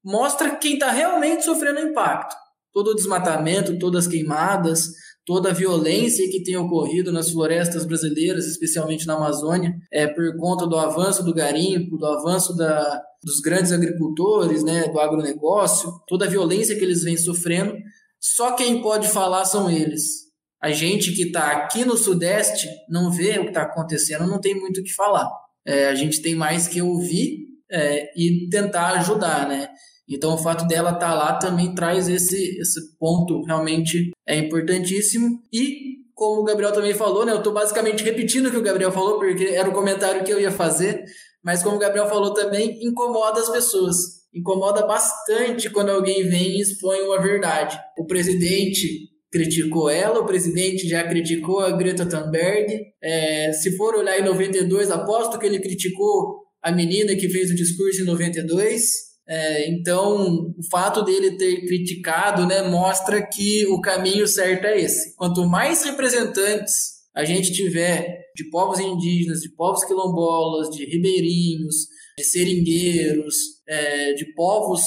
mostra 0.04 0.56
quem 0.56 0.76
está 0.76 0.90
realmente 0.90 1.44
sofrendo 1.44 1.82
impacto. 1.82 2.34
Todo 2.72 2.92
o 2.92 2.96
desmatamento, 2.96 3.78
todas 3.78 4.06
as 4.06 4.12
queimadas, 4.12 4.94
toda 5.26 5.50
a 5.50 5.54
violência 5.54 6.30
que 6.32 6.42
tem 6.42 6.56
ocorrido 6.56 7.12
nas 7.12 7.32
florestas 7.32 7.86
brasileiras, 7.86 8.46
especialmente 8.46 9.06
na 9.06 9.16
Amazônia, 9.16 9.76
é 9.92 10.08
por 10.08 10.38
conta 10.38 10.66
do 10.66 10.78
avanço 10.78 11.24
do 11.24 11.34
garimpo, 11.34 11.98
do 11.98 12.06
avanço 12.06 12.56
da, 12.56 13.02
dos 13.24 13.40
grandes 13.42 13.72
agricultores, 13.72 14.64
né, 14.64 14.88
do 14.88 15.00
agronegócio, 15.00 15.92
toda 16.08 16.26
a 16.26 16.30
violência 16.30 16.78
que 16.78 16.84
eles 16.84 17.04
vêm 17.04 17.18
sofrendo. 17.18 17.76
Só 18.20 18.54
quem 18.56 18.82
pode 18.82 19.08
falar 19.08 19.46
são 19.46 19.70
eles. 19.70 20.30
A 20.62 20.72
gente 20.72 21.14
que 21.14 21.24
está 21.24 21.52
aqui 21.52 21.86
no 21.86 21.98
Sudeste 21.98 22.68
não 22.90 23.12
vê 23.12 23.40
o 23.40 23.44
que 23.44 23.50
está 23.50 23.64
acontecendo, 23.64 24.28
não 24.28 24.42
tem 24.42 24.56
muito 24.56 24.82
o 24.82 24.84
que 24.84 24.94
falar. 24.94 25.30
É, 25.66 25.88
a 25.88 25.96
gente 25.96 26.22
tem 26.22 26.36
mais 26.36 26.68
que 26.68 26.82
ouvir 26.82 27.48
é, 27.72 28.12
e 28.16 28.50
tentar 28.50 28.94
ajudar, 29.00 29.48
né? 29.48 29.70
Então, 30.10 30.34
o 30.34 30.38
fato 30.38 30.68
dela 30.68 30.92
estar 30.92 31.10
tá 31.10 31.14
lá 31.14 31.34
também 31.38 31.76
traz 31.76 32.10
esse, 32.10 32.60
esse 32.60 32.98
ponto 32.98 33.44
realmente 33.44 34.10
é 34.28 34.36
importantíssimo. 34.38 35.40
E, 35.54 36.00
como 36.16 36.42
o 36.42 36.44
Gabriel 36.44 36.74
também 36.74 36.96
falou, 36.96 37.26
né, 37.26 37.32
eu 37.32 37.38
estou 37.38 37.54
basicamente 37.54 38.04
repetindo 38.04 38.48
o 38.48 38.52
que 38.52 38.58
o 38.58 38.64
Gabriel 38.64 38.92
falou, 38.92 39.20
porque 39.20 39.46
era 39.46 39.70
o 39.70 39.74
comentário 39.74 40.24
que 40.24 40.34
eu 40.34 40.42
ia 40.42 40.52
fazer, 40.52 41.06
mas, 41.44 41.64
como 41.64 41.78
o 41.78 41.80
Gabriel 41.80 42.08
falou 42.08 42.34
também, 42.34 42.80
incomoda 42.82 43.40
as 43.40 43.50
pessoas. 43.50 43.96
Incomoda 44.34 44.86
bastante 44.86 45.70
quando 45.70 45.90
alguém 45.90 46.28
vem 46.28 46.58
e 46.58 46.62
expõe 46.62 47.02
uma 47.02 47.22
verdade. 47.22 47.80
O 47.98 48.06
presidente 48.06 49.10
criticou 49.32 49.90
ela, 49.90 50.20
o 50.20 50.26
presidente 50.26 50.88
já 50.88 51.04
criticou 51.08 51.60
a 51.60 51.72
Greta 51.72 52.06
Thunberg. 52.06 52.86
É, 53.02 53.52
se 53.54 53.76
for 53.78 53.96
olhar 53.96 54.20
em 54.20 54.24
92, 54.24 54.92
aposto 54.92 55.40
que 55.40 55.46
ele 55.46 55.60
criticou 55.60 56.44
a 56.62 56.72
menina 56.72 57.16
que 57.16 57.30
fez 57.30 57.50
o 57.52 57.56
discurso 57.56 58.02
em 58.02 58.06
92. 58.06 59.10
É, 59.28 59.70
então, 59.70 60.54
o 60.58 60.70
fato 60.72 61.04
dele 61.04 61.38
ter 61.38 61.66
criticado 61.66 62.48
né, 62.48 62.64
mostra 62.64 63.22
que 63.22 63.66
o 63.68 63.80
caminho 63.80 64.28
certo 64.28 64.66
é 64.66 64.82
esse. 64.82 65.16
Quanto 65.16 65.48
mais 65.48 65.84
representantes 65.84 66.99
a 67.20 67.26
gente 67.26 67.52
tiver 67.52 68.32
de 68.34 68.50
povos 68.50 68.80
indígenas, 68.80 69.42
de 69.42 69.54
povos 69.54 69.84
quilombolas, 69.84 70.70
de 70.70 70.86
ribeirinhos, 70.86 71.76
de 72.18 72.24
seringueiros, 72.24 73.36
é, 73.68 74.14
de 74.14 74.34
povos 74.34 74.82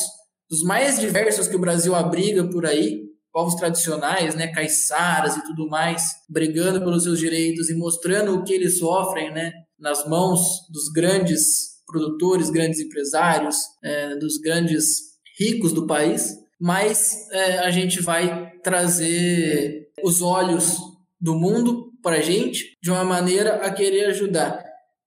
dos 0.49 0.63
mais 0.63 0.99
diversos 0.99 1.47
que 1.47 1.57
o 1.57 1.61
Brasil 1.61 1.95
abriga 1.95 2.49
por 2.49 2.65
aí, 2.65 3.03
povos 3.31 3.55
tradicionais, 3.55 4.35
né, 4.35 4.49
caiçaras 4.49 5.37
e 5.37 5.45
tudo 5.45 5.69
mais, 5.69 6.09
brigando 6.27 6.81
pelos 6.81 7.03
seus 7.03 7.19
direitos 7.19 7.69
e 7.69 7.75
mostrando 7.75 8.35
o 8.35 8.45
que 8.45 8.55
eles 8.55 8.79
sofrem, 8.79 9.31
né, 9.31 9.53
nas 9.79 10.09
mãos 10.09 10.41
dos 10.71 10.89
grandes 10.89 11.83
produtores, 11.87 12.49
grandes 12.49 12.81
empresários, 12.81 13.57
é, 13.85 14.17
dos 14.17 14.39
grandes 14.39 14.87
ricos 15.39 15.75
do 15.75 15.87
país, 15.87 16.35
mas 16.59 17.29
é, 17.31 17.59
a 17.59 17.71
gente 17.71 18.01
vai 18.01 18.53
trazer 18.63 19.91
os 20.03 20.23
olhos 20.23 20.79
do 21.21 21.35
mundo 21.35 21.92
para 22.03 22.17
a 22.17 22.21
gente 22.21 22.77
de 22.83 22.91
uma 22.91 23.05
maneira 23.05 23.57
a 23.57 23.73
querer 23.73 24.07
ajudar. 24.07 24.63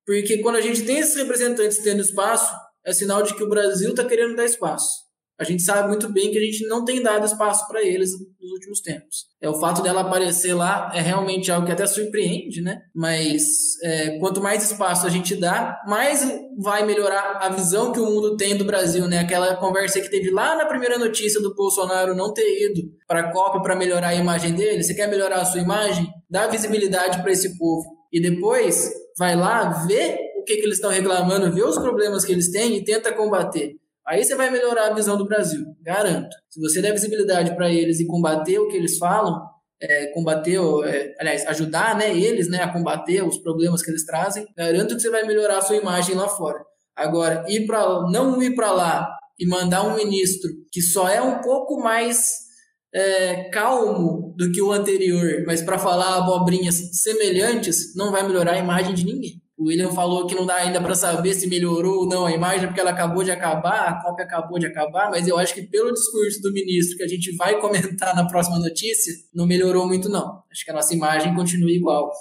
Porque 0.06 0.40
quando 0.40 0.56
a 0.56 0.62
gente 0.62 0.84
tem 0.84 1.00
esses 1.00 1.16
representantes 1.16 1.80
tendo 1.80 2.02
espaço, 2.02 2.54
é 2.86 2.94
sinal 2.94 3.24
de 3.24 3.36
que 3.36 3.44
o 3.44 3.50
Brasil 3.50 3.90
está 3.92 4.06
querendo 4.06 4.36
dar 4.36 4.46
espaço 4.46 5.05
a 5.40 5.44
gente 5.44 5.64
sabe 5.64 5.90
muito 5.90 6.12
bem 6.12 6.32
que 6.32 6.38
a 6.38 6.42
gente 6.42 6.66
não 6.68 6.86
tem 6.86 7.04
dado 7.04 7.26
espaço 7.26 7.68
para 7.68 7.84
eles 7.84 8.12
nos 8.40 8.52
últimos 8.52 8.80
tempos. 8.80 9.26
É 9.42 9.50
o 9.50 9.60
fato 9.60 9.82
dela 9.82 10.02
aparecer 10.02 10.54
lá 10.54 10.92
é 10.94 11.02
realmente 11.02 11.52
algo 11.52 11.66
que 11.66 11.74
até 11.74 11.86
surpreende, 11.86 12.62
né? 12.62 12.80
Mas 12.96 13.44
é, 13.84 14.18
quanto 14.20 14.42
mais 14.42 14.64
espaço 14.64 15.06
a 15.06 15.10
gente 15.10 15.36
dá, 15.36 15.78
mais 15.88 16.26
vai 16.58 16.86
melhorar 16.86 17.40
a 17.42 17.50
visão 17.50 17.92
que 17.92 18.00
o 18.00 18.06
mundo 18.06 18.38
tem 18.38 18.56
do 18.56 18.64
Brasil, 18.64 19.08
né? 19.08 19.20
Aquela 19.20 19.58
conversa 19.58 20.00
que 20.00 20.10
teve 20.10 20.32
lá 20.32 20.56
na 20.56 20.66
primeira 20.66 20.98
notícia 20.98 21.42
do 21.42 21.54
Bolsonaro 21.54 22.16
não 22.16 22.34
ter 22.34 22.70
ido 22.70 22.82
para 23.06 23.20
a 23.20 23.32
Copa 23.34 23.62
para 23.62 23.76
melhorar 23.76 24.10
a 24.10 24.16
imagem 24.16 24.54
dele. 24.54 24.84
Você 24.84 24.94
quer 24.94 25.10
melhorar 25.10 25.42
a 25.42 25.46
sua 25.46 25.60
imagem? 25.60 26.08
Dá 26.30 26.48
visibilidade 26.48 27.22
para 27.22 27.32
esse 27.32 27.58
povo 27.58 27.84
e 28.12 28.22
depois 28.22 28.90
vai 29.18 29.36
lá 29.36 29.86
ver 29.86 30.18
o 30.38 30.44
que, 30.44 30.56
que 30.56 30.62
eles 30.62 30.76
estão 30.76 30.92
reclamando, 30.92 31.52
ver 31.52 31.66
os 31.66 31.78
problemas 31.78 32.24
que 32.24 32.32
eles 32.32 32.50
têm 32.52 32.78
e 32.78 32.84
tenta 32.86 33.12
combater. 33.12 33.76
Aí 34.08 34.24
você 34.24 34.36
vai 34.36 34.52
melhorar 34.52 34.88
a 34.88 34.94
visão 34.94 35.18
do 35.18 35.26
Brasil, 35.26 35.66
garanto. 35.82 36.36
Se 36.50 36.60
você 36.60 36.82
der 36.82 36.92
visibilidade 36.92 37.56
para 37.56 37.72
eles 37.72 38.00
e 38.00 38.06
combater 38.06 38.60
o 38.60 38.68
que 38.68 38.78
eles 38.78 38.98
falam, 38.98 39.42
é, 39.82 40.08
combater, 40.08 40.60
é, 40.86 41.16
aliás, 41.20 41.46
ajudar 41.48 41.98
né, 41.98 42.16
eles 42.16 42.50
né, 42.50 42.62
a 42.62 42.72
combater 42.72 43.24
os 43.24 43.38
problemas 43.40 43.82
que 43.82 43.90
eles 43.90 44.06
trazem, 44.06 44.46
garanto 44.56 44.96
que 44.96 45.02
você 45.02 45.10
vai 45.10 45.24
melhorar 45.24 45.58
a 45.58 45.62
sua 45.62 45.76
imagem 45.76 46.16
lá 46.16 46.28
fora. 46.28 46.64
Agora, 46.96 47.44
ir 47.48 47.66
para 47.66 48.04
não 48.12 48.42
ir 48.42 48.56
para 48.56 48.72
lá 48.72 49.10
e 49.40 49.48
mandar 49.48 49.84
um 49.84 49.96
ministro 49.96 50.50
que 50.72 50.82
só 50.82 51.10
é 51.10 51.22
um 51.22 51.42
pouco 51.42 51.82
mais 51.82 52.46
é, 52.94 53.50
calmo 53.50 54.34
do 54.38 54.52
que 54.52 54.62
o 54.62 54.72
anterior, 54.72 55.44
mas 55.46 55.62
para 55.62 55.78
falar 55.78 56.18
abobrinhas 56.18 56.76
semelhantes, 57.02 57.94
não 57.96 58.12
vai 58.12 58.26
melhorar 58.26 58.54
a 58.54 58.60
imagem 58.60 58.94
de 58.94 59.04
ninguém. 59.04 59.42
O 59.58 59.68
William 59.68 59.90
falou 59.92 60.28
que 60.28 60.36
não 60.36 60.46
dá 60.46 60.56
ainda 60.56 60.82
para 60.82 60.94
saber 60.94 61.34
se 61.34 61.48
melhorou 61.48 62.00
ou 62.00 62.10
não 62.10 62.26
a 62.26 62.32
imagem, 62.32 62.68
porque 62.68 62.82
ela 62.82 62.92
acabou 62.92 63.24
de 63.24 63.32
acabar, 63.32 63.88
a 63.88 64.02
cópia 64.02 64.26
acabou 64.26 64.60
de 64.60 64.66
acabar, 64.66 65.10
mas 65.10 65.28
eu 65.30 65.38
acho 65.38 65.54
que 65.54 65.62
pelo 65.62 65.94
discurso 65.94 66.42
do 66.42 66.52
ministro, 66.52 66.98
que 66.98 67.04
a 67.04 67.08
gente 67.08 67.34
vai 67.38 67.58
comentar 67.62 68.14
na 68.14 68.28
próxima 68.28 68.60
notícia, 68.60 69.14
não 69.34 69.48
melhorou 69.48 69.88
muito, 69.88 70.10
não. 70.10 70.44
Acho 70.52 70.66
que 70.66 70.72
a 70.72 70.74
nossa 70.74 70.94
imagem 70.94 71.34
continua 71.34 71.72
igual. 71.72 72.12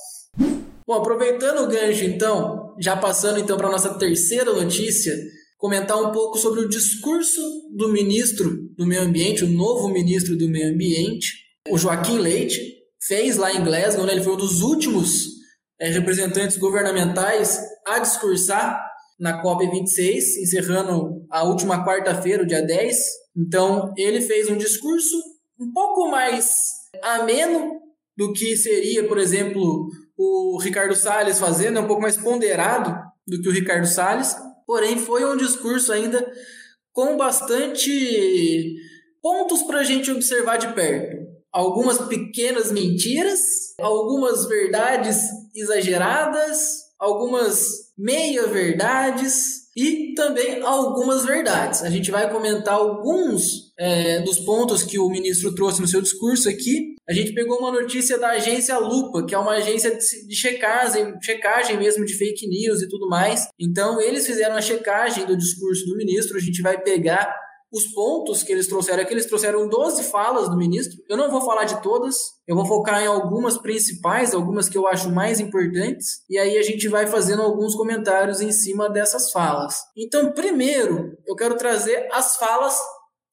Bom, 0.87 0.95
aproveitando 0.95 1.64
o 1.64 1.66
gancho, 1.66 2.05
então, 2.05 2.72
já 2.78 2.97
passando 2.97 3.41
então 3.41 3.57
para 3.57 3.70
nossa 3.70 3.95
terceira 3.95 4.53
notícia, 4.53 5.12
comentar 5.59 6.01
um 6.01 6.12
pouco 6.12 6.39
sobre 6.39 6.61
o 6.61 6.68
discurso 6.68 7.41
do 7.74 7.89
ministro 7.89 8.68
do 8.76 8.87
Meio 8.87 9.03
Ambiente, 9.03 9.45
o 9.45 9.51
novo 9.51 9.89
ministro 9.89 10.37
do 10.37 10.49
Meio 10.49 10.68
Ambiente, 10.68 11.32
o 11.68 11.76
Joaquim 11.76 12.18
Leite, 12.18 12.61
fez 13.01 13.37
lá 13.39 13.53
em 13.53 13.64
Glasgow, 13.64 14.07
né? 14.07 14.12
ele 14.12 14.22
foi 14.22 14.35
um 14.35 14.37
dos 14.37 14.61
últimos 14.61 15.35
representantes 15.89 16.57
governamentais 16.57 17.61
a 17.87 17.99
discursar 17.99 18.80
na 19.18 19.43
COP26, 19.43 20.43
encerrando 20.43 21.24
a 21.30 21.45
última 21.45 21.85
quarta-feira, 21.85 22.47
dia 22.47 22.62
10. 22.62 22.97
Então, 23.37 23.93
ele 23.97 24.20
fez 24.20 24.49
um 24.49 24.57
discurso 24.57 25.16
um 25.59 25.72
pouco 25.72 26.11
mais 26.11 26.55
ameno 27.03 27.80
do 28.16 28.32
que 28.32 28.57
seria, 28.57 29.07
por 29.07 29.18
exemplo, 29.18 29.89
o 30.16 30.59
Ricardo 30.61 30.95
Salles 30.95 31.39
fazendo, 31.39 31.78
é 31.78 31.80
um 31.80 31.87
pouco 31.87 32.03
mais 32.03 32.16
ponderado 32.16 32.95
do 33.26 33.41
que 33.41 33.49
o 33.49 33.53
Ricardo 33.53 33.87
Salles, 33.87 34.37
porém 34.66 34.99
foi 34.99 35.24
um 35.24 35.37
discurso 35.37 35.93
ainda 35.93 36.24
com 36.93 37.16
bastante 37.16 38.76
pontos 39.20 39.62
para 39.62 39.80
a 39.80 39.85
gente 39.85 40.11
observar 40.11 40.59
de 40.59 40.72
perto. 40.74 41.23
Algumas 41.55 41.98
pequenas 42.09 42.72
mentiras, 42.72 43.40
algumas 43.78 44.48
verdades 44.48 45.18
exageradas, 45.55 46.59
algumas 46.98 47.92
meia-verdades 47.96 49.64
e 49.76 50.14
também 50.14 50.62
algumas 50.62 51.24
verdades. 51.24 51.82
A 51.82 51.90
gente 51.90 52.11
vai 52.11 52.30
comentar 52.30 52.74
alguns 52.74 53.72
é, 53.78 54.20
dos 54.20 54.40
pontos 54.40 54.82
que 54.82 54.98
o 54.98 55.09
ministro 55.09 55.55
trouxe 55.55 55.80
no 55.80 55.86
seu 55.86 56.00
discurso 56.00 56.48
aqui. 56.48 56.94
A 57.09 57.12
gente 57.12 57.34
pegou 57.34 57.59
uma 57.59 57.70
notícia 57.70 58.18
da 58.18 58.30
agência 58.30 58.78
Lupa, 58.78 59.24
que 59.26 59.34
é 59.34 59.38
uma 59.38 59.52
agência 59.52 59.96
de 59.96 60.34
checagem, 60.34 61.14
checagem 61.20 61.76
mesmo 61.76 62.05
de 62.05 62.14
fake 62.14 62.48
news 62.48 62.82
e 62.82 62.88
tudo 62.88 63.09
mais. 63.09 63.46
Então, 63.61 64.00
eles 64.00 64.26
fizeram 64.26 64.57
a 64.57 64.61
checagem 64.61 65.26
do 65.26 65.36
discurso 65.36 65.84
do 65.86 65.96
ministro. 65.96 66.36
A 66.36 66.40
gente 66.40 66.62
vai 66.62 66.80
pegar 66.80 67.34
os 67.74 67.86
pontos 67.86 68.44
que 68.44 68.52
eles 68.52 68.68
trouxeram 68.68 69.02
aqui, 69.02 69.12
eles 69.12 69.26
trouxeram 69.26 69.68
12 69.68 70.04
falas 70.04 70.48
do 70.48 70.56
ministro. 70.56 70.96
Eu 71.08 71.16
não 71.16 71.28
vou 71.28 71.40
falar 71.40 71.64
de 71.64 71.82
todas, 71.82 72.14
eu 72.46 72.54
vou 72.54 72.64
focar 72.64 73.02
em 73.02 73.06
algumas 73.06 73.58
principais, 73.58 74.32
algumas 74.32 74.68
que 74.68 74.78
eu 74.78 74.86
acho 74.86 75.10
mais 75.10 75.40
importantes, 75.40 76.22
e 76.30 76.38
aí 76.38 76.56
a 76.56 76.62
gente 76.62 76.86
vai 76.88 77.08
fazendo 77.08 77.42
alguns 77.42 77.74
comentários 77.74 78.40
em 78.40 78.52
cima 78.52 78.88
dessas 78.88 79.32
falas. 79.32 79.74
Então, 79.96 80.32
primeiro, 80.32 81.18
eu 81.26 81.34
quero 81.34 81.56
trazer 81.56 82.08
as 82.12 82.36
falas 82.36 82.78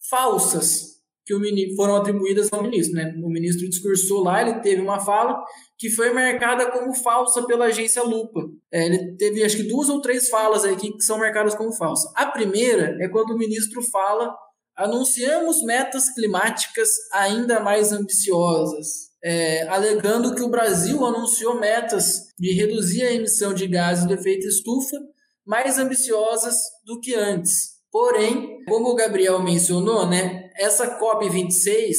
falsas 0.10 0.92
que 1.24 1.76
foram 1.76 1.96
atribuídas 1.96 2.50
ao 2.52 2.64
ministro. 2.64 2.96
Né? 2.96 3.14
O 3.24 3.30
ministro 3.30 3.70
discursou 3.70 4.24
lá, 4.24 4.42
ele 4.42 4.60
teve 4.62 4.82
uma 4.82 5.00
fala 5.00 5.40
que 5.82 5.90
foi 5.90 6.14
marcada 6.14 6.70
como 6.70 6.94
falsa 6.94 7.44
pela 7.48 7.66
agência 7.66 8.04
Lupa. 8.04 8.42
É, 8.72 8.86
ele 8.86 9.18
teve 9.18 9.44
acho 9.44 9.58
que 9.58 9.64
duas 9.64 9.90
ou 9.90 10.00
três 10.00 10.30
falas 10.30 10.64
aqui 10.64 10.92
que 10.92 11.02
são 11.04 11.18
marcadas 11.18 11.56
como 11.56 11.76
falsa. 11.76 12.08
A 12.16 12.28
primeira 12.28 12.96
é 13.02 13.10
quando 13.10 13.32
o 13.32 13.38
ministro 13.38 13.82
fala: 13.82 14.32
anunciamos 14.78 15.64
metas 15.64 16.14
climáticas 16.14 16.88
ainda 17.12 17.60
mais 17.60 17.92
ambiciosas. 17.92 19.10
É, 19.24 19.68
alegando 19.68 20.36
que 20.36 20.44
o 20.44 20.50
Brasil 20.50 21.04
anunciou 21.04 21.60
metas 21.60 22.28
de 22.38 22.54
reduzir 22.54 23.02
a 23.02 23.14
emissão 23.14 23.52
de 23.52 23.68
gases 23.68 24.08
de 24.08 24.14
efeito 24.14 24.48
estufa 24.48 24.98
mais 25.44 25.80
ambiciosas 25.80 26.58
do 26.86 27.00
que 27.00 27.16
antes. 27.16 27.72
Porém, 27.92 28.64
como 28.68 28.90
o 28.90 28.96
Gabriel 28.96 29.42
mencionou, 29.42 30.08
né, 30.08 30.50
essa 30.58 31.00
COP26, 31.00 31.94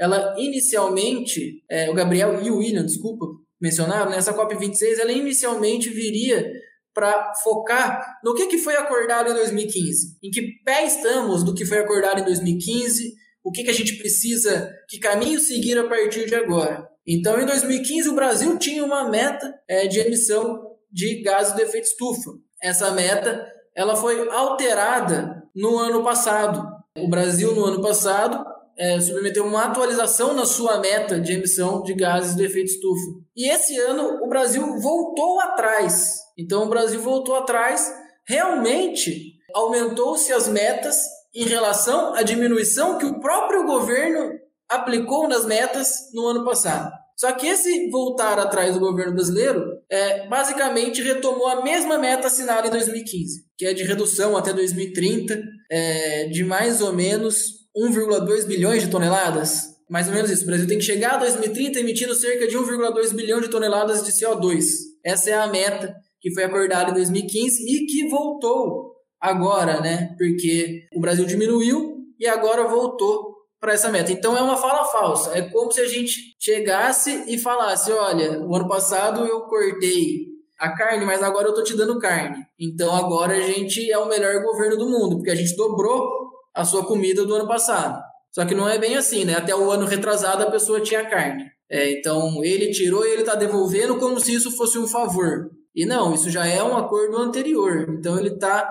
ela 0.00 0.34
inicialmente, 0.38 1.62
é, 1.70 1.90
o 1.90 1.94
Gabriel 1.94 2.42
e 2.42 2.50
o 2.50 2.56
William, 2.56 2.86
desculpa, 2.86 3.26
mencionaram, 3.60 4.10
né, 4.10 4.16
essa 4.16 4.32
COP26, 4.32 4.98
ela 4.98 5.12
inicialmente 5.12 5.90
viria 5.90 6.50
para 6.94 7.34
focar 7.42 8.18
no 8.24 8.34
que, 8.34 8.46
que 8.46 8.58
foi 8.58 8.76
acordado 8.76 9.30
em 9.30 9.34
2015, 9.34 10.18
em 10.22 10.30
que 10.30 10.42
pé 10.64 10.86
estamos 10.86 11.44
do 11.44 11.54
que 11.54 11.66
foi 11.66 11.78
acordado 11.78 12.20
em 12.20 12.24
2015, 12.24 13.14
o 13.44 13.52
que, 13.52 13.62
que 13.62 13.70
a 13.70 13.74
gente 13.74 13.96
precisa, 13.98 14.72
que 14.88 14.98
caminho 14.98 15.38
seguir 15.38 15.78
a 15.78 15.86
partir 15.86 16.26
de 16.26 16.34
agora. 16.34 16.88
Então, 17.06 17.40
em 17.40 17.44
2015, 17.44 18.08
o 18.08 18.14
Brasil 18.14 18.58
tinha 18.58 18.84
uma 18.84 19.08
meta 19.08 19.54
é, 19.68 19.86
de 19.86 20.00
emissão 20.00 20.62
de 20.90 21.22
gases 21.22 21.54
de 21.54 21.62
efeito 21.62 21.86
estufa. 21.86 22.30
Essa 22.62 22.90
meta 22.90 23.46
ela 23.74 23.96
foi 23.96 24.28
alterada 24.30 25.42
no 25.54 25.78
ano 25.78 26.02
passado. 26.02 26.66
O 26.98 27.08
Brasil, 27.08 27.54
no 27.54 27.64
ano 27.64 27.80
passado, 27.80 28.44
é, 28.80 28.98
submeteu 28.98 29.44
uma 29.44 29.66
atualização 29.66 30.32
na 30.32 30.46
sua 30.46 30.78
meta 30.80 31.20
de 31.20 31.34
emissão 31.34 31.82
de 31.82 31.92
gases 31.92 32.34
de 32.34 32.42
efeito 32.42 32.70
estufa. 32.70 33.10
E 33.36 33.46
esse 33.52 33.78
ano 33.78 34.24
o 34.24 34.28
Brasil 34.28 34.80
voltou 34.80 35.38
atrás. 35.38 36.18
Então 36.38 36.64
o 36.64 36.68
Brasil 36.70 36.98
voltou 37.02 37.34
atrás, 37.34 37.92
realmente 38.26 39.34
aumentou-se 39.54 40.32
as 40.32 40.48
metas 40.48 40.96
em 41.34 41.44
relação 41.44 42.14
à 42.14 42.22
diminuição 42.22 42.96
que 42.96 43.04
o 43.04 43.20
próprio 43.20 43.66
governo 43.66 44.32
aplicou 44.66 45.28
nas 45.28 45.44
metas 45.44 46.10
no 46.14 46.26
ano 46.26 46.42
passado. 46.42 46.90
Só 47.16 47.32
que 47.32 47.46
esse 47.46 47.90
voltar 47.90 48.38
atrás 48.38 48.72
do 48.72 48.80
governo 48.80 49.12
brasileiro 49.12 49.62
é, 49.90 50.26
basicamente 50.26 51.02
retomou 51.02 51.48
a 51.48 51.62
mesma 51.62 51.98
meta 51.98 52.28
assinada 52.28 52.68
em 52.68 52.70
2015, 52.70 53.44
que 53.58 53.66
é 53.66 53.74
de 53.74 53.82
redução 53.82 54.38
até 54.38 54.54
2030 54.54 55.38
é, 55.70 56.28
de 56.28 56.42
mais 56.44 56.80
ou 56.80 56.94
menos 56.94 57.59
1,2 57.76 58.46
bilhões 58.46 58.82
de 58.82 58.90
toneladas. 58.90 59.70
Mais 59.88 60.06
ou 60.06 60.14
menos 60.14 60.30
isso. 60.30 60.44
O 60.44 60.46
Brasil 60.46 60.66
tem 60.66 60.78
que 60.78 60.84
chegar 60.84 61.14
a 61.14 61.18
2030 61.18 61.80
emitindo 61.80 62.14
cerca 62.14 62.46
de 62.46 62.56
1,2 62.56 63.14
bilhão 63.14 63.40
de 63.40 63.48
toneladas 63.48 64.04
de 64.04 64.12
CO2. 64.12 64.64
Essa 65.04 65.30
é 65.30 65.34
a 65.34 65.46
meta 65.46 65.94
que 66.20 66.32
foi 66.32 66.44
acordada 66.44 66.90
em 66.90 66.94
2015 66.94 67.62
e 67.62 67.86
que 67.86 68.08
voltou 68.08 68.94
agora, 69.20 69.80
né? 69.80 70.14
Porque 70.18 70.86
o 70.94 71.00
Brasil 71.00 71.24
diminuiu 71.24 72.04
e 72.18 72.26
agora 72.26 72.68
voltou 72.68 73.30
para 73.60 73.74
essa 73.74 73.90
meta. 73.90 74.10
Então 74.10 74.36
é 74.36 74.42
uma 74.42 74.56
fala 74.56 74.84
falsa. 74.84 75.36
É 75.36 75.42
como 75.42 75.70
se 75.70 75.80
a 75.80 75.86
gente 75.86 76.36
chegasse 76.38 77.24
e 77.26 77.38
falasse: 77.38 77.92
olha, 77.92 78.40
o 78.40 78.54
ano 78.54 78.68
passado 78.68 79.26
eu 79.26 79.42
cortei 79.42 80.30
a 80.58 80.70
carne, 80.70 81.04
mas 81.04 81.22
agora 81.22 81.48
eu 81.48 81.54
tô 81.54 81.62
te 81.62 81.76
dando 81.76 81.98
carne. 81.98 82.44
Então 82.58 82.94
agora 82.94 83.34
a 83.34 83.40
gente 83.40 83.90
é 83.90 83.98
o 83.98 84.08
melhor 84.08 84.42
governo 84.42 84.76
do 84.76 84.88
mundo, 84.88 85.16
porque 85.16 85.30
a 85.30 85.34
gente 85.34 85.56
dobrou 85.56 86.29
a 86.54 86.64
sua 86.64 86.84
comida 86.84 87.24
do 87.24 87.34
ano 87.34 87.46
passado. 87.46 88.00
Só 88.32 88.44
que 88.44 88.54
não 88.54 88.68
é 88.68 88.78
bem 88.78 88.96
assim, 88.96 89.24
né? 89.24 89.34
Até 89.34 89.54
o 89.54 89.70
ano 89.70 89.86
retrasado 89.86 90.42
a 90.42 90.50
pessoa 90.50 90.80
tinha 90.80 91.08
carne. 91.08 91.44
É, 91.70 91.92
então 91.92 92.42
ele 92.44 92.70
tirou 92.70 93.04
e 93.04 93.10
ele 93.10 93.22
está 93.22 93.34
devolvendo 93.34 93.96
como 93.98 94.20
se 94.20 94.34
isso 94.34 94.50
fosse 94.52 94.78
um 94.78 94.86
favor. 94.86 95.50
E 95.74 95.86
não, 95.86 96.14
isso 96.14 96.30
já 96.30 96.46
é 96.46 96.62
um 96.62 96.76
acordo 96.76 97.16
anterior. 97.16 97.86
Então 97.98 98.18
ele 98.18 98.30
está 98.30 98.68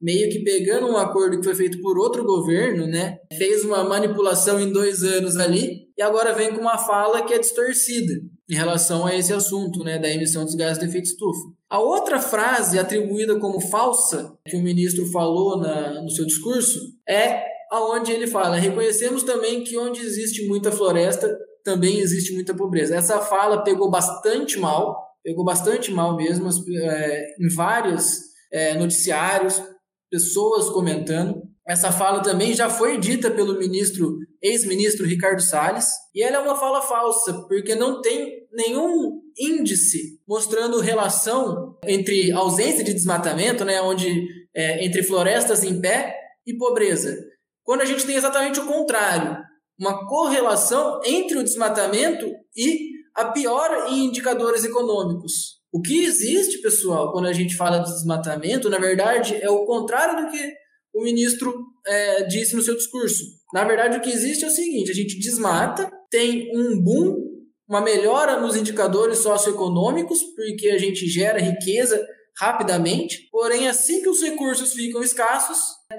meio 0.00 0.30
que 0.30 0.42
pegando 0.42 0.88
um 0.88 0.96
acordo 0.96 1.38
que 1.38 1.44
foi 1.44 1.54
feito 1.54 1.80
por 1.80 1.98
outro 1.98 2.24
governo, 2.24 2.86
né? 2.86 3.18
Fez 3.36 3.64
uma 3.64 3.84
manipulação 3.84 4.58
em 4.58 4.72
dois 4.72 5.02
anos 5.02 5.36
ali 5.36 5.88
e 5.96 6.02
agora 6.02 6.32
vem 6.32 6.52
com 6.52 6.60
uma 6.60 6.78
fala 6.78 7.22
que 7.22 7.34
é 7.34 7.38
distorcida 7.38 8.14
em 8.48 8.54
relação 8.54 9.06
a 9.06 9.14
esse 9.14 9.32
assunto, 9.32 9.84
né, 9.84 9.98
da 9.98 10.10
emissão 10.10 10.44
dos 10.44 10.54
gases 10.54 10.78
de 10.78 10.86
efeito 10.86 11.04
estufa. 11.04 11.59
A 11.70 11.78
outra 11.78 12.20
frase 12.20 12.78
atribuída 12.78 13.38
como 13.38 13.60
falsa 13.60 14.36
que 14.44 14.56
o 14.56 14.62
ministro 14.62 15.06
falou 15.12 15.56
na, 15.56 16.02
no 16.02 16.10
seu 16.10 16.26
discurso 16.26 16.80
é 17.08 17.44
aonde 17.70 18.10
ele 18.10 18.26
fala: 18.26 18.56
reconhecemos 18.56 19.22
também 19.22 19.62
que 19.62 19.78
onde 19.78 20.00
existe 20.00 20.48
muita 20.48 20.72
floresta 20.72 21.32
também 21.64 22.00
existe 22.00 22.34
muita 22.34 22.54
pobreza. 22.54 22.96
Essa 22.96 23.20
fala 23.20 23.62
pegou 23.62 23.88
bastante 23.88 24.58
mal, 24.58 24.96
pegou 25.22 25.44
bastante 25.44 25.92
mal 25.92 26.16
mesmo 26.16 26.48
é, 26.82 27.34
em 27.38 27.48
vários 27.54 28.18
é, 28.52 28.74
noticiários, 28.74 29.62
pessoas 30.10 30.70
comentando. 30.70 31.40
Essa 31.68 31.92
fala 31.92 32.20
também 32.20 32.52
já 32.52 32.68
foi 32.68 32.98
dita 32.98 33.30
pelo 33.30 33.56
ministro, 33.56 34.16
ex-ministro 34.42 35.06
Ricardo 35.06 35.40
Salles, 35.40 35.86
e 36.12 36.20
ela 36.20 36.38
é 36.38 36.40
uma 36.40 36.56
fala 36.56 36.82
falsa, 36.82 37.46
porque 37.46 37.76
não 37.76 38.00
tem 38.00 38.48
nenhum 38.52 39.19
índice 39.38 40.20
mostrando 40.26 40.80
relação 40.80 41.78
entre 41.84 42.32
ausência 42.32 42.84
de 42.84 42.94
desmatamento, 42.94 43.64
né, 43.64 43.80
onde 43.80 44.26
é, 44.54 44.84
entre 44.84 45.02
florestas 45.02 45.62
em 45.64 45.80
pé 45.80 46.16
e 46.46 46.56
pobreza. 46.56 47.16
Quando 47.62 47.82
a 47.82 47.84
gente 47.84 48.06
tem 48.06 48.16
exatamente 48.16 48.60
o 48.60 48.66
contrário, 48.66 49.36
uma 49.78 50.06
correlação 50.06 51.00
entre 51.04 51.38
o 51.38 51.44
desmatamento 51.44 52.26
e 52.56 52.90
a 53.14 53.26
piora 53.26 53.90
em 53.90 54.06
indicadores 54.06 54.64
econômicos. 54.64 55.60
O 55.72 55.80
que 55.80 56.04
existe, 56.04 56.60
pessoal, 56.60 57.12
quando 57.12 57.26
a 57.26 57.32
gente 57.32 57.56
fala 57.56 57.78
de 57.78 57.92
desmatamento, 57.92 58.68
na 58.68 58.78
verdade, 58.78 59.36
é 59.36 59.48
o 59.48 59.64
contrário 59.64 60.24
do 60.24 60.30
que 60.30 60.52
o 60.92 61.02
ministro 61.02 61.54
é, 61.86 62.24
disse 62.24 62.56
no 62.56 62.62
seu 62.62 62.76
discurso. 62.76 63.24
Na 63.54 63.64
verdade, 63.64 63.96
o 63.96 64.00
que 64.00 64.10
existe 64.10 64.44
é 64.44 64.48
o 64.48 64.50
seguinte: 64.50 64.90
a 64.90 64.94
gente 64.94 65.18
desmata, 65.18 65.90
tem 66.10 66.50
um 66.56 66.80
boom, 66.82 67.29
uma 67.70 67.80
melhora 67.80 68.40
nos 68.40 68.56
indicadores 68.56 69.18
socioeconômicos, 69.18 70.20
porque 70.34 70.70
a 70.70 70.76
gente 70.76 71.06
gera 71.06 71.38
riqueza 71.38 72.04
rapidamente, 72.36 73.28
porém, 73.30 73.68
assim 73.68 74.02
que 74.02 74.08
os 74.08 74.20
recursos 74.20 74.72
ficam 74.72 75.00
escassos, 75.04 75.58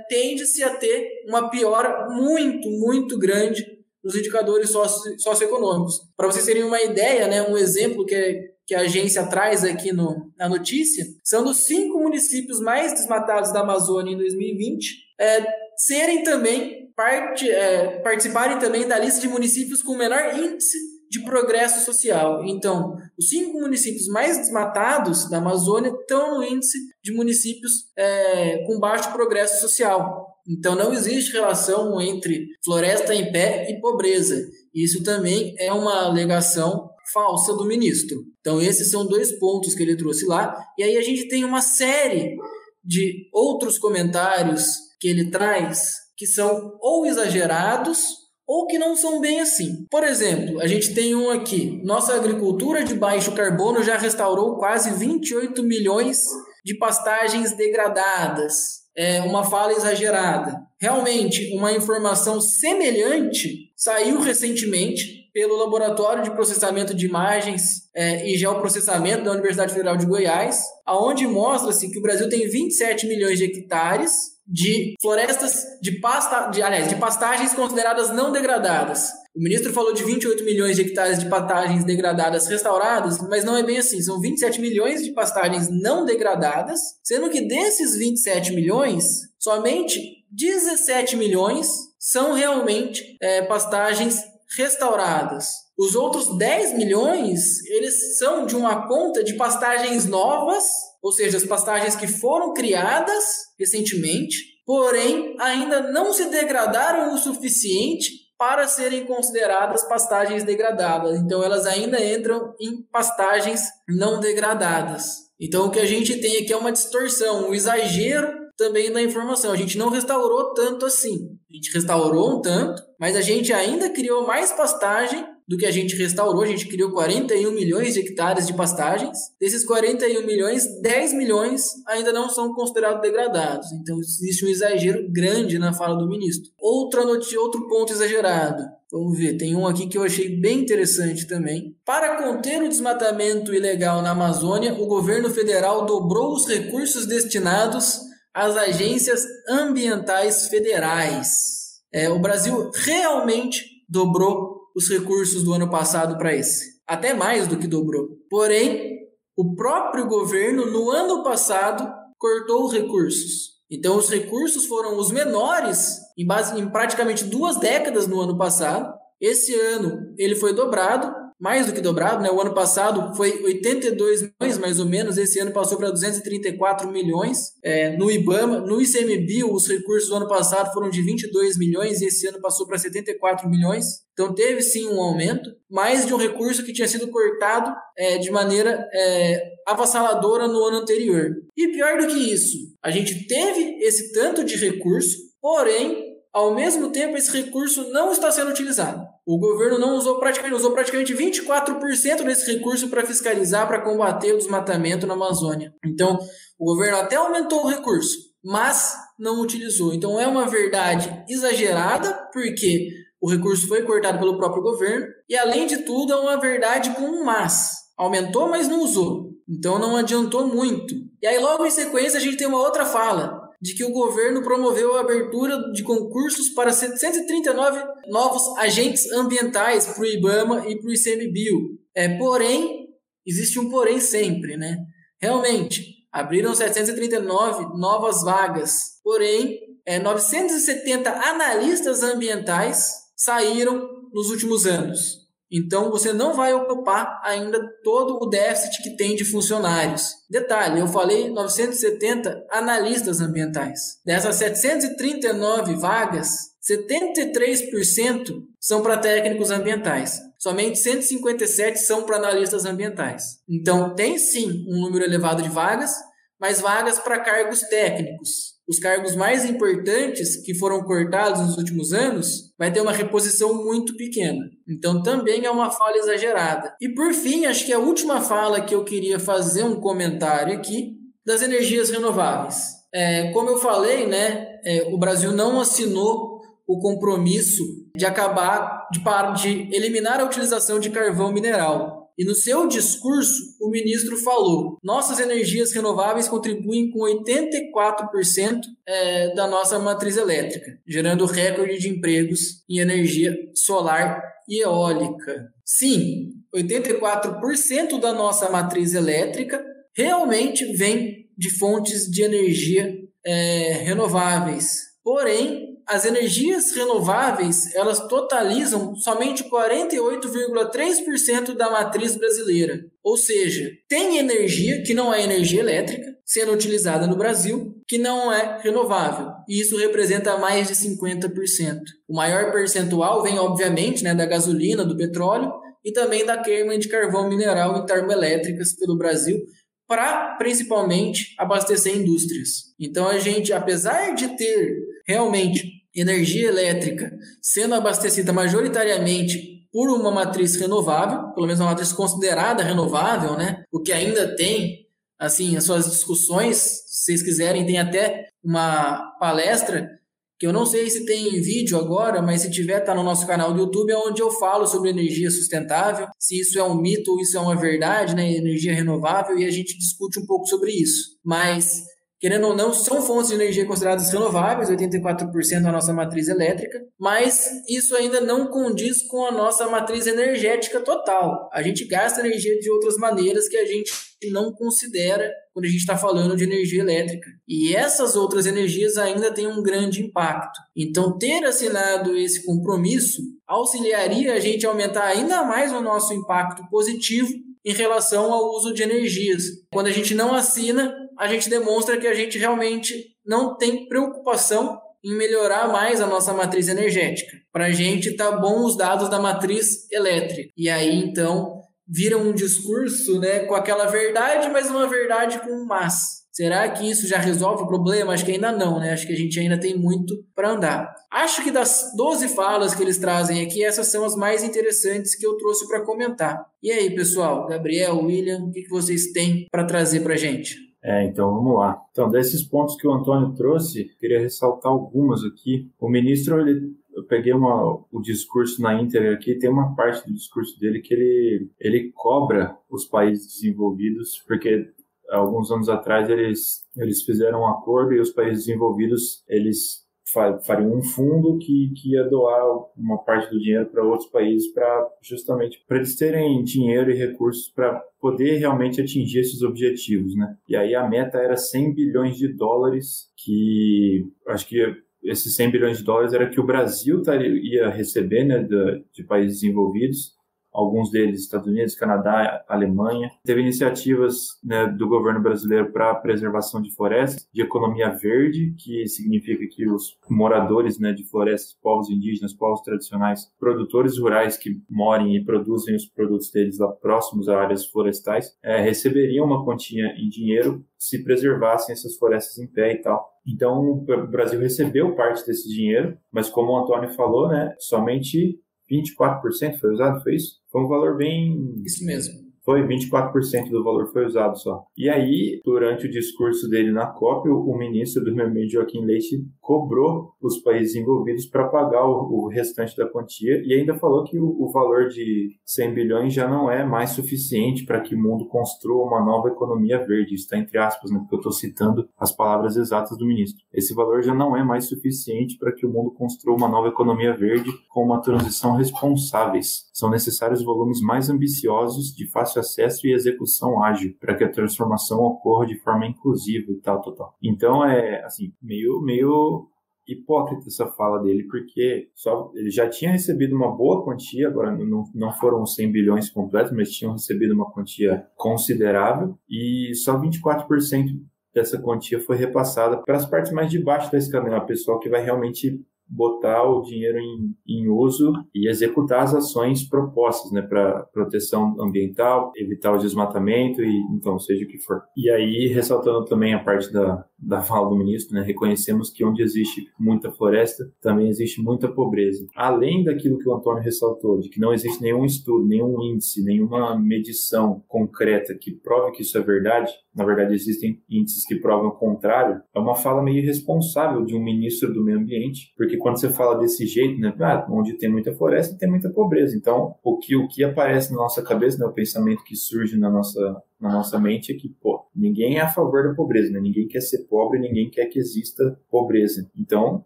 tende-se 0.10 0.62
a 0.64 0.76
ter 0.76 1.24
uma 1.28 1.50
piora 1.50 2.10
muito, 2.10 2.70
muito 2.70 3.18
grande 3.18 3.66
nos 4.04 4.16
indicadores 4.16 4.72
socio 4.72 5.18
socioeconômicos. 5.18 6.02
Para 6.18 6.28
vocês 6.28 6.46
terem 6.46 6.64
uma 6.64 6.82
ideia, 6.82 7.28
né, 7.28 7.42
um 7.44 7.58
exemplo 7.58 8.06
que 8.06 8.16
é, 8.16 8.52
que 8.66 8.76
a 8.76 8.82
agência 8.82 9.26
traz 9.28 9.64
aqui 9.64 9.94
no, 9.94 10.30
na 10.38 10.50
notícia, 10.50 11.06
são 11.24 11.44
dos 11.44 11.66
cinco 11.66 12.00
municípios 12.00 12.60
mais 12.60 12.94
desmatados 12.94 13.54
da 13.54 13.62
Amazônia 13.62 14.14
em 14.14 14.18
2020, 14.18 14.96
é, 15.20 15.46
serem 15.78 16.24
também 16.24 16.92
parte, 16.96 17.50
é, 17.50 18.00
participarem 18.00 18.60
também 18.60 18.88
da 18.88 19.00
lista 19.00 19.22
de 19.22 19.28
municípios 19.28 19.82
com 19.82 19.96
menor 19.96 20.36
índice 20.36 20.91
de 21.12 21.20
progresso 21.26 21.84
social. 21.84 22.42
Então, 22.46 22.96
os 23.20 23.28
cinco 23.28 23.60
municípios 23.60 24.08
mais 24.08 24.38
desmatados 24.38 25.30
da 25.30 25.40
Amazônia 25.40 25.92
estão 25.92 26.38
no 26.38 26.44
índice 26.44 26.78
de 27.04 27.12
municípios 27.12 27.92
é, 27.98 28.64
com 28.66 28.80
baixo 28.80 29.12
progresso 29.12 29.60
social. 29.60 30.26
Então, 30.48 30.74
não 30.74 30.94
existe 30.94 31.34
relação 31.34 32.00
entre 32.00 32.48
floresta 32.64 33.14
em 33.14 33.30
pé 33.30 33.70
e 33.70 33.82
pobreza. 33.82 34.42
Isso 34.74 35.04
também 35.04 35.54
é 35.60 35.74
uma 35.74 36.06
alegação 36.06 36.90
falsa 37.14 37.54
do 37.56 37.66
ministro. 37.66 38.24
Então, 38.40 38.62
esses 38.62 38.90
são 38.90 39.06
dois 39.06 39.38
pontos 39.38 39.76
que 39.76 39.84
ele 39.84 39.98
trouxe 39.98 40.26
lá. 40.26 40.56
E 40.80 40.84
aí 40.84 40.96
a 40.96 41.02
gente 41.02 41.28
tem 41.28 41.44
uma 41.44 41.62
série 41.62 42.38
de 42.82 43.28
outros 43.34 43.78
comentários 43.78 44.64
que 44.98 45.10
ele 45.10 45.30
traz 45.30 45.92
que 46.16 46.26
são 46.26 46.78
ou 46.80 47.06
exagerados 47.06 48.21
ou 48.52 48.68
que 48.68 48.78
não 48.78 48.98
são 48.98 49.22
bem 49.22 49.40
assim. 49.40 49.86
Por 49.90 50.04
exemplo, 50.04 50.60
a 50.60 50.68
gente 50.68 50.94
tem 50.94 51.16
um 51.16 51.30
aqui: 51.30 51.80
nossa 51.86 52.14
agricultura 52.14 52.84
de 52.84 52.94
baixo 52.94 53.32
carbono 53.32 53.82
já 53.82 53.98
restaurou 53.98 54.58
quase 54.58 54.92
28 54.92 55.64
milhões 55.64 56.20
de 56.66 56.78
pastagens 56.78 57.56
degradadas. 57.56 58.82
É 58.94 59.22
uma 59.22 59.46
fala 59.46 59.72
exagerada. 59.72 60.60
Realmente, 60.78 61.56
uma 61.56 61.72
informação 61.72 62.42
semelhante 62.42 63.72
saiu 63.74 64.20
recentemente 64.20 65.32
pelo 65.34 65.56
Laboratório 65.56 66.22
de 66.22 66.32
Processamento 66.32 66.94
de 66.94 67.06
Imagens 67.06 67.90
é, 67.96 68.30
e 68.30 68.38
Geoprocessamento 68.38 69.24
da 69.24 69.32
Universidade 69.32 69.72
Federal 69.72 69.96
de 69.96 70.06
Goiás, 70.06 70.62
aonde 70.86 71.26
mostra-se 71.26 71.90
que 71.90 72.00
o 72.00 72.02
Brasil 72.02 72.28
tem 72.28 72.50
27 72.50 73.08
milhões 73.08 73.40
de 73.40 73.46
hectares 73.46 74.31
de 74.52 74.96
florestas 75.02 75.64
de 75.82 76.00
pasta, 76.00 76.50
de, 76.50 76.62
aliás, 76.62 76.90
de 76.90 76.96
pastagens 76.96 77.54
consideradas 77.54 78.10
não 78.10 78.32
degradadas. 78.32 79.10
O 79.34 79.42
ministro 79.42 79.72
falou 79.72 79.94
de 79.94 80.04
28 80.04 80.44
milhões 80.44 80.76
de 80.76 80.82
hectares 80.82 81.20
de 81.20 81.30
pastagens 81.30 81.86
degradadas 81.86 82.48
restauradas, 82.48 83.18
mas 83.30 83.46
não 83.46 83.56
é 83.56 83.64
bem 83.64 83.78
assim. 83.78 84.02
São 84.02 84.20
27 84.20 84.60
milhões 84.60 85.04
de 85.04 85.14
pastagens 85.14 85.70
não 85.70 86.04
degradadas, 86.06 86.82
sendo 87.02 87.30
que 87.30 87.48
desses 87.48 87.96
27 87.96 88.54
milhões, 88.54 89.22
somente 89.40 90.26
17 90.32 91.16
milhões 91.16 91.70
são 91.98 92.34
realmente 92.34 93.18
é, 93.22 93.44
pastagens 93.44 94.20
restauradas. 94.58 95.48
Os 95.80 95.96
outros 95.96 96.38
10 96.38 96.74
milhões, 96.74 97.64
eles 97.66 98.18
são 98.18 98.46
de 98.46 98.56
uma 98.56 98.88
conta 98.88 99.24
de 99.24 99.36
pastagens 99.36 100.06
novas, 100.06 100.66
ou 101.02 101.12
seja, 101.12 101.38
as 101.38 101.46
pastagens 101.46 101.96
que 101.96 102.08
foram 102.08 102.54
criadas 102.54 103.24
recentemente, 103.58 104.38
porém 104.66 105.36
ainda 105.40 105.92
não 105.92 106.14
se 106.14 106.26
degradaram 106.26 107.14
o 107.14 107.18
suficiente 107.18 108.22
para 108.38 108.68
serem 108.68 109.06
consideradas 109.06 109.84
pastagens 109.88 110.44
degradadas. 110.44 111.20
Então 111.20 111.44
elas 111.44 111.66
ainda 111.66 112.04
entram 112.04 112.54
em 112.60 112.82
pastagens 112.92 113.62
não 113.88 114.20
degradadas. 114.20 115.30
Então 115.40 115.68
o 115.68 115.72
que 115.72 115.80
a 115.80 115.86
gente 115.86 116.20
tem 116.20 116.38
aqui 116.38 116.54
é 116.54 116.58
uma 116.58 116.72
distorção, 116.72 117.50
um 117.50 117.54
exagero 117.54 118.42
também 118.58 118.92
da 118.92 119.02
informação. 119.02 119.52
A 119.52 119.58
gente 119.58 119.78
não 119.78 119.90
restaurou 119.90 120.54
tanto 120.54 120.86
assim. 120.86 121.38
A 121.50 121.54
gente 121.56 121.74
restaurou 121.74 122.38
um 122.38 122.42
tanto, 122.42 122.82
mas 123.00 123.16
a 123.16 123.22
gente 123.22 123.52
ainda 123.52 123.90
criou 123.90 124.26
mais 124.26 124.52
pastagem 124.52 125.26
do 125.52 125.58
que 125.58 125.66
a 125.66 125.72
gente 125.72 125.98
restaurou. 125.98 126.44
A 126.44 126.48
gente 126.48 126.66
criou 126.66 126.92
41 126.92 127.52
milhões 127.52 127.94
de 127.94 128.00
hectares 128.00 128.48
de 128.48 128.54
pastagens. 128.54 129.18
Desses 129.38 129.66
41 129.66 130.26
milhões, 130.26 130.66
10 130.82 131.14
milhões 131.14 131.66
ainda 131.86 132.14
não 132.14 132.30
são 132.30 132.54
considerados 132.54 133.02
degradados. 133.02 133.70
Então 133.74 134.00
existe 134.00 134.46
um 134.46 134.48
exagero 134.48 135.12
grande 135.12 135.60
na 135.60 135.74
fala 135.74 135.98
do 135.98 136.08
ministro. 136.08 136.50
Outra 136.58 137.02
outro 137.02 137.68
ponto 137.68 137.92
exagerado. 137.92 138.64
Vamos 138.90 139.18
ver, 139.18 139.36
tem 139.36 139.54
um 139.54 139.68
aqui 139.68 139.88
que 139.88 139.98
eu 139.98 140.04
achei 140.04 140.40
bem 140.40 140.60
interessante 140.60 141.28
também. 141.28 141.76
Para 141.86 142.16
conter 142.16 142.62
o 142.62 142.70
desmatamento 142.70 143.54
ilegal 143.54 144.02
na 144.02 144.12
Amazônia, 144.12 144.74
o 144.74 144.86
governo 144.86 145.30
federal 145.30 145.86
dobrou 145.86 146.34
os 146.34 146.48
recursos 146.48 147.06
destinados 147.06 148.00
as 148.34 148.56
agências 148.56 149.26
ambientais 149.50 150.48
federais. 150.48 151.82
É, 151.92 152.10
o 152.10 152.20
Brasil 152.20 152.72
realmente 152.74 153.66
dobrou 153.90 154.61
os 154.76 154.90
recursos 154.90 155.44
do 155.44 155.54
ano 155.54 155.70
passado 155.70 156.18
para 156.18 156.36
esse. 156.36 156.82
Até 156.88 157.14
mais 157.14 157.48
do 157.48 157.58
que 157.58 157.68
dobrou. 157.68 158.10
Porém, 158.30 159.00
o 159.38 159.56
próprio 159.56 160.08
governo, 160.08 160.66
no 160.66 160.90
ano 160.92 161.24
passado, 161.24 161.92
cortou 162.18 162.66
os 162.66 162.74
recursos. 162.74 163.52
Então, 163.70 163.98
os 163.98 164.10
recursos 164.10 164.66
foram 164.66 164.98
os 164.98 165.12
menores 165.12 165.98
em, 166.18 166.26
base, 166.26 166.60
em 166.60 166.70
praticamente 166.70 167.24
duas 167.24 167.58
décadas 167.58 168.08
no 168.08 168.20
ano 168.20 168.38
passado. 168.38 168.94
Esse 169.20 169.54
ano 169.54 170.14
ele 170.18 170.36
foi 170.36 170.54
dobrado 170.54 171.21
mais 171.42 171.66
do 171.66 171.74
que 171.74 171.82
dobrado, 171.82 172.22
né? 172.22 172.30
O 172.30 172.40
ano 172.40 172.54
passado 172.54 173.16
foi 173.16 173.42
82 173.44 174.22
milhões, 174.22 174.60
mais 174.60 174.80
ou 174.80 174.86
menos, 174.86 175.18
esse 175.18 175.40
ano 175.40 175.52
passou 175.52 175.76
para 175.76 175.90
234 175.90 176.88
milhões. 176.92 177.54
É, 177.64 177.98
no 177.98 178.12
IBAMA, 178.12 178.60
no 178.60 178.80
ICMBio, 178.80 179.52
os 179.52 179.68
recursos 179.68 180.08
do 180.08 180.18
ano 180.18 180.28
passado 180.28 180.72
foram 180.72 180.88
de 180.88 181.02
22 181.02 181.58
milhões 181.58 182.00
e 182.00 182.06
esse 182.06 182.28
ano 182.28 182.40
passou 182.40 182.68
para 182.68 182.78
74 182.78 183.50
milhões. 183.50 183.86
Então 184.14 184.36
teve 184.36 184.62
sim 184.62 184.88
um 184.88 185.02
aumento, 185.02 185.50
mais 185.68 186.06
de 186.06 186.14
um 186.14 186.18
recurso 186.18 186.64
que 186.64 186.74
tinha 186.74 186.88
sido 186.88 187.08
cortado 187.08 187.74
é, 187.98 188.20
de 188.20 188.30
maneira 188.30 188.88
é, 188.94 189.54
avassaladora 189.68 190.48
no 190.48 190.64
ano 190.64 190.78
anterior. 190.78 191.32
E 191.58 191.70
pior 191.70 192.00
do 192.00 192.08
que 192.08 192.32
isso, 192.32 192.58
a 192.84 192.92
gente 192.92 193.26
teve 193.26 193.80
esse 193.84 194.14
tanto 194.14 194.44
de 194.44 194.58
recurso, 194.58 195.18
porém 195.42 196.11
ao 196.34 196.56
mesmo 196.56 196.92
tempo, 196.92 197.18
esse 197.18 197.30
recurso 197.32 197.90
não 197.92 198.12
está 198.12 198.32
sendo 198.32 198.52
utilizado. 198.52 199.06
O 199.26 199.38
governo 199.38 199.78
não 199.78 199.96
usou 199.96 200.18
praticamente, 200.18 200.56
usou 200.56 200.72
praticamente 200.72 201.14
24% 201.14 202.24
desse 202.24 202.54
recurso 202.54 202.88
para 202.88 203.06
fiscalizar, 203.06 203.68
para 203.68 203.82
combater 203.82 204.34
o 204.34 204.38
desmatamento 204.38 205.06
na 205.06 205.14
Amazônia. 205.14 205.74
Então, 205.86 206.18
o 206.58 206.66
governo 206.66 207.00
até 207.00 207.18
aumentou 207.18 207.66
o 207.66 207.68
recurso, 207.68 208.18
mas 208.44 208.96
não 209.20 209.42
utilizou. 209.42 209.94
Então, 209.94 210.18
é 210.18 210.26
uma 210.26 210.48
verdade 210.48 211.24
exagerada, 211.28 212.30
porque 212.32 212.88
o 213.22 213.30
recurso 213.30 213.68
foi 213.68 213.84
cortado 213.84 214.18
pelo 214.18 214.38
próprio 214.38 214.64
governo, 214.64 215.08
e 215.28 215.36
além 215.36 215.68
de 215.68 215.80
tudo, 215.80 216.14
é 216.14 216.16
uma 216.16 216.40
verdade 216.40 216.92
com 216.92 217.04
um 217.04 217.26
mas. 217.26 217.72
Aumentou, 217.98 218.48
mas 218.48 218.70
não 218.70 218.82
usou. 218.82 219.32
Então, 219.50 219.78
não 219.78 219.98
adiantou 219.98 220.48
muito. 220.48 220.96
E 221.22 221.28
aí, 221.28 221.38
logo 221.40 221.66
em 221.66 221.72
sequência, 221.72 222.18
a 222.18 222.24
gente 222.24 222.38
tem 222.38 222.48
uma 222.48 222.62
outra 222.62 222.86
fala 222.86 223.41
de 223.62 223.76
que 223.76 223.84
o 223.84 223.92
governo 223.92 224.42
promoveu 224.42 224.96
a 224.96 225.02
abertura 225.02 225.72
de 225.72 225.84
concursos 225.84 226.50
para 226.50 226.74
739 226.74 227.84
novos 228.08 228.58
agentes 228.58 229.12
ambientais 229.12 229.86
para 229.86 230.02
o 230.02 230.06
IBAMA 230.06 230.68
e 230.68 230.80
para 230.80 230.90
o 230.90 230.94
ICMBio. 230.94 231.80
É, 231.96 232.18
porém, 232.18 232.88
existe 233.26 233.60
um 233.60 233.70
porém 233.70 234.00
sempre, 234.00 234.58
né? 234.58 234.78
Realmente, 235.22 235.86
abriram 236.12 236.56
739 236.56 237.78
novas 237.78 238.24
vagas, 238.24 239.00
porém, 239.04 239.60
é, 239.86 240.00
970 240.00 241.12
analistas 241.12 242.02
ambientais 242.02 242.94
saíram 243.16 243.88
nos 244.12 244.32
últimos 244.32 244.66
anos. 244.66 245.21
Então 245.52 245.92
você 245.92 246.14
não 246.14 246.34
vai 246.34 246.54
ocupar 246.54 247.20
ainda 247.24 247.60
todo 247.84 248.18
o 248.22 248.30
déficit 248.30 248.82
que 248.82 248.96
tem 248.96 249.16
de 249.16 249.26
funcionários. 249.26 250.14
Detalhe, 250.30 250.80
eu 250.80 250.88
falei 250.88 251.30
970 251.30 252.46
analistas 252.50 253.20
ambientais. 253.20 254.00
Dessas 254.06 254.36
739 254.36 255.76
vagas, 255.76 256.52
73% 256.64 258.44
são 258.60 258.82
para 258.82 258.98
técnicos 258.98 259.52
ambientais. 259.52 260.22
Somente 260.40 260.80
157 260.80 261.80
são 261.80 262.04
para 262.04 262.16
analistas 262.18 262.66
ambientais. 262.66 263.40
Então 263.50 263.94
tem 263.94 264.18
sim 264.18 264.66
um 264.70 264.80
número 264.80 265.04
elevado 265.04 265.44
de 265.44 265.50
vagas, 265.50 265.94
mas 266.40 266.62
vagas 266.62 266.98
para 266.98 267.20
cargos 267.20 267.62
técnicos 267.64 268.52
os 268.72 268.80
cargos 268.80 269.18
mais 269.18 269.44
importantes 269.44 270.38
que 270.38 270.56
foram 270.56 270.82
cortados 270.84 271.42
nos 271.42 271.58
últimos 271.58 271.92
anos, 271.92 272.54
vai 272.58 272.72
ter 272.72 272.80
uma 272.80 272.94
reposição 272.94 273.66
muito 273.66 273.98
pequena. 273.98 274.40
Então 274.66 275.04
também 275.04 275.44
é 275.44 275.52
uma 275.52 275.70
fala 275.70 275.98
exagerada. 275.98 276.74
E 276.80 276.88
por 276.88 277.14
fim, 277.14 277.46
acho 277.46 277.66
que 277.66 277.74
a 277.74 277.80
última 277.80 278.22
fala 278.22 278.62
que 278.62 278.74
eu 278.74 278.86
queria 278.86 279.20
fazer 279.20 279.66
um 279.66 279.82
comentário 279.82 280.56
aqui 280.56 280.94
das 281.26 281.42
energias 281.42 281.90
renováveis. 281.90 282.56
É, 282.94 283.30
como 283.34 283.50
eu 283.50 283.58
falei, 283.58 284.08
né, 284.08 284.48
é, 284.64 284.88
o 284.90 284.98
Brasil 284.98 285.34
não 285.34 285.60
assinou 285.60 286.40
o 286.66 286.80
compromisso 286.80 287.64
de 287.94 288.06
acabar 288.06 288.88
de, 288.90 289.02
de 289.42 289.76
eliminar 289.76 290.22
a 290.22 290.24
utilização 290.24 290.80
de 290.80 290.90
carvão 290.90 291.34
mineral. 291.34 292.01
E 292.18 292.26
no 292.26 292.36
seu 292.36 292.68
discurso, 292.68 293.56
o 293.60 293.70
ministro 293.70 294.18
falou: 294.18 294.78
nossas 294.84 295.20
energias 295.20 295.72
renováveis 295.74 296.28
contribuem 296.28 296.92
com 296.92 297.00
84% 297.00 298.62
é, 298.88 299.34
da 299.34 299.48
nossa 299.48 299.80
matriz 299.80 300.18
elétrica, 300.18 300.80
gerando 300.88 301.26
recorde 301.26 301.80
de 301.80 301.90
empregos 301.90 302.64
em 302.70 302.80
energia 302.80 303.36
solar 303.56 304.22
e 304.48 304.62
eólica. 304.62 305.52
Sim, 305.66 306.34
84% 306.54 308.00
da 308.00 308.14
nossa 308.14 308.50
matriz 308.50 308.94
elétrica 308.94 309.64
realmente 309.96 310.66
vem 310.74 311.30
de 311.38 311.50
fontes 311.58 312.10
de 312.10 312.22
energia 312.24 312.94
é, 313.26 313.74
renováveis. 313.84 314.92
Porém, 315.04 315.71
as 315.92 316.06
energias 316.06 316.72
renováveis 316.72 317.76
elas 317.76 318.00
totalizam 318.08 318.96
somente 318.96 319.44
48,3% 319.44 321.54
da 321.54 321.70
matriz 321.70 322.16
brasileira. 322.16 322.86
Ou 323.04 323.18
seja, 323.18 323.70
tem 323.90 324.18
energia 324.18 324.82
que 324.84 324.94
não 324.94 325.14
é 325.14 325.22
energia 325.22 325.60
elétrica 325.60 326.16
sendo 326.26 326.54
utilizada 326.54 327.06
no 327.08 327.18
Brasil 327.18 327.76
que 327.86 327.98
não 327.98 328.32
é 328.32 328.62
renovável. 328.62 329.34
E 329.50 329.60
isso 329.60 329.76
representa 329.76 330.38
mais 330.38 330.70
de 330.70 330.76
50%. 330.76 331.82
O 332.08 332.16
maior 332.16 332.54
percentual 332.54 333.22
vem, 333.22 333.38
obviamente, 333.38 334.02
né, 334.02 334.16
da 334.16 334.26
gasolina, 334.26 334.86
do 334.86 334.96
petróleo 334.96 335.52
e 335.84 335.92
também 335.92 336.26
da 336.26 336.38
queima 336.38 336.78
de 336.78 336.88
carvão 336.88 337.28
mineral 337.28 337.78
em 337.78 337.86
termoelétricas 337.86 338.74
pelo 338.78 338.98
Brasil, 338.98 339.46
para 339.86 340.38
principalmente 340.38 341.36
abastecer 341.38 341.98
indústrias. 341.98 342.74
Então 342.80 343.10
a 343.10 343.20
gente, 343.20 343.52
apesar 343.52 344.16
de 344.16 344.38
ter 344.38 344.78
realmente 345.06 345.81
energia 345.96 346.48
elétrica 346.48 347.12
sendo 347.42 347.76
abastecida 347.76 348.32
majoritariamente 348.32 349.68
por 349.72 349.90
uma 349.90 350.12
matriz 350.12 350.56
renovável, 350.56 351.34
pelo 351.34 351.48
menos 351.48 351.60
uma 351.60 351.70
matriz 351.70 351.94
considerada 351.94 352.64
renovável, 352.64 353.38
né? 353.38 353.64
O 353.72 353.82
que 353.82 353.92
ainda 353.94 354.36
tem, 354.36 354.86
assim, 355.18 355.56
as 355.56 355.64
suas 355.64 355.90
discussões, 355.90 356.58
se 356.58 357.06
vocês 357.06 357.24
quiserem, 357.24 357.66
tem 357.66 357.80
até 357.80 358.28
uma 358.44 359.16
palestra 359.20 359.90
que 360.38 360.48
eu 360.48 360.52
não 360.52 360.66
sei 360.66 360.90
se 360.90 361.06
tem 361.06 361.40
vídeo 361.40 361.78
agora, 361.78 362.20
mas 362.20 362.42
se 362.42 362.50
tiver, 362.50 362.80
tá 362.80 362.96
no 362.96 363.04
nosso 363.04 363.28
canal 363.28 363.54
do 363.54 363.60
YouTube, 363.60 363.92
é 363.92 363.98
onde 363.98 364.24
eu 364.24 364.32
falo 364.32 364.66
sobre 364.66 364.90
energia 364.90 365.30
sustentável, 365.30 366.08
se 366.18 366.40
isso 366.40 366.58
é 366.58 366.64
um 366.64 366.74
mito 366.74 367.12
ou 367.12 367.22
isso 367.22 367.38
é 367.38 367.40
uma 367.40 367.56
verdade, 367.56 368.16
né? 368.16 368.34
Energia 368.34 368.74
renovável, 368.74 369.38
e 369.38 369.46
a 369.46 369.52
gente 369.52 369.78
discute 369.78 370.20
um 370.20 370.26
pouco 370.26 370.48
sobre 370.48 370.72
isso. 370.72 371.12
Mas 371.24 371.84
querendo 372.22 372.48
ou 372.48 372.56
não, 372.56 372.72
são 372.72 373.02
fontes 373.02 373.30
de 373.30 373.36
energia 373.36 373.66
consideradas 373.66 374.12
renováveis, 374.14 374.70
84% 374.70 375.64
da 375.64 375.72
nossa 375.72 375.92
matriz 375.92 376.28
elétrica, 376.28 376.80
mas 377.00 377.50
isso 377.68 377.96
ainda 377.96 378.22
não 378.22 378.48
condiz 378.48 379.02
com 379.08 379.26
a 379.26 379.32
nossa 379.32 379.68
matriz 379.68 380.06
energética 380.06 380.80
total. 380.82 381.50
A 381.52 381.64
gente 381.64 381.84
gasta 381.86 382.20
energia 382.20 382.60
de 382.60 382.70
outras 382.70 382.96
maneiras 382.98 383.50
que 383.50 383.58
a 383.58 383.66
gente 383.66 383.92
não 384.32 384.54
considera 384.54 385.32
quando 385.52 385.66
a 385.66 385.68
gente 385.68 385.80
está 385.80 385.98
falando 385.98 386.38
de 386.38 386.44
energia 386.44 386.82
elétrica. 386.82 387.28
E 387.48 387.76
essas 387.76 388.16
outras 388.16 388.46
energias 388.46 388.98
ainda 388.98 389.34
têm 389.34 389.48
um 389.48 389.64
grande 389.64 390.04
impacto. 390.04 390.60
Então, 390.78 391.18
ter 391.18 391.44
assinado 391.44 392.16
esse 392.16 392.46
compromisso 392.46 393.24
auxiliaria 393.48 394.34
a 394.34 394.40
gente 394.40 394.66
a 394.66 394.70
aumentar 394.70 395.06
ainda 395.06 395.44
mais 395.44 395.74
o 395.74 395.82
nosso 395.82 396.14
impacto 396.14 396.62
positivo 396.70 397.32
em 397.66 397.74
relação 397.74 398.32
ao 398.32 398.52
uso 398.52 398.74
de 398.74 398.84
energias. 398.84 399.44
Quando 399.74 399.88
a 399.88 399.92
gente 399.92 400.14
não 400.14 400.34
assina, 400.34 400.96
a 401.22 401.28
gente 401.28 401.48
demonstra 401.48 402.00
que 402.00 402.08
a 402.08 402.16
gente 402.16 402.40
realmente 402.40 403.16
não 403.24 403.56
tem 403.56 403.88
preocupação 403.88 404.82
em 405.04 405.16
melhorar 405.16 405.68
mais 405.68 406.02
a 406.02 406.08
nossa 406.08 406.34
matriz 406.34 406.68
energética. 406.68 407.38
Para 407.54 407.66
a 407.66 407.72
gente 407.72 408.16
tá 408.16 408.32
bom 408.32 408.66
os 408.66 408.76
dados 408.76 409.08
da 409.08 409.20
matriz 409.20 409.88
elétrica. 409.92 410.50
E 410.58 410.68
aí 410.68 410.96
então 410.96 411.62
vira 411.88 412.18
um 412.18 412.34
discurso, 412.34 413.20
né, 413.20 413.42
com 413.42 413.54
aquela 413.54 413.86
verdade, 413.86 414.50
mas 414.50 414.72
uma 414.72 414.88
verdade 414.88 415.40
com 415.42 415.52
um 415.52 415.66
mas. 415.66 416.22
Será 416.32 416.68
que 416.70 416.90
isso 416.90 417.08
já 417.08 417.20
resolve 417.20 417.64
o 417.64 417.68
problema? 417.68 418.14
Acho 418.14 418.26
que 418.26 418.32
ainda 418.32 418.52
não, 418.52 418.80
né? 418.80 418.94
Acho 418.94 419.06
que 419.06 419.14
a 419.14 419.18
gente 419.18 419.40
ainda 419.40 419.60
tem 419.60 419.78
muito 419.78 420.16
para 420.34 420.52
andar. 420.52 420.96
Acho 421.12 421.44
que 421.44 421.52
das 421.52 421.92
12 421.96 422.30
falas 422.30 422.74
que 422.74 422.82
eles 422.82 422.98
trazem 422.98 423.46
aqui, 423.46 423.64
essas 423.64 423.88
são 423.88 424.04
as 424.04 424.16
mais 424.16 424.44
interessantes 424.44 425.14
que 425.14 425.28
eu 425.28 425.38
trouxe 425.38 425.68
para 425.68 425.86
comentar. 425.86 426.44
E 426.64 426.72
aí, 426.72 426.96
pessoal, 426.96 427.46
Gabriel, 427.48 428.00
William, 428.00 428.46
o 428.46 428.52
que, 428.52 428.68
vocês 428.70 429.12
têm 429.12 429.46
para 429.52 429.66
trazer 429.66 430.00
para 430.00 430.16
gente? 430.16 430.71
É, 430.84 431.06
então 431.06 431.32
vamos 431.34 431.58
lá. 431.58 431.80
Então, 431.92 432.10
desses 432.10 432.44
pontos 432.44 432.76
que 432.76 432.88
o 432.88 432.92
Antônio 432.92 433.34
trouxe, 433.36 433.96
queria 434.00 434.20
ressaltar 434.20 434.72
algumas 434.72 435.24
aqui. 435.24 435.70
O 435.80 435.88
ministro, 435.88 436.42
ele, 436.42 436.76
eu 436.94 437.04
peguei 437.06 437.34
uma, 437.34 437.84
o 437.92 438.02
discurso 438.02 438.62
na 438.62 438.82
íntegra 438.82 439.14
aqui, 439.14 439.38
tem 439.38 439.50
uma 439.50 439.76
parte 439.76 440.08
do 440.08 440.14
discurso 440.14 440.60
dele 440.60 440.80
que 440.82 440.94
ele, 440.94 441.50
ele 441.60 441.92
cobra 441.94 442.58
os 442.70 442.86
países 442.86 443.28
desenvolvidos, 443.28 444.24
porque 444.28 444.72
alguns 445.12 445.52
anos 445.52 445.70
atrás 445.70 446.10
eles, 446.10 446.64
eles 446.76 447.04
fizeram 447.04 447.42
um 447.42 447.48
acordo 447.48 447.94
e 447.94 448.00
os 448.00 448.10
países 448.10 448.46
desenvolvidos 448.46 449.24
eles 449.28 449.81
fariam 450.12 450.74
um 450.74 450.82
fundo 450.82 451.38
que, 451.38 451.72
que 451.76 451.94
ia 451.94 452.04
doar 452.04 452.44
uma 452.78 452.98
parte 453.04 453.32
do 453.32 453.40
dinheiro 453.40 453.68
para 453.68 453.84
outros 453.84 454.10
países 454.10 454.52
para 454.54 454.90
justamente 455.02 455.64
para 455.68 455.78
eles 455.78 455.96
terem 455.96 456.44
dinheiro 456.44 456.92
e 456.92 456.96
recursos 456.96 457.50
para 457.50 457.80
poder 458.00 458.38
realmente 458.38 458.82
atingir 458.82 459.20
esses 459.20 459.42
objetivos, 459.42 460.16
né? 460.16 460.36
E 460.48 460.56
aí 460.56 460.76
a 460.76 460.88
meta 460.88 461.18
era 461.18 461.38
100 461.38 461.74
bilhões 461.74 462.18
de 462.18 462.28
dólares 462.28 463.12
que 463.18 464.06
acho 464.28 464.48
que 464.48 464.76
esses 465.04 465.36
100 465.36 465.52
bilhões 465.52 465.78
de 465.80 465.84
dólares 465.84 466.14
era 466.14 466.30
que 466.30 466.40
o 466.40 466.46
Brasil 466.46 467.02
ia 467.42 467.70
receber 467.70 468.24
né, 468.24 468.44
de, 468.44 468.84
de 468.94 469.04
países 469.04 469.42
desenvolvidos 469.42 470.16
alguns 470.52 470.92
deles 470.92 471.22
Estados 471.22 471.48
Unidos, 471.48 471.76
Canadá, 471.76 472.44
Alemanha. 472.48 473.12
Teve 473.24 473.42
iniciativas 473.42 474.40
né, 474.44 474.68
do 474.68 474.88
governo 474.88 475.22
brasileiro 475.22 475.72
para 475.72 475.96
preservação 475.96 476.62
de 476.62 476.74
florestas, 476.76 477.28
de 477.34 477.42
economia 477.42 477.90
verde, 477.90 478.54
que 478.58 478.88
significa 478.88 479.46
que 479.48 479.68
os 479.68 479.98
moradores 480.10 480.80
né, 480.80 480.92
de 480.92 481.04
florestas, 481.10 481.58
povos 481.62 481.90
indígenas, 481.90 482.34
povos 482.34 482.62
tradicionais, 482.62 483.32
produtores 483.40 483.98
rurais 483.98 484.38
que 484.38 484.62
morem 484.70 485.16
e 485.16 485.24
produzem 485.24 485.76
os 485.76 485.86
produtos 485.86 486.30
deles 486.32 486.60
lá 486.60 486.72
próximos 486.72 487.30
a 487.30 487.40
áreas 487.40 487.66
florestais, 487.66 488.36
é, 488.44 488.62
receberiam 488.62 489.26
uma 489.26 489.46
quantia 489.46 489.88
em 489.98 490.10
dinheiro 490.10 490.66
se 490.82 491.04
preservassem 491.04 491.74
essas 491.74 491.96
florestas 491.96 492.40
em 492.40 492.48
pé 492.48 492.74
e 492.74 492.78
tal. 492.82 493.08
Então, 493.26 493.60
o 493.60 494.08
Brasil 494.08 494.40
recebeu 494.40 494.96
parte 494.96 495.24
desse 495.28 495.48
dinheiro, 495.48 495.96
mas 496.12 496.28
como 496.28 496.52
o 496.52 496.58
Antônio 496.58 496.90
falou, 496.94 497.30
né, 497.30 497.56
somente 497.60 498.40
24% 498.72 499.60
foi 499.60 499.74
usado, 499.74 500.02
foi 500.02 500.16
isso? 500.16 500.42
Foi 500.52 500.62
um 500.62 500.68
valor 500.68 500.98
bem. 500.98 501.62
Isso 501.66 501.86
mesmo. 501.86 502.21
Foi 502.52 502.68
24% 502.68 503.50
do 503.50 503.64
valor 503.64 503.88
foi 503.94 504.06
usado 504.06 504.38
só. 504.38 504.66
E 504.78 504.90
aí, 504.90 505.40
durante 505.42 505.88
o 505.88 505.90
discurso 505.90 506.50
dele 506.50 506.70
na 506.70 506.86
COP, 506.86 507.30
o, 507.30 507.58
ministro 507.58 508.04
do 508.04 508.14
meio 508.14 508.28
ambiente, 508.28 508.52
Joaquim 508.52 508.84
Leite, 508.84 509.26
cobrou 509.40 510.12
os 510.22 510.40
países 510.40 510.76
envolvidos 510.76 511.26
para 511.28 511.48
pagar 511.48 511.86
o, 511.86 512.26
o, 512.26 512.28
restante 512.28 512.76
da 512.76 512.86
quantia 512.90 513.42
e 513.46 513.54
ainda 513.54 513.74
falou 513.76 514.04
que 514.04 514.20
o, 514.20 514.36
o, 514.38 514.52
valor 514.52 514.90
de 514.90 515.30
100 515.46 515.74
bilhões 515.74 516.14
já 516.14 516.28
não 516.28 516.52
é 516.52 516.66
mais 516.66 516.90
suficiente 516.90 517.66
para 517.66 517.80
que 517.80 517.96
o 517.96 517.98
mundo 517.98 518.28
construa 518.28 518.86
uma 518.86 519.02
nova 519.02 519.30
economia 519.30 519.80
verde. 519.80 520.16
Está 520.16 520.38
entre 520.38 520.58
aspas, 520.58 520.92
né, 520.92 521.00
porque 521.00 521.16
eu 521.16 521.20
estou 521.20 521.32
citando 521.32 521.88
as 521.98 522.14
palavras 522.14 522.58
exatas 522.58 522.98
do 522.98 523.06
ministro. 523.06 523.42
Esse 523.54 523.74
valor 523.74 524.04
já 524.04 524.14
não 524.14 524.36
é 524.36 524.44
mais 524.44 524.66
suficiente 524.66 525.38
para 525.38 525.54
que 525.54 525.66
o 525.66 525.72
mundo 525.72 525.92
construa 525.92 526.36
uma 526.36 526.50
nova 526.50 526.68
economia 526.68 527.14
verde 527.16 527.50
com 527.70 527.86
uma 527.86 528.02
transição 528.02 528.58
responsáveis. 528.58 529.70
São 529.72 529.90
necessários 529.90 530.44
volumes 530.44 530.82
mais 530.82 531.10
ambiciosos 531.10 531.96
de 531.96 532.12
fácil 532.12 532.41
acesso 532.42 532.86
e 532.86 532.94
execução 532.94 533.64
ágil 533.64 533.96
para 534.00 534.16
que 534.16 534.24
a 534.24 534.32
transformação 534.32 535.00
ocorra 535.00 535.46
de 535.46 535.58
forma 535.60 535.86
inclusiva 535.86 536.52
e 536.52 536.56
tal, 536.56 536.82
total. 536.82 537.16
Então 537.24 537.66
é 537.66 538.04
assim 538.04 538.34
meio 538.42 538.82
meio 538.82 539.48
hipócrita 539.88 540.48
essa 540.48 540.68
fala 540.68 541.02
dele, 541.02 541.24
porque 541.24 541.90
só 541.96 542.32
ele 542.36 542.50
já 542.50 542.70
tinha 542.70 542.92
recebido 542.92 543.36
uma 543.36 543.52
boa 543.52 543.84
quantia, 543.84 544.28
agora 544.28 544.52
não, 544.52 544.84
não 544.94 545.12
foram 545.12 545.46
100 545.46 545.72
bilhões 545.72 546.10
completos, 546.10 546.52
mas 546.52 546.72
tinham 546.72 546.94
recebido 546.94 547.34
uma 547.34 547.52
quantia 547.52 548.06
considerável 548.16 549.18
e 549.30 549.74
só 549.76 550.00
24% 550.00 551.00
dessa 551.34 551.60
quantia 551.60 552.00
foi 552.00 552.18
repassada 552.18 552.78
para 552.78 552.98
as 552.98 553.06
partes 553.06 553.32
mais 553.32 553.50
de 553.50 553.60
baixo 553.60 553.92
da 553.92 553.98
escala, 553.98 554.36
a 554.36 554.42
pessoa 554.42 554.80
que 554.80 554.90
vai 554.90 555.02
realmente 555.04 555.62
botar 555.92 556.44
o 556.44 556.62
dinheiro 556.62 556.98
em, 556.98 557.36
em 557.46 557.68
uso 557.68 558.14
e 558.34 558.50
executar 558.50 559.04
as 559.04 559.14
ações 559.14 559.68
propostas, 559.68 560.32
né, 560.32 560.42
para 560.42 560.84
proteção 560.94 561.56
ambiental, 561.60 562.32
evitar 562.36 562.72
o 562.72 562.78
desmatamento 562.78 563.62
e 563.62 563.82
então 563.94 564.18
seja 564.18 564.46
o 564.46 564.48
que 564.48 564.58
for. 564.60 564.82
E 564.96 565.10
aí 565.10 565.48
ressaltando 565.48 566.06
também 566.06 566.34
a 566.34 566.44
parte 566.44 566.72
da, 566.72 567.06
da 567.22 567.42
fala 567.42 567.70
do 567.70 567.78
ministro, 567.78 568.16
né? 568.16 568.24
reconhecemos 568.24 568.90
que 568.90 569.06
onde 569.06 569.22
existe 569.22 569.70
muita 569.80 570.12
floresta, 570.12 570.72
também 570.82 571.08
existe 571.08 571.42
muita 571.42 571.68
pobreza. 571.68 572.26
Além 572.36 572.84
daquilo 572.84 573.20
que 573.20 573.30
o 573.30 573.36
Antônio 573.36 573.64
ressaltou, 573.64 574.20
de 574.20 574.30
que 574.30 574.40
não 574.40 574.54
existe 574.54 574.82
nenhum 574.82 575.06
estudo, 575.06 575.48
nenhum 575.48 575.82
índice, 575.84 576.24
nenhuma 576.24 576.78
medição 576.80 577.64
concreta 577.68 578.36
que 578.40 578.52
prove 578.52 578.92
que 578.92 579.04
isso 579.04 579.18
é 579.18 579.22
verdade, 579.22 579.72
na 579.96 580.06
verdade 580.06 580.34
existem 580.34 580.82
índices 580.90 581.26
que 581.26 581.36
provam 581.36 581.70
o 581.70 581.76
contrário, 581.76 582.42
é 582.56 582.60
uma 582.60 582.76
fala 582.76 583.04
meio 583.04 583.20
irresponsável 583.20 584.04
de 584.04 584.16
um 584.16 584.24
ministro 584.24 584.74
do 584.74 584.84
meio 584.84 584.98
ambiente, 584.98 585.54
porque 585.56 585.78
quando 585.78 586.00
você 586.00 586.10
fala 586.10 586.40
desse 586.40 586.66
jeito, 586.66 587.00
né, 587.00 587.14
ah, 587.20 587.46
onde 587.50 587.78
tem 587.78 587.90
muita 587.90 588.14
floresta, 588.14 588.58
tem 588.58 588.70
muita 588.70 588.90
pobreza. 588.90 589.36
Então, 589.36 589.76
o 589.84 589.98
que, 589.98 590.16
o 590.16 590.28
que 590.28 590.44
aparece 590.44 590.92
na 590.92 590.98
nossa 590.98 591.22
cabeça, 591.22 591.58
né, 591.60 591.66
o 591.66 591.74
pensamento 591.74 592.24
que 592.24 592.36
surge 592.36 592.78
na 592.78 592.90
nossa, 592.90 593.42
na 593.62 593.72
nossa 593.72 594.00
mente 594.00 594.34
é 594.34 594.36
que, 594.36 594.50
pô, 594.50 594.88
ninguém 594.96 595.38
é 595.38 595.42
a 595.42 595.48
favor 595.48 595.88
da 595.88 595.94
pobreza, 595.94 596.32
né? 596.32 596.40
Ninguém 596.40 596.68
quer 596.68 596.82
ser 596.82 597.06
pobre, 597.08 597.40
ninguém 597.40 597.70
quer 597.70 597.86
que 597.86 598.00
exista 598.00 598.60
pobreza. 598.70 599.30
Então, 599.38 599.86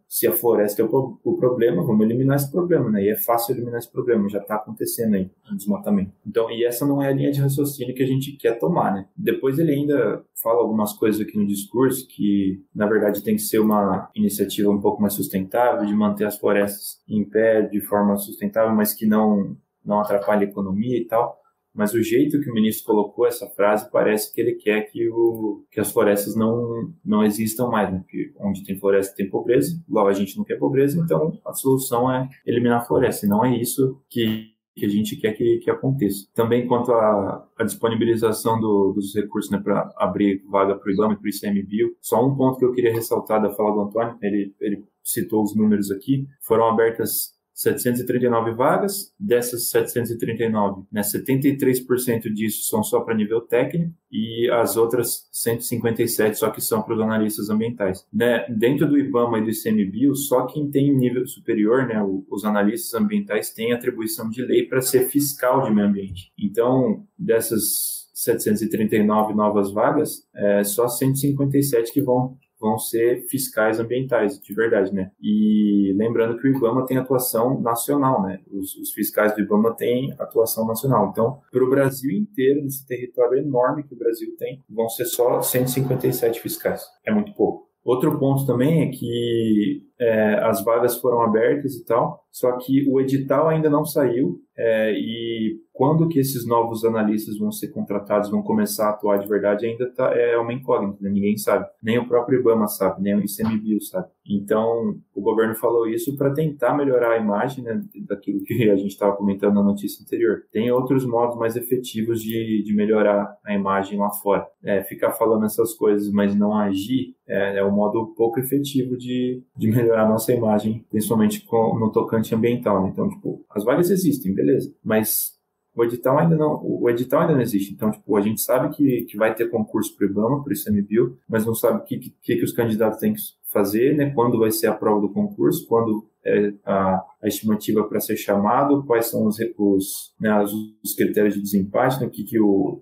se 0.08 0.26
a 0.26 0.32
floresta 0.32 0.82
é 0.82 0.86
o, 0.86 1.20
o 1.24 1.36
problema, 1.36 1.84
vamos 1.84 2.06
eliminar 2.06 2.38
esse 2.38 2.50
problema, 2.50 2.90
né? 2.90 3.04
E 3.04 3.10
é 3.10 3.16
fácil 3.16 3.54
eliminar 3.54 3.80
esse 3.80 3.92
problema, 3.92 4.30
já 4.30 4.40
está 4.40 4.56
acontecendo 4.56 5.16
aí, 5.16 5.30
o 5.52 5.56
desmatamento. 5.56 6.14
Então, 6.26 6.50
e 6.50 6.64
essa 6.64 6.86
não 6.86 7.02
é 7.02 7.10
a 7.10 7.14
linha 7.14 7.32
de 7.32 7.42
raciocínio 7.42 7.94
que 7.94 8.04
a 8.04 8.08
gente 8.08 8.32
quer 8.38 8.58
tomar, 8.58 8.94
né? 8.94 9.08
Depois 9.16 9.60
ele 9.60 9.74
ainda 9.74 10.24
fala 10.42 10.62
algumas 10.62 10.94
coisas 10.94 11.20
aqui 11.20 11.38
no 11.38 11.46
discurso 11.46 12.08
que, 12.08 12.64
na 12.74 12.88
verdade, 12.88 13.24
tem 13.24 13.36
que 13.36 13.42
ser 13.42 13.60
uma 13.60 14.10
iniciativa 14.16 14.72
um 14.72 14.80
pouco 14.80 15.02
mais 15.02 15.14
sustentável, 15.14 15.86
de 15.86 15.94
manter 15.94 16.26
as 16.26 16.38
florestas 16.38 17.02
em 17.10 17.26
pé 17.26 17.62
de 17.62 17.82
forma 17.82 18.16
sustentável, 18.16 18.74
mas 18.74 18.94
que 18.94 19.06
não 19.06 19.58
não 19.84 20.00
atrapalhe 20.00 20.46
a 20.46 20.50
economia 20.50 20.98
e 20.98 21.06
tal 21.06 21.40
mas 21.76 21.94
o 21.94 22.02
jeito 22.02 22.40
que 22.40 22.50
o 22.50 22.54
ministro 22.54 22.86
colocou 22.86 23.28
essa 23.28 23.48
frase 23.50 23.92
parece 23.92 24.34
que 24.34 24.40
ele 24.40 24.54
quer 24.54 24.84
que, 24.84 25.10
o, 25.10 25.66
que 25.70 25.80
as 25.80 25.92
florestas 25.92 26.36
não, 26.36 26.94
não 27.04 27.24
existam 27.24 27.68
mais, 27.68 27.92
né? 27.92 28.00
Porque 28.00 28.34
onde 28.40 28.64
tem 28.64 28.80
floresta 28.80 29.14
tem 29.16 29.30
pobreza, 29.30 29.78
logo 29.90 30.08
a 30.08 30.14
gente 30.14 30.38
não 30.38 30.46
quer 30.46 30.58
pobreza, 30.58 31.00
então 31.00 31.38
a 31.46 31.54
solução 31.54 32.10
é 32.10 32.30
eliminar 32.46 32.80
a 32.80 32.86
floresta, 32.86 33.26
e 33.26 33.30
não 33.30 33.44
é 33.44 33.58
isso 33.58 34.02
que, 34.10 34.46
que 34.74 34.86
a 34.86 34.90
gente 34.90 35.18
quer 35.18 35.34
que, 35.34 35.58
que 35.58 35.70
aconteça. 35.70 36.26
Também 36.34 36.66
quanto 36.66 36.94
à, 36.94 37.46
disponibilização 37.66 38.58
do, 38.60 38.94
dos 38.94 39.14
recursos 39.14 39.52
né, 39.52 39.60
para 39.60 39.92
abrir 39.98 40.44
vaga 40.50 40.76
para 40.76 40.90
o 40.90 40.94
IBAMA 40.94 41.14
e 41.14 41.18
para 41.18 41.26
o 41.26 41.30
ICMBio, 41.30 41.96
só 42.00 42.26
um 42.26 42.36
ponto 42.36 42.58
que 42.58 42.66
eu 42.66 42.72
queria 42.72 42.94
ressaltar 42.94 43.42
da 43.42 43.52
fala 43.52 43.74
do 43.74 43.82
Antônio, 43.82 44.18
ele, 44.22 44.56
ele 44.62 44.86
citou 45.04 45.44
os 45.44 45.56
números 45.56 45.92
aqui, 45.92 46.26
foram 46.42 46.70
abertas 46.70 47.35
739 47.56 48.52
vagas, 48.52 49.14
dessas 49.18 49.70
739, 49.70 50.84
né, 50.92 51.02
73% 51.02 52.30
disso 52.34 52.68
são 52.68 52.84
só 52.84 53.00
para 53.00 53.16
nível 53.16 53.40
técnico 53.40 53.94
e 54.12 54.50
as 54.52 54.76
outras 54.76 55.30
157 55.32 56.38
só 56.38 56.50
que 56.50 56.60
são 56.60 56.82
para 56.82 56.94
os 56.94 57.02
analistas 57.02 57.50
ambientais. 57.50 58.06
Né, 58.14 58.46
dentro 58.50 58.88
do 58.88 59.00
IBAMA 59.00 59.40
e 59.40 59.44
do 59.46 59.50
ICMBio, 59.50 60.16
só 60.16 60.46
quem 60.46 60.70
tem 60.70 60.94
nível 60.94 61.26
superior, 61.26 61.88
né, 61.88 62.04
os 62.30 62.44
analistas 62.44 62.94
ambientais 62.94 63.54
têm 63.54 63.72
atribuição 63.72 64.30
de 64.30 64.42
lei 64.44 64.64
para 64.64 64.82
ser 64.82 65.08
fiscal 65.08 65.64
de 65.64 65.74
meio 65.74 65.88
ambiente. 65.88 66.34
Então, 66.38 67.06
dessas 67.18 68.10
739 68.14 69.34
novas 69.34 69.72
vagas, 69.72 70.28
é 70.36 70.64
só 70.64 70.90
157 70.90 71.94
que 71.94 72.02
vão 72.02 72.38
vão 72.66 72.80
ser 72.80 73.28
fiscais 73.30 73.80
ambientais, 73.80 74.40
de 74.40 74.54
verdade, 74.56 74.92
né? 74.92 75.12
E 75.22 75.94
lembrando 75.96 76.40
que 76.40 76.48
o 76.48 76.58
IBAMA 76.58 76.84
tem 76.88 76.98
atuação 76.98 77.62
nacional, 77.62 78.24
né? 78.24 78.40
Os, 78.52 78.76
os 78.76 78.92
fiscais 78.92 79.36
do 79.36 79.42
IBAMA 79.42 79.76
têm 79.76 80.12
atuação 80.18 80.66
nacional. 80.66 81.10
Então, 81.12 81.40
para 81.52 81.64
o 81.64 81.70
Brasil 81.70 82.12
inteiro, 82.12 82.64
nesse 82.64 82.86
território 82.88 83.38
enorme 83.38 83.84
que 83.84 83.94
o 83.94 83.98
Brasil 83.98 84.36
tem, 84.40 84.64
vão 84.68 84.90
ser 84.90 85.06
só 85.06 85.42
157 85.42 86.42
fiscais. 86.42 86.84
É 87.06 87.14
muito 87.14 87.36
pouco. 87.36 87.66
Outro 87.84 88.18
ponto 88.18 88.48
também 88.48 88.82
é 88.82 88.92
que 88.92 89.84
é, 90.00 90.36
as 90.44 90.64
vagas 90.64 90.98
foram 90.98 91.22
abertas 91.22 91.76
e 91.76 91.86
tal, 91.86 92.26
só 92.32 92.58
que 92.58 92.90
o 92.90 93.00
edital 93.00 93.48
ainda 93.48 93.70
não 93.70 93.86
saiu 93.86 94.42
é, 94.58 94.94
e 94.94 95.60
quando 95.74 96.08
que 96.08 96.20
esses 96.20 96.48
novos 96.48 96.86
analistas 96.86 97.38
vão 97.38 97.52
ser 97.52 97.68
contratados, 97.70 98.30
vão 98.30 98.42
começar 98.42 98.88
a 98.88 98.90
atuar 98.92 99.18
de 99.18 99.28
verdade, 99.28 99.66
ainda 99.66 99.92
tá, 99.94 100.14
é 100.14 100.38
uma 100.38 100.54
incógnita, 100.54 100.98
né? 101.02 101.10
ninguém 101.10 101.38
sabe. 101.38 101.66
Nem 101.84 101.98
o 101.98 102.08
próprio 102.08 102.40
IBAMA 102.40 102.68
sabe, 102.68 103.02
nem 103.02 103.16
o 103.16 103.20
ICMBio 103.20 103.82
sabe. 103.82 104.08
Então, 104.26 104.96
o 105.14 105.22
governo 105.22 105.54
falou 105.56 105.88
isso 105.88 106.16
para 106.18 106.34
tentar 106.34 106.76
melhorar 106.76 107.12
a 107.12 107.18
imagem 107.18 107.64
né, 107.64 107.82
daquilo 108.08 108.42
que 108.44 108.70
a 108.70 108.76
gente 108.78 108.92
estava 108.92 109.16
comentando 109.16 109.56
na 109.56 109.64
notícia 109.64 110.02
anterior. 110.02 110.44
Tem 110.52 110.72
outros 110.72 111.06
modos 111.06 111.38
mais 111.38 111.56
efetivos 111.58 112.22
de, 112.22 112.64
de 112.64 112.74
melhorar 112.74 113.38
a 113.46 113.54
imagem 113.54 114.00
lá 114.00 114.10
fora. 114.10 114.48
É, 114.64 114.82
ficar 114.84 115.12
falando 115.12 115.46
essas 115.46 115.74
coisas, 115.74 116.10
mas 116.12 116.34
não 116.34 116.58
agir, 116.58 117.14
é, 117.28 117.58
é 117.58 117.66
um 117.66 117.72
modo 117.72 118.14
pouco 118.16 118.40
efetivo 118.40 118.98
de, 118.98 119.44
de 119.58 119.68
melhorar 119.68 119.85
a 119.92 120.08
nossa 120.08 120.34
imagem, 120.34 120.86
principalmente 120.90 121.42
com, 121.46 121.78
no 121.80 121.92
tocante 121.92 122.34
ambiental. 122.34 122.84
Né? 122.84 122.90
Então, 122.92 123.10
tipo, 123.10 123.46
as 123.50 123.64
vagas 123.64 123.90
existem, 123.90 124.34
beleza, 124.34 124.74
mas 124.84 125.36
o 125.76 125.84
edital 125.84 126.18
ainda 126.18 126.36
não, 126.36 126.62
o 126.64 126.90
edital 126.90 127.22
ainda 127.22 127.34
não 127.34 127.42
existe. 127.42 127.74
Então, 127.74 127.92
tipo, 127.92 128.16
a 128.16 128.22
gente 128.22 128.42
sabe 128.42 128.74
que, 128.76 129.06
que 129.06 129.18
vai 129.18 129.36
ter 129.36 129.50
concurso 129.50 129.96
para 129.96 130.08
o 130.08 130.10
IBAMA, 130.10 130.44
para 130.44 130.52
o 130.52 130.54
ICMBio, 130.54 131.18
mas 131.28 131.46
não 131.46 131.54
sabe 131.54 131.80
o 131.80 131.84
que, 131.84 131.98
que, 132.22 132.36
que 132.38 132.44
os 132.44 132.54
candidatos 132.54 133.00
têm 133.00 133.14
que 133.14 133.20
fazer, 133.52 133.96
né? 133.96 134.12
Quando 134.12 134.40
vai 134.40 134.52
ser 134.52 134.68
a 134.68 134.74
prova 134.74 135.02
do 135.02 135.12
concurso, 135.12 135.68
quando 135.68 136.08
é 136.26 136.54
a, 136.66 137.04
a 137.22 137.28
estimativa 137.28 137.84
para 137.84 138.00
ser 138.00 138.16
chamado, 138.18 138.84
quais 138.86 139.08
são 139.08 139.28
os, 139.28 139.38
os, 139.58 140.14
né, 140.20 140.44
os 140.44 140.96
critérios 140.96 141.36
de 141.36 141.42
desempate, 141.42 142.00
né? 142.00 142.08
o 142.08 142.10
que, 142.10 142.24
que 142.24 142.40
o, 142.40 142.82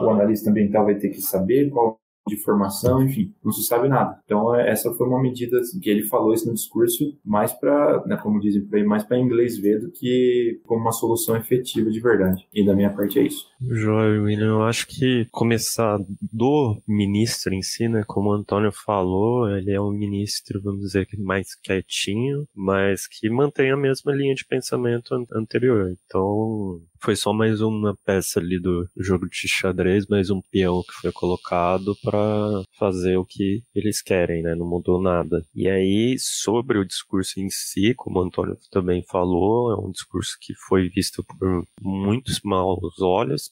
o 0.00 0.10
analista 0.10 0.50
ambiental 0.50 0.84
vai 0.84 0.96
ter 0.96 1.10
que 1.10 1.20
saber, 1.20 1.70
qual 1.70 2.00
de 2.26 2.36
formação, 2.36 3.02
enfim, 3.02 3.32
não 3.44 3.52
se 3.52 3.64
sabe 3.64 3.88
nada. 3.88 4.18
Então, 4.24 4.54
é, 4.54 4.70
essa 4.70 4.92
foi 4.94 5.06
uma 5.06 5.20
medida 5.20 5.58
assim, 5.58 5.80
que 5.80 5.90
ele 5.90 6.04
falou 6.04 6.32
isso 6.32 6.46
no 6.46 6.54
discurso, 6.54 7.16
mais 7.24 7.52
para, 7.52 8.04
né, 8.06 8.16
como 8.16 8.40
dizem 8.40 8.62
por 8.62 8.76
aí, 8.76 8.84
mais 8.84 9.04
para 9.04 9.18
inglês 9.18 9.58
ver 9.58 9.80
do 9.80 9.90
que 9.90 10.60
como 10.64 10.80
uma 10.80 10.92
solução 10.92 11.36
efetiva 11.36 11.90
de 11.90 12.00
verdade. 12.00 12.46
E 12.52 12.64
da 12.64 12.74
minha 12.74 12.90
parte 12.90 13.18
é 13.18 13.22
isso. 13.22 13.51
Joia, 13.70 14.20
William, 14.20 14.46
eu 14.46 14.62
acho 14.64 14.86
que 14.88 15.26
começar 15.30 15.98
do 16.20 16.82
ministro 16.86 17.54
em 17.54 17.62
si, 17.62 17.88
né, 17.88 18.02
como 18.06 18.30
o 18.30 18.32
Antônio 18.32 18.72
falou, 18.72 19.48
ele 19.48 19.70
é 19.70 19.80
um 19.80 19.92
ministro, 19.92 20.60
vamos 20.60 20.80
dizer, 20.80 21.06
mais 21.18 21.54
quietinho, 21.54 22.46
mas 22.54 23.06
que 23.06 23.30
mantém 23.30 23.70
a 23.70 23.76
mesma 23.76 24.12
linha 24.12 24.34
de 24.34 24.44
pensamento 24.44 25.14
anterior. 25.32 25.94
Então, 26.04 26.80
foi 27.02 27.16
só 27.16 27.32
mais 27.32 27.60
uma 27.60 27.96
peça 28.04 28.38
ali 28.38 28.60
do 28.60 28.88
jogo 28.96 29.28
de 29.28 29.48
xadrez, 29.48 30.06
mais 30.06 30.30
um 30.30 30.40
peão 30.40 30.82
que 30.82 30.92
foi 31.00 31.10
colocado 31.10 31.96
para 32.02 32.62
fazer 32.78 33.16
o 33.16 33.24
que 33.24 33.62
eles 33.74 34.00
querem, 34.00 34.42
né? 34.42 34.54
Não 34.54 34.68
mudou 34.68 35.02
nada. 35.02 35.44
E 35.52 35.68
aí, 35.68 36.16
sobre 36.18 36.78
o 36.78 36.84
discurso 36.86 37.40
em 37.40 37.50
si, 37.50 37.92
como 37.96 38.20
o 38.20 38.22
Antônio 38.22 38.56
também 38.70 39.02
falou, 39.10 39.72
é 39.72 39.84
um 39.84 39.90
discurso 39.90 40.36
que 40.40 40.54
foi 40.68 40.88
visto 40.88 41.24
por 41.24 41.64
muitos 41.80 42.40
maus 42.44 43.00
olhos, 43.00 43.51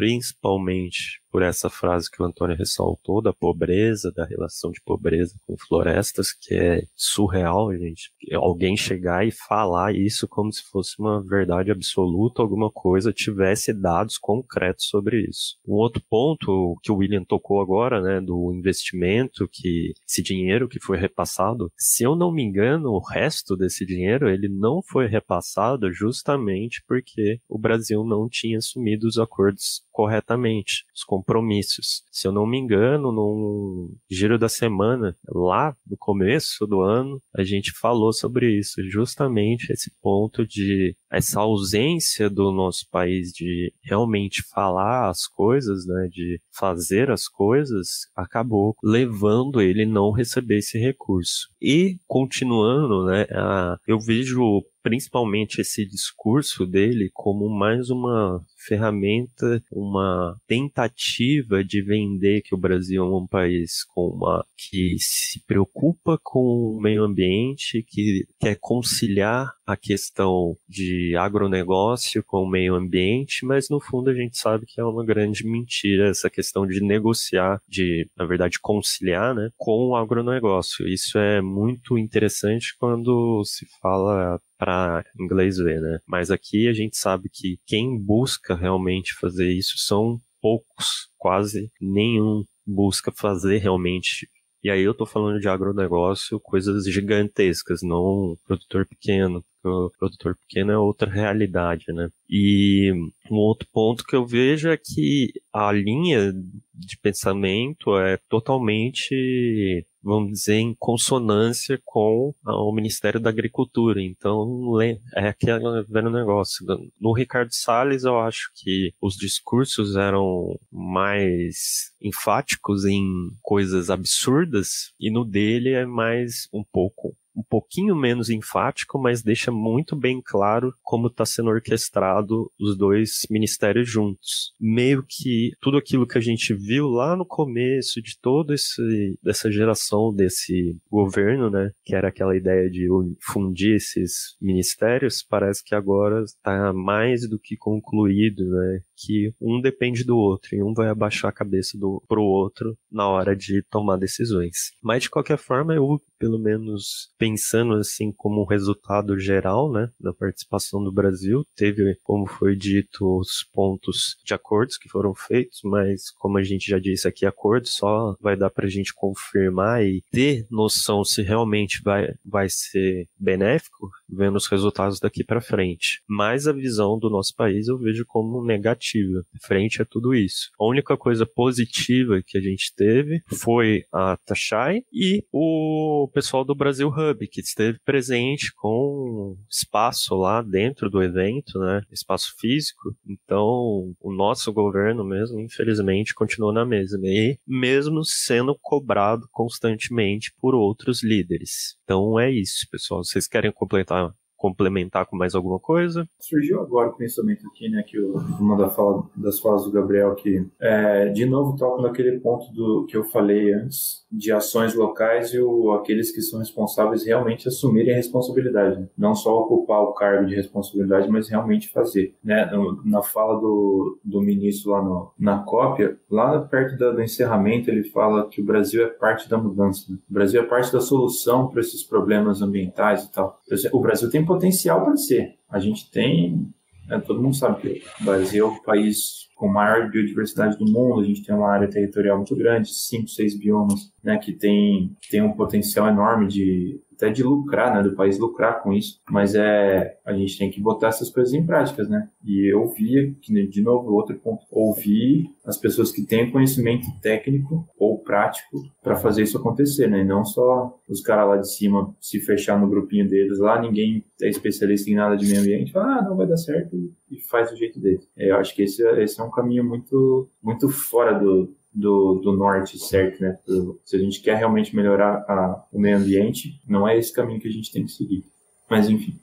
principalmente 0.00 1.20
por 1.30 1.42
essa 1.42 1.70
frase 1.70 2.10
que 2.10 2.20
o 2.20 2.26
Antônio 2.26 2.56
ressaltou 2.56 3.22
da 3.22 3.32
pobreza, 3.32 4.10
da 4.10 4.24
relação 4.24 4.70
de 4.70 4.80
pobreza 4.84 5.36
com 5.46 5.56
florestas, 5.56 6.32
que 6.32 6.54
é 6.54 6.82
surreal, 6.96 7.72
gente. 7.76 8.10
Alguém 8.32 8.76
chegar 8.76 9.26
e 9.26 9.30
falar 9.30 9.94
isso 9.94 10.26
como 10.26 10.52
se 10.52 10.62
fosse 10.70 10.98
uma 10.98 11.22
verdade 11.22 11.70
absoluta, 11.70 12.42
alguma 12.42 12.70
coisa, 12.70 13.12
tivesse 13.12 13.72
dados 13.72 14.18
concretos 14.18 14.86
sobre 14.86 15.20
isso. 15.28 15.56
Um 15.68 15.74
outro 15.74 16.02
ponto 16.08 16.76
que 16.82 16.90
o 16.90 16.96
William 16.96 17.24
tocou 17.24 17.60
agora, 17.60 18.00
né, 18.00 18.20
do 18.20 18.52
investimento, 18.52 19.48
que 19.52 19.92
esse 20.08 20.22
dinheiro 20.22 20.68
que 20.68 20.80
foi 20.80 20.98
repassado, 20.98 21.70
se 21.76 22.02
eu 22.02 22.16
não 22.16 22.32
me 22.32 22.42
engano, 22.42 22.90
o 22.90 22.98
resto 22.98 23.56
desse 23.56 23.86
dinheiro 23.86 24.28
ele 24.28 24.48
não 24.48 24.82
foi 24.82 25.06
repassado 25.06 25.92
justamente 25.92 26.82
porque 26.88 27.38
o 27.48 27.58
Brasil 27.58 28.02
não 28.02 28.28
tinha 28.28 28.58
assumido 28.58 29.06
os 29.06 29.16
acordos 29.16 29.82
corretamente, 29.90 30.84
os 30.94 31.04
compromissos. 31.04 32.02
Se 32.10 32.26
eu 32.26 32.32
não 32.32 32.46
me 32.46 32.58
engano, 32.58 33.12
no 33.12 33.90
giro 34.10 34.38
da 34.38 34.48
semana, 34.48 35.16
lá 35.28 35.74
no 35.88 35.96
começo 35.96 36.66
do 36.66 36.80
ano, 36.80 37.20
a 37.36 37.42
gente 37.42 37.72
falou 37.72 38.12
sobre 38.12 38.58
isso, 38.58 38.82
justamente 38.90 39.72
esse 39.72 39.90
ponto 40.00 40.46
de 40.46 40.94
essa 41.10 41.40
ausência 41.40 42.30
do 42.30 42.52
nosso 42.52 42.86
país 42.90 43.32
de 43.32 43.72
realmente 43.82 44.42
falar 44.52 45.08
as 45.08 45.26
coisas, 45.26 45.86
né, 45.86 46.08
de 46.10 46.40
fazer 46.52 47.10
as 47.10 47.28
coisas, 47.28 48.06
acabou 48.14 48.74
levando 48.82 49.60
ele 49.60 49.84
não 49.84 50.10
receber 50.12 50.58
esse 50.58 50.78
recurso. 50.78 51.48
E 51.60 51.96
continuando, 52.06 53.04
né, 53.06 53.26
a, 53.30 53.76
eu 53.86 53.98
vejo 53.98 54.62
principalmente 54.82 55.60
esse 55.60 55.84
discurso 55.84 56.66
dele 56.66 57.10
como 57.12 57.48
mais 57.48 57.90
uma 57.90 58.42
ferramenta, 58.66 59.62
uma 59.70 60.36
tentativa 60.46 61.64
de 61.64 61.82
vender 61.82 62.42
que 62.42 62.54
o 62.54 62.58
Brasil 62.58 63.02
é 63.02 63.16
um 63.16 63.26
país 63.26 63.84
com 63.84 64.08
uma 64.08 64.44
que 64.56 64.96
se 64.98 65.42
preocupa 65.46 66.18
com 66.22 66.76
o 66.76 66.80
meio 66.80 67.04
ambiente, 67.04 67.84
que 67.86 68.24
quer 68.38 68.56
conciliar 68.60 69.52
a 69.66 69.76
questão 69.76 70.56
de 70.68 71.14
agronegócio 71.16 72.22
com 72.24 72.42
o 72.42 72.50
meio 72.50 72.74
ambiente, 72.74 73.44
mas 73.44 73.68
no 73.68 73.80
fundo 73.80 74.10
a 74.10 74.14
gente 74.14 74.36
sabe 74.36 74.66
que 74.66 74.80
é 74.80 74.84
uma 74.84 75.04
grande 75.04 75.46
mentira 75.46 76.08
essa 76.08 76.28
questão 76.28 76.66
de 76.66 76.80
negociar, 76.80 77.60
de, 77.68 78.08
na 78.16 78.24
verdade, 78.24 78.58
conciliar, 78.60 79.34
né, 79.34 79.50
com 79.56 79.88
o 79.88 79.96
agronegócio. 79.96 80.86
Isso 80.86 81.18
é 81.18 81.40
muito 81.40 81.96
interessante 81.96 82.74
quando 82.78 83.42
se 83.44 83.66
fala 83.80 84.40
para 84.58 85.04
inglês 85.18 85.56
ver, 85.56 85.80
né? 85.80 85.98
Mas 86.06 86.30
aqui 86.30 86.68
a 86.68 86.72
gente 86.74 86.96
sabe 86.96 87.30
que 87.32 87.58
quem 87.66 87.98
busca 87.98 88.49
realmente 88.54 89.14
fazer 89.14 89.50
isso 89.52 89.78
são 89.78 90.20
poucos, 90.40 91.08
quase 91.18 91.70
nenhum 91.80 92.44
busca 92.66 93.12
fazer 93.12 93.58
realmente 93.58 94.28
e 94.62 94.70
aí 94.70 94.82
eu 94.82 94.92
tô 94.92 95.06
falando 95.06 95.40
de 95.40 95.48
agronegócio, 95.48 96.38
coisas 96.38 96.84
gigantescas, 96.84 97.80
não 97.82 98.36
produtor 98.44 98.86
pequeno. 98.86 99.42
O 99.64 99.90
produtor 99.98 100.36
pequeno 100.36 100.72
é 100.72 100.78
outra 100.78 101.10
realidade, 101.10 101.84
né? 101.88 102.08
E 102.28 102.92
um 103.30 103.36
outro 103.36 103.68
ponto 103.72 104.04
que 104.04 104.16
eu 104.16 104.26
vejo 104.26 104.68
é 104.68 104.76
que 104.76 105.32
a 105.52 105.70
linha 105.70 106.32
de 106.74 106.98
pensamento 107.02 107.96
é 107.98 108.18
totalmente 108.28 109.84
vamos 110.02 110.32
dizer, 110.32 110.54
em 110.54 110.74
consonância 110.78 111.80
com 111.84 112.32
o 112.44 112.72
Ministério 112.72 113.20
da 113.20 113.30
Agricultura. 113.30 114.00
Então, 114.02 114.80
é 114.80 115.28
aquele 115.28 116.10
negócio. 116.10 116.64
No 116.98 117.12
Ricardo 117.12 117.50
Salles, 117.52 118.04
eu 118.04 118.18
acho 118.18 118.50
que 118.54 118.92
os 119.00 119.14
discursos 119.14 119.96
eram 119.96 120.58
mais 120.72 121.92
enfáticos 122.00 122.84
em 122.84 123.04
coisas 123.42 123.90
absurdas, 123.90 124.92
e 124.98 125.10
no 125.10 125.24
dele 125.24 125.70
é 125.70 125.84
mais 125.84 126.48
um 126.52 126.64
pouco 126.72 127.14
um 127.40 127.42
pouquinho 127.48 127.96
menos 127.96 128.28
enfático, 128.28 128.98
mas 128.98 129.22
deixa 129.22 129.50
muito 129.50 129.96
bem 129.96 130.20
claro 130.22 130.74
como 130.82 131.06
está 131.06 131.24
sendo 131.24 131.50
orquestrado 131.50 132.50
os 132.60 132.76
dois 132.76 133.26
ministérios 133.30 133.88
juntos. 133.88 134.52
Meio 134.60 135.04
que 135.08 135.52
tudo 135.60 135.78
aquilo 135.78 136.06
que 136.06 136.18
a 136.18 136.20
gente 136.20 136.54
viu 136.54 136.86
lá 136.88 137.16
no 137.16 137.24
começo 137.24 138.02
de 138.02 138.18
toda 138.20 138.54
essa 138.54 139.50
geração 139.50 140.14
desse 140.14 140.76
governo, 140.90 141.50
né, 141.50 141.70
que 141.84 141.94
era 141.94 142.08
aquela 142.08 142.36
ideia 142.36 142.70
de 142.70 142.86
fundir 143.20 143.76
esses 143.76 144.36
ministérios, 144.40 145.24
parece 145.28 145.64
que 145.64 145.74
agora 145.74 146.22
está 146.22 146.72
mais 146.72 147.28
do 147.28 147.38
que 147.38 147.56
concluído, 147.56 148.44
né, 148.50 148.80
que 148.96 149.32
um 149.40 149.60
depende 149.60 150.04
do 150.04 150.16
outro 150.16 150.54
e 150.54 150.62
um 150.62 150.74
vai 150.74 150.88
abaixar 150.88 151.30
a 151.30 151.34
cabeça 151.34 151.78
do 151.78 152.02
pro 152.06 152.22
outro 152.22 152.76
na 152.90 153.08
hora 153.08 153.34
de 153.34 153.62
tomar 153.70 153.96
decisões. 153.96 154.72
Mas 154.82 155.04
de 155.04 155.10
qualquer 155.10 155.38
forma, 155.38 155.74
eu 155.74 156.00
pelo 156.20 156.38
menos 156.38 157.10
pensando 157.18 157.74
assim 157.74 158.12
como 158.12 158.44
resultado 158.44 159.18
geral, 159.18 159.72
né, 159.72 159.88
da 159.98 160.12
participação 160.12 160.84
do 160.84 160.92
Brasil, 160.92 161.44
teve, 161.56 161.96
como 162.04 162.26
foi 162.26 162.54
dito, 162.54 163.18
os 163.18 163.42
pontos 163.52 164.16
de 164.22 164.34
acordos 164.34 164.76
que 164.76 164.88
foram 164.88 165.14
feitos, 165.14 165.60
mas 165.64 166.10
como 166.10 166.36
a 166.36 166.42
gente 166.42 166.68
já 166.68 166.78
disse 166.78 167.08
aqui, 167.08 167.24
acordo 167.24 167.66
só 167.66 168.14
vai 168.20 168.36
dar 168.36 168.50
para 168.50 168.66
a 168.66 168.70
gente 168.70 168.92
confirmar 168.94 169.82
e 169.82 170.02
ter 170.12 170.46
noção 170.50 171.02
se 171.04 171.22
realmente 171.22 171.80
vai, 171.82 172.12
vai 172.24 172.48
ser 172.50 173.08
benéfico, 173.18 173.90
vendo 174.06 174.36
os 174.36 174.46
resultados 174.46 175.00
daqui 175.00 175.24
para 175.24 175.40
frente. 175.40 176.02
Mas 176.06 176.46
a 176.46 176.52
visão 176.52 176.98
do 176.98 177.08
nosso 177.08 177.34
país 177.34 177.68
eu 177.68 177.78
vejo 177.78 178.04
como 178.06 178.44
negativa 178.44 179.24
frente 179.42 179.80
a 179.80 179.86
tudo 179.86 180.14
isso. 180.14 180.50
A 180.60 180.66
única 180.66 180.96
coisa 180.96 181.24
positiva 181.24 182.20
que 182.26 182.36
a 182.36 182.40
gente 182.40 182.74
teve 182.76 183.22
foi 183.26 183.84
a 183.90 184.18
Tachai 184.26 184.82
e 184.92 185.24
o 185.32 186.09
pessoal 186.10 186.44
do 186.44 186.54
Brasil 186.54 186.88
Hub, 186.88 187.28
que 187.28 187.40
esteve 187.40 187.78
presente 187.84 188.52
com 188.54 189.36
espaço 189.48 190.14
lá 190.16 190.42
dentro 190.42 190.90
do 190.90 191.02
evento, 191.02 191.58
né? 191.58 191.82
Espaço 191.90 192.34
físico. 192.38 192.94
Então, 193.06 193.94
o 194.00 194.12
nosso 194.12 194.52
governo 194.52 195.04
mesmo, 195.04 195.40
infelizmente, 195.40 196.14
continua 196.14 196.52
na 196.52 196.64
mesma. 196.64 197.00
E 197.04 197.38
mesmo 197.46 198.04
sendo 198.04 198.56
cobrado 198.60 199.26
constantemente 199.30 200.32
por 200.40 200.54
outros 200.54 201.02
líderes. 201.02 201.76
Então 201.84 202.18
é 202.18 202.30
isso, 202.30 202.66
pessoal. 202.70 203.04
Vocês 203.04 203.26
querem 203.26 203.52
completar 203.52 204.12
complementar 204.40 205.04
com 205.04 205.16
mais 205.16 205.34
alguma 205.34 205.58
coisa? 205.58 206.08
Surgiu 206.18 206.62
agora 206.62 206.88
o 206.88 206.96
pensamento 206.96 207.46
aqui, 207.46 207.68
né, 207.68 207.84
que 207.86 208.00
uma 208.00 208.56
da 208.56 208.70
fala, 208.70 209.04
das 209.14 209.38
falas 209.38 209.64
do 209.64 209.70
Gabriel, 209.70 210.14
que 210.14 210.46
é, 210.58 211.10
de 211.10 211.26
novo 211.26 211.56
toco 211.58 211.82
naquele 211.82 212.18
ponto 212.20 212.50
do 212.54 212.86
que 212.86 212.96
eu 212.96 213.04
falei 213.04 213.52
antes, 213.52 214.06
de 214.10 214.32
ações 214.32 214.74
locais 214.74 215.34
e 215.34 215.40
o, 215.40 215.72
aqueles 215.72 216.10
que 216.10 216.22
são 216.22 216.38
responsáveis 216.38 217.04
realmente 217.04 217.48
assumirem 217.48 217.92
a 217.92 217.96
responsabilidade, 217.96 218.80
né? 218.80 218.88
não 218.96 219.14
só 219.14 219.38
ocupar 219.40 219.82
o 219.82 219.92
cargo 219.92 220.26
de 220.26 220.34
responsabilidade, 220.34 221.08
mas 221.10 221.28
realmente 221.28 221.68
fazer. 221.68 222.14
Né? 222.24 222.50
Na 222.84 223.02
fala 223.02 223.38
do, 223.38 223.98
do 224.02 224.22
ministro 224.22 224.72
lá 224.72 224.82
no, 224.82 225.12
na 225.18 225.40
cópia, 225.40 225.98
lá 226.10 226.40
perto 226.40 226.78
do, 226.78 226.94
do 226.94 227.02
encerramento, 227.02 227.70
ele 227.70 227.84
fala 227.84 228.26
que 228.26 228.40
o 228.40 228.44
Brasil 228.44 228.82
é 228.82 228.88
parte 228.88 229.28
da 229.28 229.36
mudança. 229.36 229.92
Né? 229.92 229.98
O 230.10 230.14
Brasil 230.14 230.40
é 230.40 230.44
parte 230.44 230.72
da 230.72 230.80
solução 230.80 231.48
para 231.48 231.60
esses 231.60 231.82
problemas 231.82 232.40
ambientais 232.40 233.04
e 233.04 233.12
tal. 233.12 233.38
O 233.72 233.80
Brasil 233.80 234.10
tem 234.10 234.24
potencial 234.30 234.84
para 234.84 234.96
ser. 234.96 235.34
A 235.50 235.58
gente 235.58 235.90
tem, 235.90 236.48
né, 236.86 237.00
todo 237.04 237.20
mundo 237.20 237.34
sabe 237.34 237.60
que 237.60 237.82
o 238.00 238.04
Brasil 238.04 238.46
é 238.46 238.48
o 238.48 238.62
país 238.62 239.28
com 239.34 239.48
maior 239.48 239.90
biodiversidade 239.90 240.56
do 240.56 240.70
mundo, 240.70 241.00
a 241.00 241.04
gente 241.04 241.24
tem 241.24 241.34
uma 241.34 241.50
área 241.50 241.68
territorial 241.68 242.16
muito 242.18 242.36
grande, 242.36 242.72
5, 242.72 243.08
6 243.08 243.40
biomas, 243.40 243.92
né, 244.04 244.18
que 244.18 244.32
tem, 244.32 244.94
tem 245.10 245.20
um 245.20 245.32
potencial 245.32 245.88
enorme 245.88 246.28
de 246.28 246.80
até 247.00 247.10
de 247.10 247.22
lucrar, 247.22 247.74
né, 247.74 247.82
do 247.82 247.96
país 247.96 248.18
lucrar 248.18 248.62
com 248.62 248.74
isso, 248.74 249.00
mas 249.10 249.34
é 249.34 249.98
a 250.04 250.12
gente 250.12 250.36
tem 250.36 250.50
que 250.50 250.60
botar 250.60 250.88
essas 250.88 251.08
coisas 251.08 251.32
em 251.32 251.44
práticas, 251.44 251.88
né? 251.88 252.08
E 252.24 252.52
eu 252.52 252.66
via 252.68 253.14
que 253.22 253.46
de 253.46 253.62
novo 253.62 253.92
outro 253.94 254.18
ponto, 254.18 254.44
ouvir 254.50 255.30
as 255.46 255.56
pessoas 255.56 255.90
que 255.90 256.04
têm 256.04 256.30
conhecimento 256.30 256.86
técnico 257.00 257.66
ou 257.78 257.98
prático 257.98 258.62
para 258.82 258.96
fazer 258.96 259.22
isso 259.22 259.38
acontecer, 259.38 259.88
né? 259.88 260.00
E 260.00 260.04
não 260.04 260.24
só 260.24 260.78
os 260.88 261.00
caras 261.00 261.28
lá 261.28 261.36
de 261.38 261.50
cima 261.50 261.94
se 262.00 262.20
fechar 262.20 262.60
no 262.60 262.68
grupinho 262.68 263.08
deles 263.08 263.38
lá, 263.38 263.60
ninguém 263.60 264.04
é 264.20 264.28
especialista 264.28 264.90
em 264.90 264.94
nada 264.94 265.16
de 265.16 265.26
meio 265.26 265.40
ambiente, 265.40 265.72
fala, 265.72 265.98
ah, 265.98 266.02
não 266.02 266.16
vai 266.16 266.26
dar 266.26 266.36
certo 266.36 266.76
e 267.10 267.18
faz 267.20 267.50
do 267.50 267.56
jeito 267.56 267.80
dele. 267.80 268.00
É, 268.16 268.30
eu 268.30 268.36
acho 268.36 268.54
que 268.54 268.62
esse, 268.62 268.84
é, 268.84 269.02
esse 269.02 269.20
é 269.20 269.24
um 269.24 269.30
caminho 269.30 269.64
muito 269.64 270.28
muito 270.42 270.68
fora 270.68 271.18
do 271.18 271.54
do, 271.72 272.20
do 272.22 272.32
norte 272.32 272.78
certo, 272.78 273.20
né? 273.22 273.38
Se 273.84 273.96
a 273.96 273.98
gente 273.98 274.20
quer 274.20 274.36
realmente 274.36 274.74
melhorar 274.74 275.24
a, 275.28 275.64
o 275.72 275.80
meio 275.80 275.96
ambiente, 275.96 276.60
não 276.66 276.86
é 276.86 276.98
esse 276.98 277.12
caminho 277.12 277.40
que 277.40 277.48
a 277.48 277.52
gente 277.52 277.72
tem 277.72 277.84
que 277.84 277.92
seguir. 277.92 278.24
Mas 278.68 278.88
enfim, 278.88 279.18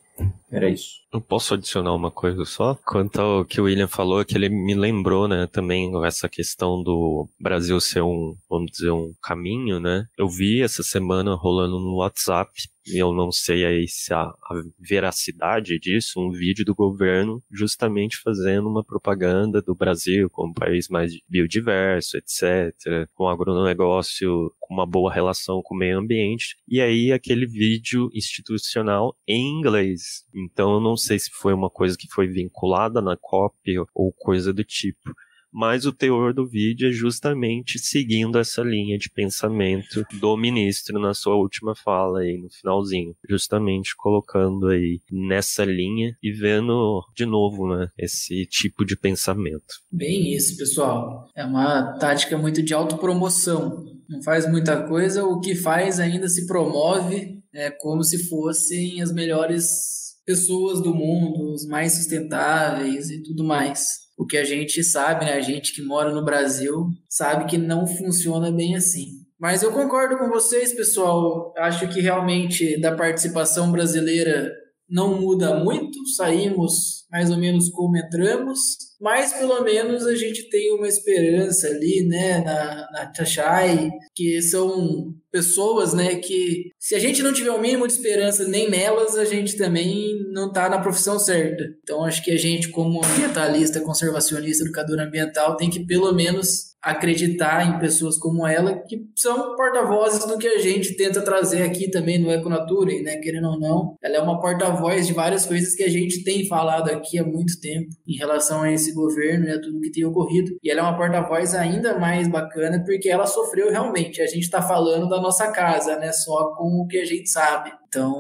era 0.52 0.70
isso. 0.70 1.02
Eu 1.14 1.22
posso 1.22 1.54
adicionar 1.54 1.94
uma 1.94 2.12
coisa 2.12 2.46
só? 2.46 2.78
Quanto 2.86 3.20
ao 3.20 3.46
que 3.46 3.60
o 3.60 3.66
William 3.66 3.88
falou, 3.88 4.24
que 4.24 4.36
ele 4.36 4.50
me 4.50 4.74
lembrou, 4.74 5.28
né, 5.28 5.48
também 5.48 5.92
essa 6.06 6.30
questão 6.30 6.82
do 6.82 7.28
Brasil 7.40 7.80
ser 7.80 8.02
um, 8.02 8.36
vamos 8.50 8.72
dizer, 8.72 8.92
um 8.92 9.14
caminho, 9.22 9.80
né? 9.80 10.06
Eu 10.18 10.28
vi 10.28 10.62
essa 10.62 10.84
semana 10.84 11.36
rolando 11.36 11.80
no 11.80 11.98
WhatsApp 11.98 12.52
eu 12.94 13.14
não 13.14 13.32
sei 13.32 13.66
aí 13.66 13.88
se 13.88 14.14
a, 14.14 14.22
a, 14.22 14.64
veracidade 14.80 15.80
disso, 15.80 16.20
um 16.20 16.32
vídeo 16.32 16.66
do 16.66 16.76
governo 16.76 17.44
justamente 17.52 18.18
fazendo 18.18 18.70
uma 18.70 18.84
propaganda 18.84 19.62
do 19.62 19.76
Brasil 19.76 20.30
como 20.30 20.54
país 20.54 20.88
mais 20.88 21.14
biodiverso, 21.28 22.18
etc., 22.18 23.10
com 23.14 23.28
agronegócio 23.28 24.52
com 24.60 24.74
uma 24.74 24.86
boa 24.86 25.12
relação 25.12 25.62
com 25.64 25.76
o 25.76 25.78
meio 25.78 26.00
ambiente, 26.00 26.56
e 26.68 26.82
aí 26.82 27.12
aquele 27.12 27.46
vídeo 27.46 28.10
institucional 28.14 29.16
em 29.28 29.60
inglês. 29.60 30.26
Então 30.34 30.74
eu 30.74 30.82
não 30.82 30.98
sei 30.98 31.20
se 31.20 31.30
foi 31.32 31.54
uma 31.54 31.70
coisa 31.70 31.98
que 31.98 32.08
foi 32.12 32.28
vinculada 32.28 33.02
na 33.02 33.18
cópia 33.18 33.84
ou 33.94 34.12
coisa 34.14 34.54
do 34.54 34.64
tipo 34.64 35.14
mas 35.52 35.86
o 35.86 35.94
teor 35.94 36.34
do 36.34 36.48
vídeo 36.48 36.90
é 36.90 36.92
justamente 36.92 37.80
seguindo 37.80 38.38
essa 38.38 38.62
linha 38.62 38.98
de 38.98 39.10
pensamento 39.10 40.06
do 40.20 40.38
ministro 40.38 41.00
na 41.00 41.14
sua 41.14 41.36
última 41.36 41.76
fala 41.76 42.20
aí 42.20 42.38
no 42.38 42.50
finalzinho, 42.50 43.16
justamente 43.30 43.96
colocando 43.96 44.68
aí 44.68 45.02
nessa 45.12 45.64
linha 45.66 46.16
e 46.22 46.32
vendo 46.32 47.04
de 47.16 47.26
novo, 47.26 47.68
né, 47.68 47.90
esse 47.98 48.46
tipo 48.46 48.86
de 48.86 48.96
pensamento. 48.96 49.82
Bem 49.92 50.34
isso, 50.34 50.58
pessoal. 50.58 51.30
É 51.36 51.46
uma 51.46 51.98
tática 51.98 52.38
muito 52.38 52.62
de 52.62 52.74
autopromoção. 52.74 53.86
Não 54.08 54.22
faz 54.22 54.50
muita 54.50 54.88
coisa, 54.88 55.26
o 55.26 55.40
que 55.40 55.56
faz 55.56 56.00
ainda 56.00 56.28
se 56.28 56.46
promove 56.48 57.38
é 57.54 57.72
como 57.72 58.04
se 58.04 58.28
fossem 58.30 59.02
as 59.02 59.12
melhores 59.12 60.07
pessoas 60.28 60.82
do 60.82 60.94
mundo, 60.94 61.54
os 61.54 61.66
mais 61.66 61.94
sustentáveis 61.94 63.10
e 63.10 63.24
tudo 63.24 63.46
mais. 63.46 64.08
O 64.18 64.26
que 64.26 64.36
a 64.36 64.44
gente 64.44 64.84
sabe, 64.84 65.24
né? 65.24 65.34
A 65.34 65.42
gente 65.42 65.74
que 65.74 65.82
mora 65.82 66.12
no 66.12 66.26
Brasil 66.26 66.88
sabe 67.08 67.46
que 67.46 67.58
não 67.58 67.88
funciona 67.88 68.52
bem 68.52 68.76
assim. 68.76 69.26
Mas 69.40 69.64
eu 69.64 69.72
concordo 69.72 70.18
com 70.18 70.28
vocês, 70.28 70.74
pessoal. 70.74 71.54
Acho 71.58 71.88
que 71.88 72.02
realmente 72.02 72.80
da 72.82 72.94
participação 72.94 73.72
brasileira 73.72 74.52
não 74.90 75.20
muda 75.20 75.56
muito, 75.56 76.08
saímos 76.16 77.06
mais 77.12 77.30
ou 77.30 77.38
menos 77.38 77.70
como 77.70 77.98
entramos, 77.98 78.60
mas 79.00 79.34
pelo 79.34 79.62
menos 79.64 80.06
a 80.06 80.16
gente 80.16 80.50
tem 80.50 80.74
uma 80.74 80.88
esperança 80.88 81.68
ali, 81.68 82.06
né, 82.06 82.40
na, 82.40 82.90
na 82.92 83.06
Tachai, 83.06 83.90
que 84.16 84.42
são 84.42 85.14
pessoas, 85.32 85.94
né, 85.94 86.16
que 86.16 86.72
se 86.80 86.96
a 86.96 87.00
gente 87.00 87.22
não 87.22 87.32
tiver 87.32 87.52
o 87.52 87.62
mínimo 87.62 87.88
de 87.88 87.94
esperança 87.94 88.48
nem 88.48 88.70
nelas, 88.70 89.16
a 89.16 89.24
gente 89.24 89.56
também 89.56 90.18
não 90.32 90.48
está 90.48 90.68
na 90.68 90.82
profissão 90.82 91.20
certa. 91.20 91.64
Então 91.84 92.04
acho 92.04 92.24
que 92.24 92.32
a 92.32 92.38
gente, 92.38 92.70
como 92.70 93.04
ambientalista, 93.06 93.82
conservacionista, 93.82 94.64
educador 94.64 95.00
ambiental, 95.00 95.56
tem 95.56 95.70
que 95.70 95.86
pelo 95.86 96.12
menos 96.14 96.76
acreditar 96.88 97.68
em 97.68 97.80
pessoas 97.80 98.18
como 98.18 98.48
ela, 98.48 98.74
que 98.74 99.06
são 99.14 99.56
porta-vozes 99.56 100.26
do 100.26 100.38
que 100.38 100.48
a 100.48 100.60
gente 100.60 100.96
tenta 100.96 101.22
trazer 101.22 101.64
aqui 101.64 101.92
também 101.92 102.18
no 102.18 102.32
Econatura, 102.32 102.94
né? 103.02 103.18
Querendo 103.18 103.50
ou 103.50 103.60
não, 103.60 103.96
ela 104.02 104.16
é 104.16 104.22
uma 104.22 104.40
porta-voz 104.40 105.06
de 105.06 105.14
várias 105.14 105.46
coisas 105.46 105.76
que 105.76 105.84
a 105.84 105.90
gente 105.90 106.24
tem 106.24 106.48
falado 106.48 106.90
aqui 106.90 107.20
há 107.20 107.26
muito 107.26 107.60
tempo 107.60 107.90
em 108.08 108.16
relação 108.16 108.62
a 108.62 108.72
esse 108.72 108.94
governo 108.94 109.48
e 109.48 109.52
a 109.52 109.62
tudo 109.62 109.82
que 109.82 109.92
tem 109.92 110.06
ocorrido. 110.06 110.52
E 110.64 110.72
ela 110.72 110.80
é 110.80 110.84
uma 110.84 110.98
porta-voz 110.98 111.54
ainda 111.54 112.00
mais 112.00 112.30
bacana 112.30 112.82
porque 112.86 113.10
ela 113.10 113.26
sofreu 113.26 113.70
realmente. 113.70 114.22
A 114.22 114.28
gente 114.28 114.44
está 114.44 114.62
falando 114.62 115.10
da 115.10 115.20
nossa 115.20 115.52
casa, 115.52 115.98
né? 115.98 116.14
Só 116.14 116.56
com 116.56 116.82
o 116.82 116.88
que 116.88 117.00
a 117.00 117.06
gente 117.06 117.30
sabe. 117.30 117.72
Então, 117.90 118.14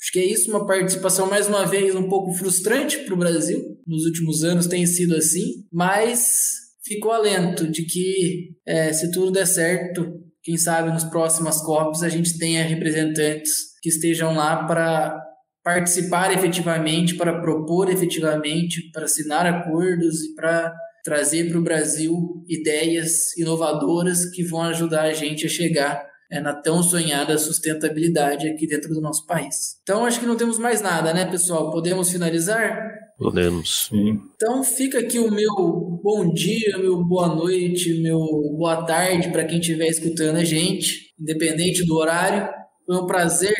acho 0.00 0.12
que 0.12 0.18
é 0.18 0.24
isso, 0.24 0.50
uma 0.50 0.66
participação 0.66 1.28
mais 1.28 1.48
uma 1.48 1.66
vez 1.66 1.94
um 1.94 2.08
pouco 2.08 2.32
frustrante 2.32 2.98
para 2.98 3.14
o 3.14 3.18
Brasil. 3.18 3.78
Nos 3.86 4.04
últimos 4.04 4.44
anos 4.44 4.66
tem 4.66 4.86
sido 4.86 5.14
assim, 5.14 5.64
mas 5.72 6.63
ficou 6.84 7.12
alento 7.12 7.66
de 7.66 7.84
que, 7.84 8.50
é, 8.66 8.92
se 8.92 9.10
tudo 9.10 9.32
der 9.32 9.46
certo, 9.46 10.20
quem 10.42 10.58
sabe 10.58 10.92
nos 10.92 11.04
próximas 11.04 11.62
COPs 11.62 12.02
a 12.02 12.08
gente 12.08 12.38
tenha 12.38 12.62
representantes 12.62 13.52
que 13.82 13.88
estejam 13.88 14.34
lá 14.34 14.64
para 14.66 15.18
participar 15.62 16.32
efetivamente, 16.32 17.14
para 17.14 17.40
propor 17.40 17.90
efetivamente, 17.90 18.90
para 18.92 19.06
assinar 19.06 19.46
acordos 19.46 20.22
e 20.22 20.34
para 20.34 20.74
trazer 21.02 21.48
para 21.48 21.58
o 21.58 21.62
Brasil 21.62 22.12
ideias 22.46 23.36
inovadoras 23.38 24.26
que 24.30 24.44
vão 24.44 24.62
ajudar 24.62 25.04
a 25.04 25.14
gente 25.14 25.46
a 25.46 25.48
chegar 25.48 26.06
é, 26.30 26.40
na 26.40 26.52
tão 26.52 26.82
sonhada 26.82 27.38
sustentabilidade 27.38 28.48
aqui 28.48 28.66
dentro 28.66 28.92
do 28.92 29.00
nosso 29.00 29.26
país. 29.26 29.78
Então, 29.82 30.04
acho 30.04 30.20
que 30.20 30.26
não 30.26 30.36
temos 30.36 30.58
mais 30.58 30.80
nada, 30.80 31.14
né, 31.14 31.24
pessoal? 31.24 31.70
Podemos 31.70 32.10
finalizar? 32.10 33.03
Podemos. 33.16 33.86
Sim. 33.88 34.20
Então 34.34 34.64
fica 34.64 34.98
aqui 34.98 35.18
o 35.18 35.30
meu 35.30 35.52
bom 36.02 36.32
dia, 36.32 36.78
meu 36.78 37.04
boa 37.04 37.28
noite, 37.28 38.00
meu 38.00 38.18
boa 38.56 38.84
tarde 38.84 39.30
para 39.30 39.44
quem 39.44 39.60
estiver 39.60 39.86
escutando 39.86 40.36
a 40.36 40.44
gente, 40.44 41.12
independente 41.18 41.86
do 41.86 41.94
horário. 41.96 42.48
Foi 42.84 42.96
um 42.96 43.06
prazer 43.06 43.54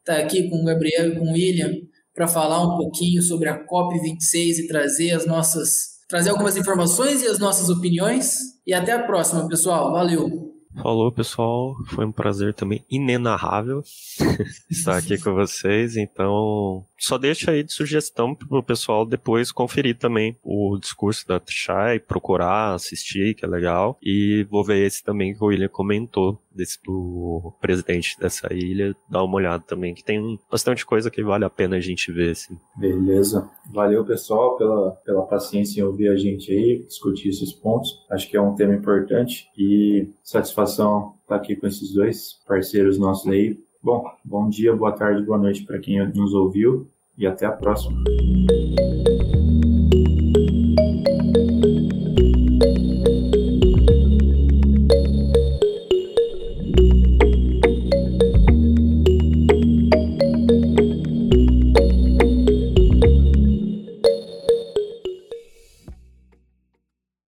estar 0.00 0.18
aqui 0.18 0.48
com 0.50 0.56
o 0.56 0.64
Gabriel 0.64 1.12
e 1.12 1.18
com 1.18 1.26
o 1.26 1.32
William 1.32 1.72
para 2.14 2.26
falar 2.26 2.62
um 2.62 2.76
pouquinho 2.76 3.22
sobre 3.22 3.48
a 3.48 3.64
COP26 3.64 4.58
e 4.58 4.66
trazer 4.66 5.12
as 5.12 5.26
nossas 5.26 5.98
trazer 6.08 6.30
algumas 6.30 6.56
informações 6.56 7.22
e 7.22 7.26
as 7.26 7.38
nossas 7.38 7.68
opiniões. 7.68 8.38
E 8.66 8.72
até 8.72 8.92
a 8.92 9.02
próxima, 9.02 9.46
pessoal. 9.46 9.92
Valeu. 9.92 10.47
Falou, 10.82 11.10
pessoal. 11.10 11.76
Foi 11.86 12.04
um 12.04 12.12
prazer 12.12 12.54
também 12.54 12.84
inenarrável 12.90 13.82
estar 14.70 14.96
aqui 14.96 15.18
com 15.18 15.34
vocês. 15.34 15.96
Então, 15.96 16.84
só 16.98 17.18
deixa 17.18 17.50
aí 17.50 17.62
de 17.62 17.72
sugestão 17.72 18.34
para 18.34 18.58
o 18.58 18.62
pessoal 18.62 19.04
depois 19.04 19.50
conferir 19.50 19.96
também 19.96 20.36
o 20.42 20.78
discurso 20.78 21.26
da 21.26 21.40
Tchai, 21.40 21.98
procurar, 21.98 22.74
assistir, 22.74 23.34
que 23.34 23.44
é 23.44 23.48
legal. 23.48 23.98
E 24.02 24.46
vou 24.50 24.64
ver 24.64 24.86
esse 24.86 25.02
também 25.02 25.34
que 25.34 25.42
o 25.42 25.46
William 25.46 25.68
comentou, 25.68 26.40
desse, 26.58 26.78
do 26.84 27.52
presidente 27.60 28.18
dessa 28.18 28.52
ilha. 28.52 28.94
Dar 29.08 29.22
uma 29.22 29.36
olhada 29.36 29.62
também, 29.66 29.94
que 29.94 30.04
tem 30.04 30.38
bastante 30.50 30.84
coisa 30.84 31.10
que 31.10 31.22
vale 31.22 31.44
a 31.44 31.50
pena 31.50 31.76
a 31.76 31.80
gente 31.80 32.12
ver. 32.12 32.32
Assim. 32.32 32.58
Beleza. 32.76 33.48
Valeu, 33.72 34.04
pessoal, 34.04 34.56
pela, 34.56 34.90
pela 35.04 35.22
paciência 35.22 35.80
em 35.80 35.84
ouvir 35.84 36.08
a 36.08 36.16
gente 36.16 36.52
aí, 36.52 36.84
discutir 36.84 37.28
esses 37.28 37.52
pontos. 37.52 38.04
Acho 38.10 38.28
que 38.28 38.36
é 38.36 38.40
um 38.40 38.54
tema 38.54 38.74
importante 38.74 39.48
e 39.56 40.08
satisfação 40.22 41.14
estar 41.22 41.36
aqui 41.36 41.54
com 41.54 41.66
esses 41.66 41.94
dois 41.94 42.40
parceiros 42.46 42.98
nossos 42.98 43.30
aí. 43.30 43.58
Bom, 43.82 44.04
bom 44.24 44.48
dia, 44.48 44.74
boa 44.74 44.92
tarde, 44.92 45.24
boa 45.24 45.38
noite 45.38 45.64
para 45.64 45.78
quem 45.78 46.04
nos 46.08 46.34
ouviu 46.34 46.88
e 47.16 47.26
até 47.26 47.46
a 47.46 47.52
próxima. 47.52 48.02